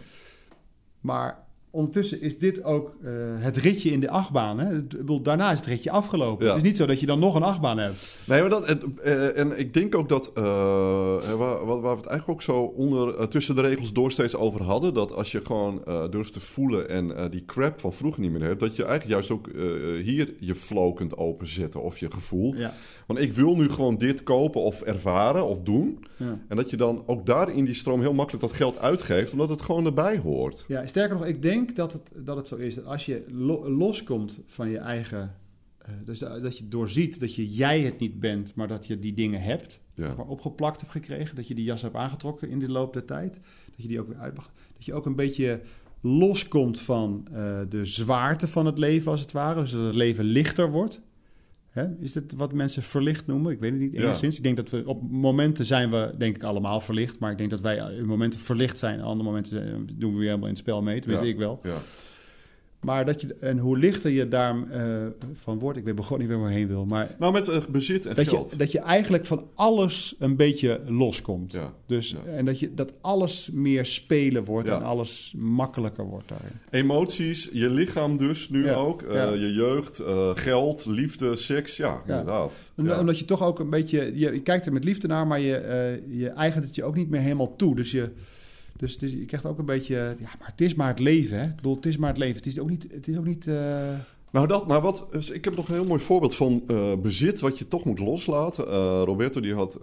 Maar 1.01 1.45
ondertussen 1.73 2.21
is 2.21 2.39
dit 2.39 2.65
ook 2.65 2.95
uh, 3.03 3.11
het 3.37 3.57
ritje 3.57 3.91
in 3.91 4.01
de 4.01 4.11
achtbaan. 4.11 4.59
Hè? 4.59 4.77
Ik 4.77 4.89
bedoel, 4.89 5.23
daarna 5.23 5.53
is 5.53 5.59
het 5.59 5.69
ritje 5.69 5.91
afgelopen. 5.91 6.47
Het 6.47 6.57
is 6.57 6.63
niet 6.63 6.77
zo 6.77 6.87
dat 6.87 7.01
je 7.01 7.07
dan 7.07 7.19
nog 7.19 7.35
een 7.35 7.43
achtbaan 7.43 7.79
hebt. 7.79 8.21
Nee, 8.25 8.41
maar 8.41 8.51
dat, 8.51 8.77
uh, 9.05 9.39
en 9.39 9.59
ik 9.59 9.75
denk 9.75 9.95
ook 9.95 10.09
dat, 10.09 10.33
uh, 10.39 10.45
waar, 11.37 11.67
waar, 11.67 11.81
we 11.81 11.89
het 11.89 12.07
eigenlijk 12.07 12.29
ook 12.29 12.43
zo 12.43 12.61
onder, 12.61 13.29
tussen 13.29 13.55
de 13.55 13.61
regels 13.61 13.93
door 13.93 14.11
steeds 14.11 14.37
over 14.37 14.63
hadden, 14.63 14.95
dat 14.95 15.13
als 15.13 15.33
je 15.33 15.41
gewoon 15.45 15.83
durft 16.11 16.33
te 16.33 16.41
voelen 16.41 16.89
en 16.89 17.31
die 17.31 17.45
crap 17.45 17.81
van 17.81 17.93
vroeger 17.93 18.21
niet 18.21 18.31
meer 18.31 18.43
hebt, 18.43 18.61
dat 18.61 18.77
je 18.77 18.85
eigenlijk 18.85 19.15
juist 19.15 19.31
ook 19.31 19.49
hier 20.05 20.35
je 20.39 20.55
flow 20.55 20.95
kunt 20.95 21.17
openzetten 21.17 21.83
of 21.83 21.99
je 21.99 22.11
gevoel. 22.11 22.55
Ja. 22.55 22.75
Want 23.07 23.19
ik 23.19 23.33
wil 23.33 23.57
nu 23.57 23.69
gewoon 23.69 23.99
dit 23.99 24.23
kopen 24.23 24.61
of 24.61 24.83
ervaren 24.83 25.47
of 25.47 25.61
doen. 25.61 26.05
Ja. 26.17 26.39
En 26.49 26.57
dat 26.57 26.71
je 26.71 26.77
dan 26.77 27.03
ook 27.07 27.27
daar 27.27 27.51
in 27.51 27.65
die 27.65 27.75
stroom 27.75 28.01
heel 28.01 28.15
makkelijk 28.15 28.43
dat 28.43 28.53
geld 28.53 28.79
uitgeeft, 28.79 29.33
omdat 29.33 29.49
het 29.49 29.63
gewoon 29.63 29.87
erbij 29.87 30.19
hoort. 30.19 30.65
Ja, 30.69 30.87
sterker 30.87 31.17
nog, 31.17 31.27
ik 31.27 31.43
denk 31.43 31.62
dat 31.71 31.93
het, 31.93 32.11
dat 32.15 32.37
het 32.37 32.47
zo 32.47 32.57
is 32.57 32.75
dat 32.75 32.85
als 32.85 33.07
je 33.07 33.25
loskomt 33.65 34.41
van 34.47 34.69
je 34.69 34.79
eigen. 34.79 35.37
Uh, 35.83 35.89
dus 36.05 36.19
dat 36.19 36.59
je 36.59 36.69
doorziet 36.69 37.21
dat 37.21 37.35
je 37.35 37.49
jij 37.49 37.81
het 37.81 37.99
niet 37.99 38.21
bent, 38.21 38.55
maar 38.55 38.69
dat 38.69 38.87
je 38.87 38.99
die 38.99 39.15
dingen 39.15 39.41
hebt. 39.41 39.81
Ja. 39.95 40.15
Maar 40.17 40.27
opgeplakt 40.27 40.81
hebt 40.81 40.93
gekregen. 40.93 41.37
Dat 41.37 41.49
je 41.49 41.55
die 41.55 41.65
jas 41.65 41.83
hebt 41.83 41.95
aangetrokken 41.95 42.49
in 42.49 42.59
de 42.59 42.71
loop 42.71 42.93
der 42.93 43.05
tijd. 43.05 43.41
Dat 43.67 43.83
je 43.83 43.89
die 43.89 44.01
ook 44.01 44.09
weer 44.09 44.19
uit 44.19 44.35
Dat 44.35 44.85
je 44.85 44.95
ook 44.95 45.07
een 45.07 45.17
beetje 45.17 45.61
loskomt 46.01 46.81
van 46.81 47.27
uh, 47.33 47.61
de 47.69 47.85
zwaarte 47.85 48.49
van 48.49 48.67
het 48.67 48.79
leven, 48.79 49.11
als 49.11 49.21
het 49.21 49.33
ware. 49.33 49.61
Dus 49.61 49.71
dat 49.71 49.85
het 49.85 49.95
leven 49.95 50.25
lichter 50.25 50.71
wordt. 50.71 51.01
Hè? 51.73 51.87
Is 52.01 52.13
dit 52.13 52.33
wat 52.33 52.53
mensen 52.53 52.83
verlicht 52.83 53.27
noemen? 53.27 53.53
Ik 53.53 53.61
weet 53.61 53.71
het 53.71 53.81
niet 53.81 53.95
enigszins. 53.95 54.37
Ik 54.37 54.43
denk 54.43 54.57
dat 54.57 54.71
we 54.71 54.83
op 54.87 55.11
momenten 55.11 55.65
zijn 55.65 55.91
we 55.91 56.15
denk 56.19 56.37
ik 56.37 56.43
allemaal 56.43 56.81
verlicht. 56.81 57.19
Maar 57.19 57.31
ik 57.31 57.39
denk 57.39 57.51
dat 57.51 57.61
wij 57.61 57.77
in 57.77 58.07
momenten 58.07 58.41
verlicht 58.41 58.79
zijn. 58.79 59.01
Andere 59.01 59.29
momenten 59.29 59.67
eh, 59.67 59.75
doen 59.95 60.13
we 60.13 60.19
weer 60.19 60.27
helemaal 60.27 60.49
in 60.49 60.53
het 60.53 60.63
spel 60.63 60.83
mee. 60.83 61.01
Tenminste, 61.01 61.27
ja. 61.27 61.33
ik 61.33 61.39
wel. 61.39 61.61
Ja. 61.63 61.77
Maar 62.83 63.05
dat 63.05 63.21
je, 63.21 63.35
en 63.41 63.59
hoe 63.59 63.79
lichter 63.79 64.11
je 64.11 64.29
daar 64.29 64.57
uh, 64.57 65.07
van 65.35 65.59
wordt, 65.59 65.79
ik 65.79 65.85
weet 65.85 65.95
begon 65.95 66.19
niet 66.19 66.29
waar 66.29 66.45
we 66.45 66.53
heen 66.53 66.69
wil. 66.69 66.85
Maar 66.85 67.15
nou, 67.19 67.33
met 67.33 67.49
uh, 67.49 67.57
bezit 67.69 68.07
en 68.07 68.15
dat 68.15 68.29
geld. 68.29 68.51
Je, 68.51 68.57
dat 68.57 68.73
je 68.73 68.79
eigenlijk 68.79 69.27
van 69.27 69.49
alles 69.55 70.15
een 70.19 70.37
beetje 70.37 70.81
loskomt. 70.87 71.53
Ja, 71.53 71.73
dus, 71.87 72.11
ja. 72.11 72.33
En 72.33 72.45
dat, 72.45 72.61
je, 72.61 72.75
dat 72.75 72.93
alles 73.01 73.51
meer 73.53 73.87
spelen 73.87 74.45
wordt 74.45 74.69
en 74.69 74.83
alles 74.83 75.35
makkelijker 75.37 76.05
wordt 76.05 76.29
daarin. 76.29 76.51
Emoties, 76.71 77.49
je 77.53 77.71
lichaam 77.71 78.17
dus 78.17 78.49
nu 78.49 78.73
ook. 78.73 79.03
Uh, 79.03 79.35
je 79.35 79.53
jeugd, 79.53 80.03
geld, 80.35 80.87
liefde, 80.87 81.37
seks. 81.37 81.77
Ja, 81.77 82.03
inderdaad. 82.07 82.53
Omdat 82.77 83.19
je 83.19 83.25
toch 83.25 83.43
ook 83.43 83.61
een 83.61 83.71
beetje, 83.71 84.13
je, 84.15 84.33
je, 84.33 84.43
kijkt 84.43 84.67
er 84.67 84.73
met 84.73 84.85
liefde 84.85 85.07
naar, 85.07 85.27
maar 85.27 85.41
je, 85.41 86.01
je 86.09 86.29
eigent 86.29 86.65
het 86.65 86.75
je 86.75 86.85
ook 86.85 86.97
niet 86.97 87.11
meer 87.11 87.21
helemaal 87.21 87.57
toe. 87.57 87.77
Dus 87.77 87.91
je 87.91 88.11
dus 88.83 88.97
is, 88.97 89.11
je 89.11 89.25
krijgt 89.25 89.47
ook 89.47 89.59
een 89.59 89.65
beetje, 89.65 89.95
ja, 89.95 90.31
maar 90.39 90.49
het 90.49 90.61
is 90.61 90.75
maar 90.75 90.89
het 90.89 90.99
leven, 90.99 91.39
hè? 91.39 91.45
Ik 91.45 91.57
bedoel, 91.57 91.75
het 91.75 91.87
is 91.87 91.97
maar 91.97 92.09
het 92.09 92.19
leven. 92.19 92.37
Het 92.37 92.47
is 92.47 92.59
ook 92.59 92.71
niet, 92.71 92.87
het 92.91 93.09
is 93.09 93.17
ook 93.17 93.25
niet. 93.25 93.47
Uh... 93.47 93.95
Nou, 94.31 94.47
dat, 94.47 94.67
maar 94.67 94.81
wat, 94.81 95.07
dus 95.11 95.31
ik 95.31 95.45
heb 95.45 95.57
nog 95.57 95.69
een 95.69 95.75
heel 95.75 95.85
mooi 95.85 96.01
voorbeeld 96.01 96.35
van 96.35 96.63
uh, 96.71 96.93
bezit 97.03 97.41
wat 97.41 97.59
je 97.59 97.69
toch 97.69 97.85
moet 97.85 97.99
loslaten. 97.99 98.67
Uh, 98.69 99.03
Roberto 99.05 99.41
die 99.41 99.55
had 99.55 99.81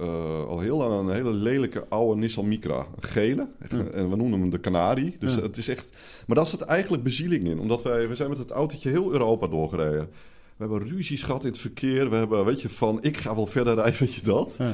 al 0.47 0.59
heel 0.59 0.77
lang 0.77 1.07
een 1.07 1.15
hele 1.15 1.31
lelijke 1.33 1.85
oude 1.89 2.19
Nissan 2.19 2.47
Micra, 2.47 2.77
een 2.95 3.09
gele. 3.09 3.47
Echt, 3.59 3.71
ja. 3.71 3.83
En 3.83 4.09
we 4.09 4.15
noemen 4.15 4.39
hem 4.39 4.49
de 4.49 4.59
Canari. 4.59 5.15
Dus 5.19 5.35
ja. 5.35 5.41
het 5.41 5.57
is 5.57 5.67
echt, 5.67 5.89
maar 6.27 6.35
daar 6.35 6.47
zit 6.47 6.61
eigenlijk 6.61 7.03
bezieling 7.03 7.47
in, 7.47 7.59
omdat 7.59 7.83
wij, 7.83 8.07
we 8.07 8.15
zijn 8.15 8.29
met 8.29 8.37
het 8.37 8.51
autootje 8.51 8.89
heel 8.89 9.11
Europa 9.11 9.47
doorgereden. 9.47 10.09
We 10.55 10.65
hebben 10.65 10.87
ruzies 10.87 11.23
gehad 11.23 11.43
in 11.43 11.49
het 11.49 11.59
verkeer. 11.59 12.09
We 12.09 12.15
hebben, 12.15 12.45
weet 12.45 12.61
je, 12.61 12.69
van 12.69 12.97
ik 13.01 13.17
ga 13.17 13.35
wel 13.35 13.47
verder 13.47 13.75
rijden, 13.75 13.99
weet 13.99 14.13
je 14.13 14.21
dat. 14.21 14.55
Ja. 14.57 14.73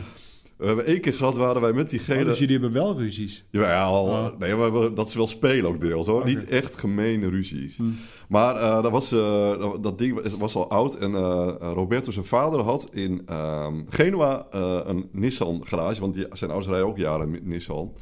We 0.58 0.66
hebben 0.66 0.86
één 0.86 1.02
keer 1.02 1.14
gehad, 1.14 1.36
waren 1.36 1.62
wij 1.62 1.74
met 1.74 1.90
diegene... 1.90 2.20
Oh, 2.20 2.26
dus 2.26 2.40
jullie 2.40 2.54
hebben 2.54 2.74
wel 2.74 2.98
ruzies? 2.98 3.46
Ja, 3.52 3.92
oh. 3.92 4.28
nee, 4.40 4.56
maar 4.56 4.94
dat 4.94 5.08
is 5.08 5.16
wel 5.16 5.28
spelen 5.28 5.66
ook 5.66 5.82
deels 5.82 6.08
hoor. 6.08 6.26
Niet 6.26 6.48
echt 6.48 6.78
gemene 6.78 7.30
ruzies. 7.30 7.78
Hm. 7.78 7.84
Maar 8.28 8.56
uh, 8.56 8.82
dat, 8.82 8.92
was, 8.92 9.14
uh, 9.14 9.74
dat 9.82 9.98
ding 9.98 10.38
was 10.38 10.56
al 10.56 10.70
oud. 10.70 10.96
En 10.96 11.12
uh, 11.12 11.48
Roberto 11.60 12.12
zijn 12.12 12.26
vader 12.26 12.60
had 12.60 12.88
in 12.92 13.22
ehm, 13.26 13.82
Genua 13.90 14.48
een 14.86 15.10
Nissan 15.12 15.62
garage. 15.66 16.02
Want 16.02 16.14
die, 16.14 16.26
zijn 16.32 16.50
ouders 16.50 16.72
rijden 16.72 16.90
ook 16.90 16.98
jaren 16.98 17.32
met 17.32 17.46
Nissan. 17.46 17.94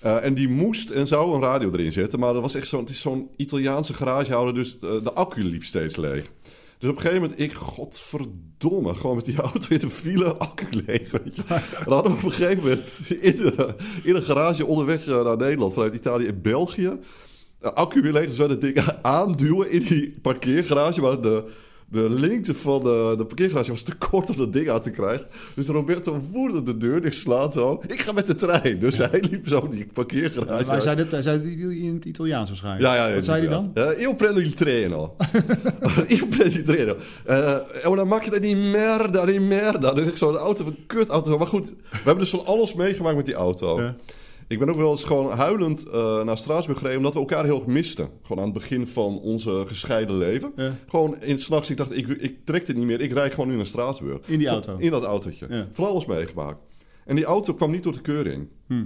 en 0.00 0.34
die 0.34 0.48
moest 0.48 0.90
en 0.90 1.06
zou 1.06 1.34
een 1.34 1.40
radio 1.40 1.72
erin 1.72 1.92
zetten. 1.92 2.18
Maar 2.18 2.32
dat 2.32 2.42
was 2.42 2.54
echt 2.54 2.68
zo'n, 2.68 2.80
het 2.80 2.90
is 2.90 3.00
zo'n 3.00 3.30
Italiaanse 3.36 3.94
garagehouder. 3.94 4.54
Dus 4.54 4.78
de 4.80 5.12
accu 5.12 5.44
liep 5.44 5.64
steeds 5.64 5.96
leeg. 5.96 6.30
Dus 6.78 6.90
op 6.90 6.96
een 6.96 7.02
gegeven 7.02 7.22
moment, 7.22 7.40
ik, 7.40 7.52
godverdomme, 7.52 8.94
gewoon 8.94 9.16
met 9.16 9.24
die 9.24 9.36
auto 9.36 9.66
in 9.68 9.78
de 9.78 9.90
file, 9.90 10.36
accu 10.46 10.82
leeg, 10.86 11.10
weet 11.10 11.36
je. 11.36 11.42
Hadden 11.84 12.12
we 12.12 12.18
op 12.18 12.22
een 12.22 12.32
gegeven 12.32 12.62
moment 12.62 13.00
in, 13.20 13.36
de, 13.36 13.74
een 14.04 14.22
garage 14.22 14.66
onderweg 14.66 15.06
naar 15.06 15.36
Nederland, 15.36 15.72
vanuit 15.72 15.94
Italië 15.94 16.26
en 16.26 16.42
België, 16.42 16.98
accu 17.60 18.00
weer 18.00 18.12
leeg. 18.12 18.28
Dus 18.28 18.38
we 18.38 18.44
het 18.44 18.60
ding 18.60 18.78
aanduwen 19.02 19.70
in 19.70 19.80
die 19.80 20.18
parkeergarage, 20.22 21.00
maar 21.00 21.20
de 21.20 21.44
de 21.88 22.10
lengte 22.10 22.54
van 22.54 22.82
de, 22.82 23.14
de 23.16 23.24
parkeergarage 23.24 23.70
was 23.70 23.82
te 23.82 23.94
kort 23.94 24.30
om 24.30 24.36
dat 24.36 24.52
ding 24.52 24.68
uit 24.68 24.82
te 24.82 24.90
krijgen. 24.90 25.26
Dus 25.54 25.66
Roberto 25.66 26.20
voerde 26.32 26.62
de 26.62 26.76
deur 26.76 27.00
dicht 27.00 27.16
slaat 27.16 27.52
zo. 27.52 27.82
Ik 27.86 28.00
ga 28.00 28.12
met 28.12 28.26
de 28.26 28.34
trein. 28.34 28.78
Dus 28.78 28.98
hij 28.98 29.24
liep 29.30 29.48
zo 29.48 29.68
die 29.68 29.86
parkeergarage 29.92 30.64
ja, 30.64 30.70
hij 30.70 30.80
zei 30.80 30.96
dit, 30.96 31.10
hij 31.10 31.22
zei 31.22 31.38
het 31.38 31.44
in 31.76 31.94
het 31.94 32.04
Italiaans 32.04 32.48
waarschijnlijk. 32.48 32.84
Ja, 32.84 33.06
ja, 33.08 33.14
Wat 33.14 33.24
zei 33.24 33.40
hij 33.40 33.48
dan? 33.48 33.70
Uh, 33.74 34.00
io 34.00 34.14
prendo 34.14 34.40
il 34.40 34.52
treno. 34.52 35.16
io 36.08 36.26
prendo 36.26 36.56
il 36.56 36.64
treno. 36.64 36.96
Uh, 37.26 37.90
una 37.92 38.04
macchina 38.04 38.38
di 38.38 38.54
merda, 38.54 39.24
di 39.24 39.40
merda. 39.40 39.92
Dus 39.92 40.06
ik 40.06 40.16
zo, 40.16 40.32
de 40.32 40.38
auto, 40.38 40.66
een 40.66 40.78
kut 40.86 41.08
auto. 41.08 41.38
Maar 41.38 41.46
goed, 41.46 41.68
we 41.68 41.96
hebben 41.96 42.18
dus 42.18 42.30
van 42.30 42.46
alles 42.46 42.74
meegemaakt 42.74 43.16
met 43.16 43.24
die 43.24 43.34
auto. 43.34 43.80
Ja. 43.80 43.96
Ik 44.48 44.58
ben 44.58 44.68
ook 44.68 44.76
wel 44.76 44.90
eens 44.90 45.04
gewoon 45.04 45.30
huilend 45.30 45.86
uh, 45.86 46.22
naar 46.24 46.38
Straatsburg 46.38 46.78
gereden... 46.78 46.98
omdat 46.98 47.14
we 47.14 47.20
elkaar 47.20 47.44
heel 47.44 47.56
erg 47.58 47.66
misten. 47.66 48.08
Gewoon 48.22 48.38
aan 48.38 48.50
het 48.50 48.58
begin 48.58 48.86
van 48.86 49.20
onze 49.20 49.64
gescheiden 49.66 50.18
leven. 50.18 50.52
Gewoon 50.88 51.22
in 51.22 51.38
s'nachts, 51.38 51.70
ik 51.70 51.76
dacht, 51.76 51.96
ik, 51.96 52.08
ik 52.08 52.44
trek 52.44 52.66
dit 52.66 52.76
niet 52.76 52.86
meer. 52.86 53.00
Ik 53.00 53.12
rijd 53.12 53.34
gewoon 53.34 53.48
nu 53.48 53.56
naar 53.56 53.66
Straatsburg. 53.66 54.18
In 54.26 54.38
die 54.38 54.48
auto? 54.48 54.76
In 54.78 54.90
dat 54.90 55.04
autootje. 55.04 55.46
Ja. 55.48 55.68
Van 55.72 55.86
alles 55.88 56.06
meegemaakt. 56.06 56.58
En 57.04 57.16
die 57.16 57.24
auto 57.24 57.54
kwam 57.54 57.70
niet 57.70 57.82
door 57.82 57.92
de 57.92 58.00
keuring. 58.00 58.48
Hm. 58.66 58.84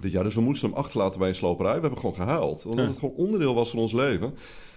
Dit 0.00 0.12
jaar, 0.12 0.24
dus 0.24 0.34
we 0.34 0.40
moesten 0.40 0.68
hem 0.68 0.78
achterlaten 0.78 1.18
bij 1.18 1.28
een 1.28 1.34
sloperij. 1.34 1.74
We 1.74 1.80
hebben 1.80 1.98
gewoon 1.98 2.14
gehuild. 2.14 2.66
Omdat 2.66 2.86
het 2.86 2.98
gewoon 2.98 3.14
onderdeel 3.14 3.54
was 3.54 3.70
van 3.70 3.78
ons 3.78 3.92
leven. 3.92 4.34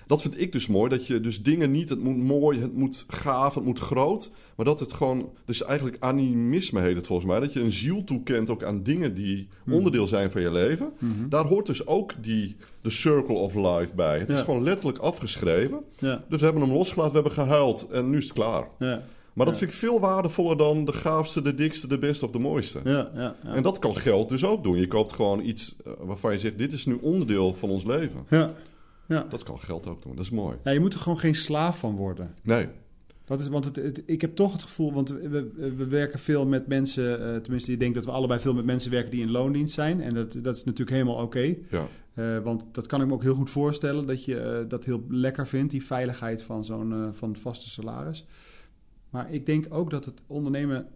Dat 0.07 0.21
vind 0.21 0.41
ik 0.41 0.51
dus 0.51 0.67
mooi. 0.67 0.89
Dat 0.89 1.07
je 1.07 1.21
dus 1.21 1.43
dingen 1.43 1.71
niet... 1.71 1.89
Het 1.89 2.03
moet 2.03 2.17
mooi, 2.17 2.59
het 2.59 2.75
moet 2.75 3.05
gaaf, 3.07 3.55
het 3.55 3.63
moet 3.63 3.79
groot. 3.79 4.31
Maar 4.55 4.65
dat 4.65 4.79
het 4.79 4.93
gewoon... 4.93 5.29
Dus 5.45 5.63
eigenlijk 5.63 5.97
animisme 5.99 6.81
heet 6.81 6.95
het 6.95 7.07
volgens 7.07 7.27
mij. 7.27 7.39
Dat 7.39 7.53
je 7.53 7.61
een 7.61 7.71
ziel 7.71 8.03
toekent 8.03 8.49
ook 8.49 8.63
aan 8.63 8.83
dingen 8.83 9.13
die 9.13 9.47
mhm. 9.65 9.75
onderdeel 9.75 10.07
zijn 10.07 10.31
van 10.31 10.41
je 10.41 10.51
leven. 10.51 10.93
Mhm. 10.99 11.29
Daar 11.29 11.45
hoort 11.45 11.65
dus 11.65 11.87
ook 11.87 12.13
die... 12.21 12.55
De 12.81 12.89
circle 12.89 13.35
of 13.35 13.55
life 13.55 13.95
bij. 13.95 14.19
Het 14.19 14.29
is 14.29 14.41
gewoon 14.41 14.63
letterlijk 14.63 14.97
afgeschreven. 14.97 15.83
Ja. 15.97 16.23
Dus 16.29 16.39
we 16.39 16.45
hebben 16.45 16.63
hem 16.63 16.71
losgelaten, 16.71 17.13
we 17.13 17.19
hebben 17.19 17.43
gehuild. 17.43 17.87
En 17.91 18.09
nu 18.09 18.17
is 18.17 18.23
het 18.23 18.33
klaar. 18.33 18.67
Ja. 18.79 19.03
Maar 19.33 19.45
dat 19.45 19.57
vind 19.57 19.71
ik 19.71 19.77
veel 19.77 19.99
waardevoller 19.99 20.57
dan 20.57 20.85
de 20.85 20.93
gaafste, 20.93 21.41
de 21.41 21.55
dikste, 21.55 21.87
de 21.87 21.97
beste 21.97 22.25
of 22.25 22.31
de 22.31 22.39
mooiste. 22.39 22.79
Ja, 22.83 23.09
ja, 23.13 23.35
ja, 23.43 23.53
En 23.53 23.63
dat 23.63 23.79
kan 23.79 23.95
geld 23.95 24.29
dus 24.29 24.45
ook 24.45 24.63
doen. 24.63 24.77
Je 24.77 24.87
koopt 24.87 25.13
gewoon 25.13 25.43
iets 25.43 25.75
eh, 25.85 25.91
waarvan 25.99 26.31
je 26.31 26.39
zegt: 26.39 26.57
dit 26.57 26.73
is 26.73 26.85
nu 26.85 26.97
onderdeel 27.01 27.53
van 27.53 27.69
ons 27.69 27.83
leven. 27.83 28.25
Ja. 28.29 28.53
Ja. 29.11 29.23
Dat 29.29 29.43
kan 29.43 29.59
geld 29.59 29.87
ook 29.87 30.01
doen. 30.01 30.15
Dat 30.15 30.23
is 30.23 30.29
mooi. 30.29 30.57
Ja, 30.63 30.71
je 30.71 30.79
moet 30.79 30.93
er 30.93 30.99
gewoon 30.99 31.19
geen 31.19 31.35
slaaf 31.35 31.79
van 31.79 31.95
worden. 31.95 32.35
Nee. 32.41 32.67
Dat 33.25 33.39
is, 33.39 33.47
want 33.47 33.65
het, 33.65 34.03
ik 34.05 34.21
heb 34.21 34.35
toch 34.35 34.51
het 34.51 34.63
gevoel, 34.63 34.93
want 34.93 35.09
we, 35.09 35.51
we 35.77 35.87
werken 35.87 36.19
veel 36.19 36.47
met 36.47 36.67
mensen, 36.67 37.19
uh, 37.19 37.35
tenminste, 37.35 37.71
ik 37.71 37.79
denk 37.79 37.95
dat 37.95 38.05
we 38.05 38.11
allebei 38.11 38.39
veel 38.39 38.53
met 38.53 38.65
mensen 38.65 38.91
werken 38.91 39.11
die 39.11 39.21
in 39.21 39.31
loondienst 39.31 39.73
zijn. 39.73 40.01
En 40.01 40.13
dat, 40.13 40.35
dat 40.41 40.55
is 40.55 40.63
natuurlijk 40.63 40.97
helemaal 40.97 41.23
oké. 41.23 41.55
Ja. 41.69 41.87
Uh, 42.13 42.37
want 42.37 42.65
dat 42.71 42.87
kan 42.87 43.01
ik 43.01 43.07
me 43.07 43.13
ook 43.13 43.21
heel 43.21 43.35
goed 43.35 43.49
voorstellen, 43.49 44.07
dat 44.07 44.25
je 44.25 44.61
uh, 44.63 44.69
dat 44.69 44.85
heel 44.85 45.03
lekker 45.09 45.47
vindt, 45.47 45.71
die 45.71 45.85
veiligheid 45.85 46.43
van 46.43 46.65
zo'n 46.65 47.09
van 47.13 47.35
vaste 47.35 47.69
salaris. 47.69 48.25
Maar 49.09 49.33
ik 49.33 49.45
denk 49.45 49.65
ook 49.69 49.89
dat 49.89 50.05
het 50.05 50.21
ondernemen, 50.27 50.87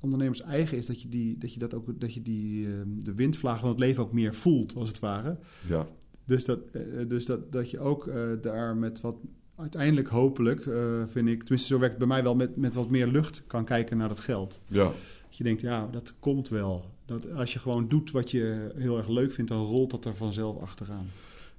ondernemers 0.00 0.40
eigen 0.40 0.76
is 0.76 0.86
dat 0.86 1.02
je, 1.02 1.08
die, 1.08 1.38
dat, 1.38 1.52
je 1.52 1.58
dat 1.58 1.74
ook 1.74 2.00
dat 2.00 2.14
je 2.14 2.22
die, 2.22 2.68
de 2.98 3.14
windvlaag 3.14 3.60
van 3.60 3.68
het 3.68 3.78
leven 3.78 4.02
ook 4.02 4.12
meer 4.12 4.34
voelt, 4.34 4.74
als 4.74 4.88
het 4.88 4.98
ware. 4.98 5.38
Ja. 5.66 5.86
Dus, 6.28 6.44
dat, 6.44 6.58
eh, 6.72 6.82
dus 7.08 7.26
dat, 7.26 7.52
dat 7.52 7.70
je 7.70 7.78
ook 7.80 8.06
uh, 8.06 8.14
daar 8.40 8.76
met 8.76 9.00
wat 9.00 9.16
uiteindelijk 9.56 10.08
hopelijk, 10.08 10.64
uh, 10.64 11.02
vind 11.06 11.28
ik, 11.28 11.38
tenminste 11.38 11.66
zo 11.66 11.78
werkt 11.78 11.94
het 11.94 11.98
bij 11.98 12.14
mij 12.14 12.22
wel, 12.22 12.34
met, 12.34 12.56
met 12.56 12.74
wat 12.74 12.90
meer 12.90 13.06
lucht 13.06 13.42
kan 13.46 13.64
kijken 13.64 13.96
naar 13.96 14.08
dat 14.08 14.20
geld. 14.20 14.60
Ja. 14.66 14.84
Dat 14.84 15.36
je 15.36 15.44
denkt, 15.44 15.60
ja, 15.60 15.88
dat 15.90 16.14
komt 16.18 16.48
wel. 16.48 16.84
Dat 17.06 17.32
als 17.32 17.52
je 17.52 17.58
gewoon 17.58 17.88
doet 17.88 18.10
wat 18.10 18.30
je 18.30 18.72
heel 18.74 18.96
erg 18.96 19.08
leuk 19.08 19.32
vindt, 19.32 19.50
dan 19.50 19.64
rolt 19.64 19.90
dat 19.90 20.04
er 20.04 20.16
vanzelf 20.16 20.60
achteraan. 20.60 21.06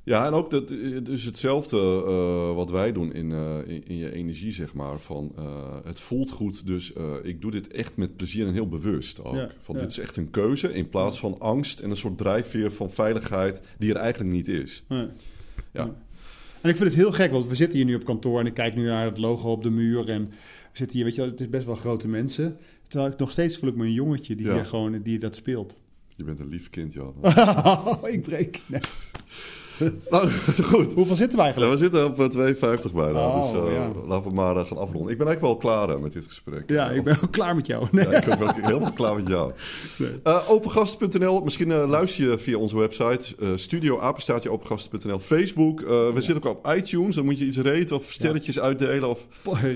Ja, 0.10 0.26
en 0.26 0.34
ook 0.34 0.51
dat, 0.51 0.68
dus 1.03 1.24
hetzelfde 1.24 1.78
uh, 2.07 2.55
wat 2.55 2.72
wij 2.72 2.91
doen 2.91 3.14
in, 3.14 3.30
uh, 3.30 3.57
in, 3.66 3.84
in, 3.88 3.97
je 3.97 4.14
energie, 4.14 4.51
zeg 4.51 4.74
maar. 4.74 4.99
Van, 4.99 5.32
uh, 5.39 5.76
het 5.84 5.99
voelt 5.99 6.32
goed, 6.32 6.66
dus 6.66 6.93
ik 7.24 7.41
doe 7.41 7.51
dit 7.51 7.68
echt 7.68 7.97
met 7.97 8.16
plezier 8.16 8.47
en 8.47 8.53
heel 8.53 8.68
bewust 8.68 9.24
ook. 9.24 9.36
Ja, 9.36 9.49
van, 9.60 9.76
Dit 9.76 9.91
is 9.91 9.99
echt 9.99 10.18
een 10.18 10.30
keuze 10.30 10.74
in 10.74 10.89
plaats 10.89 11.20
van 11.20 11.39
angst 11.39 11.80
en 11.80 11.89
een 11.89 11.95
soort 11.95 12.18
drijfveer 12.18 12.72
van 12.72 12.91
veiligheid 12.91 13.62
die 13.78 13.89
er 13.89 13.95
eigenlijk 13.95 14.34
niet 14.34 14.47
is. 14.47 14.84
Ja. 15.72 15.95
En 16.62 16.70
ik 16.70 16.76
vind 16.76 16.89
het 16.89 16.93
heel 16.93 17.12
gek, 17.12 17.32
want 17.32 17.47
we 17.47 17.55
zitten 17.55 17.78
hier 17.78 17.88
nu 17.88 17.95
op 17.95 18.05
kantoor 18.05 18.39
en 18.39 18.45
ik 18.45 18.53
kijk 18.53 18.76
nu 18.76 18.86
naar 18.86 19.05
het 19.05 19.18
logo 19.18 19.51
op 19.51 19.64
de 19.64 19.72
muur. 19.72 20.10
En 20.10 20.30
we 20.72 20.78
zitten 20.78 20.95
hier, 20.95 21.05
weet 21.05 21.16
je, 21.16 21.22
het 21.22 21.39
is 21.39 21.49
best 21.49 21.66
wel 21.66 21.76
grote 21.76 22.07
mensen. 22.07 22.57
Terwijl 22.88 23.12
ik 23.12 23.20
nog 23.20 23.32
steeds 23.32 23.57
voel 23.57 23.70
ik 23.70 23.76
me 23.76 23.86
een 23.86 23.93
jongetje 23.93 24.36
die 24.36 24.51
hier 24.51 24.66
gewoon 24.66 25.01
die 25.01 25.20
dat 25.20 25.36
speelt. 25.36 25.78
Je 26.16 26.24
bent 26.24 26.39
een 26.39 26.49
lief 26.49 26.70
kind, 26.70 26.93
Jan. 26.93 27.14
ik 28.16 28.22
breek. 28.22 28.62
Nee. 28.68 28.82
nou, 30.09 30.30
goed. 30.63 30.93
Hoeveel 30.93 31.15
zitten 31.15 31.38
we 31.38 31.43
eigenlijk? 31.43 31.71
we 31.71 31.77
zitten 31.77 32.05
op 32.05 32.30
52 32.32 32.91
eh, 32.91 32.97
bijna. 32.97 33.19
Oh, 33.19 33.41
dus 33.41 33.53
uh, 33.53 34.07
laten 34.07 34.30
we 34.30 34.36
maar 34.36 34.55
uh, 34.55 34.65
gaan 34.65 34.77
afronden. 34.77 35.11
Ik 35.11 35.17
ben 35.17 35.27
eigenlijk 35.27 35.41
wel 35.41 35.57
klaar 35.57 35.99
met 35.99 36.11
dit 36.11 36.25
gesprek. 36.25 36.63
Ja, 36.69 36.89
ik 36.89 37.03
ben 37.03 37.17
ook 37.23 37.32
klaar 37.32 37.55
met 37.55 37.67
jou. 37.67 37.88
Nee. 37.91 38.09
Ja, 38.09 38.17
ik 38.17 38.25
ben 38.25 38.41
ook 38.41 38.61
helemaal 38.61 38.91
klaar 38.91 39.15
met 39.15 39.27
jou. 39.27 39.51
Nee. 39.97 40.47
opengast.nl. 40.47 41.41
Misschien 41.41 41.73
luister 41.73 42.30
je 42.30 42.39
via 42.39 42.57
onze 42.57 42.77
website. 42.77 43.36
studio 43.55 43.99
apenstaatje 43.99 44.51
opengasten.nl. 44.51 45.19
Facebook. 45.19 45.80
we 45.80 46.13
zitten 46.15 46.49
ook 46.49 46.57
op 46.57 46.73
iTunes. 46.75 47.15
Dan 47.15 47.25
moet 47.25 47.39
je 47.39 47.45
iets 47.45 47.57
reten 47.57 47.95
of 47.95 48.11
sterretjes 48.11 48.59
uitdelen 48.59 49.09
of 49.09 49.27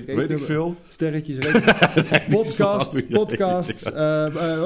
weet 0.05 0.29
ik 0.29 0.41
veel. 0.41 0.75
Sterretjes, 0.87 1.37
reten. 1.45 2.21
podcast, 2.29 3.07
podcast. 3.19 3.93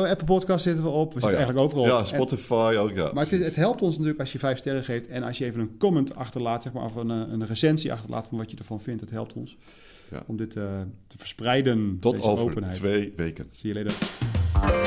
Apple 0.09 0.25
Podcast 0.25 0.63
zitten 0.63 0.83
we 0.83 0.89
op. 0.89 1.13
We 1.13 1.19
zitten 1.19 1.39
oh, 1.39 1.45
eigenlijk 1.45 1.65
overal. 1.65 1.85
Ja, 1.85 2.03
Spotify 2.03 2.75
ook, 2.79 2.95
ja. 2.95 3.11
Maar 3.13 3.29
het, 3.29 3.43
het 3.43 3.55
helpt 3.55 3.81
ons 3.81 3.93
natuurlijk 3.93 4.19
als 4.19 4.31
je 4.31 4.39
vijf 4.39 4.57
sterren 4.57 4.83
geeft 4.83 5.07
en 5.07 5.23
als 5.27 5.37
je 5.37 5.45
even 5.45 5.59
een 5.59 5.77
comment 5.77 6.15
achterlaat, 6.15 6.63
zeg 6.63 6.73
maar, 6.73 6.83
of 6.83 6.95
een, 6.95 7.09
een 7.09 7.45
recensie 7.45 7.91
achterlaat 7.91 8.27
van 8.27 8.37
wat 8.37 8.51
je 8.51 8.57
ervan 8.57 8.81
vindt, 8.81 9.01
het 9.01 9.09
helpt 9.09 9.33
ons 9.33 9.57
ja. 10.11 10.23
om 10.27 10.37
dit 10.37 10.55
uh, 10.55 10.81
te 11.07 11.17
verspreiden. 11.17 11.97
Tot 11.99 12.21
over 12.21 12.43
openheid. 12.43 12.75
twee 12.75 13.13
weken. 13.15 13.45
Zie 13.49 13.73
je 13.73 13.83
later. 13.83 14.86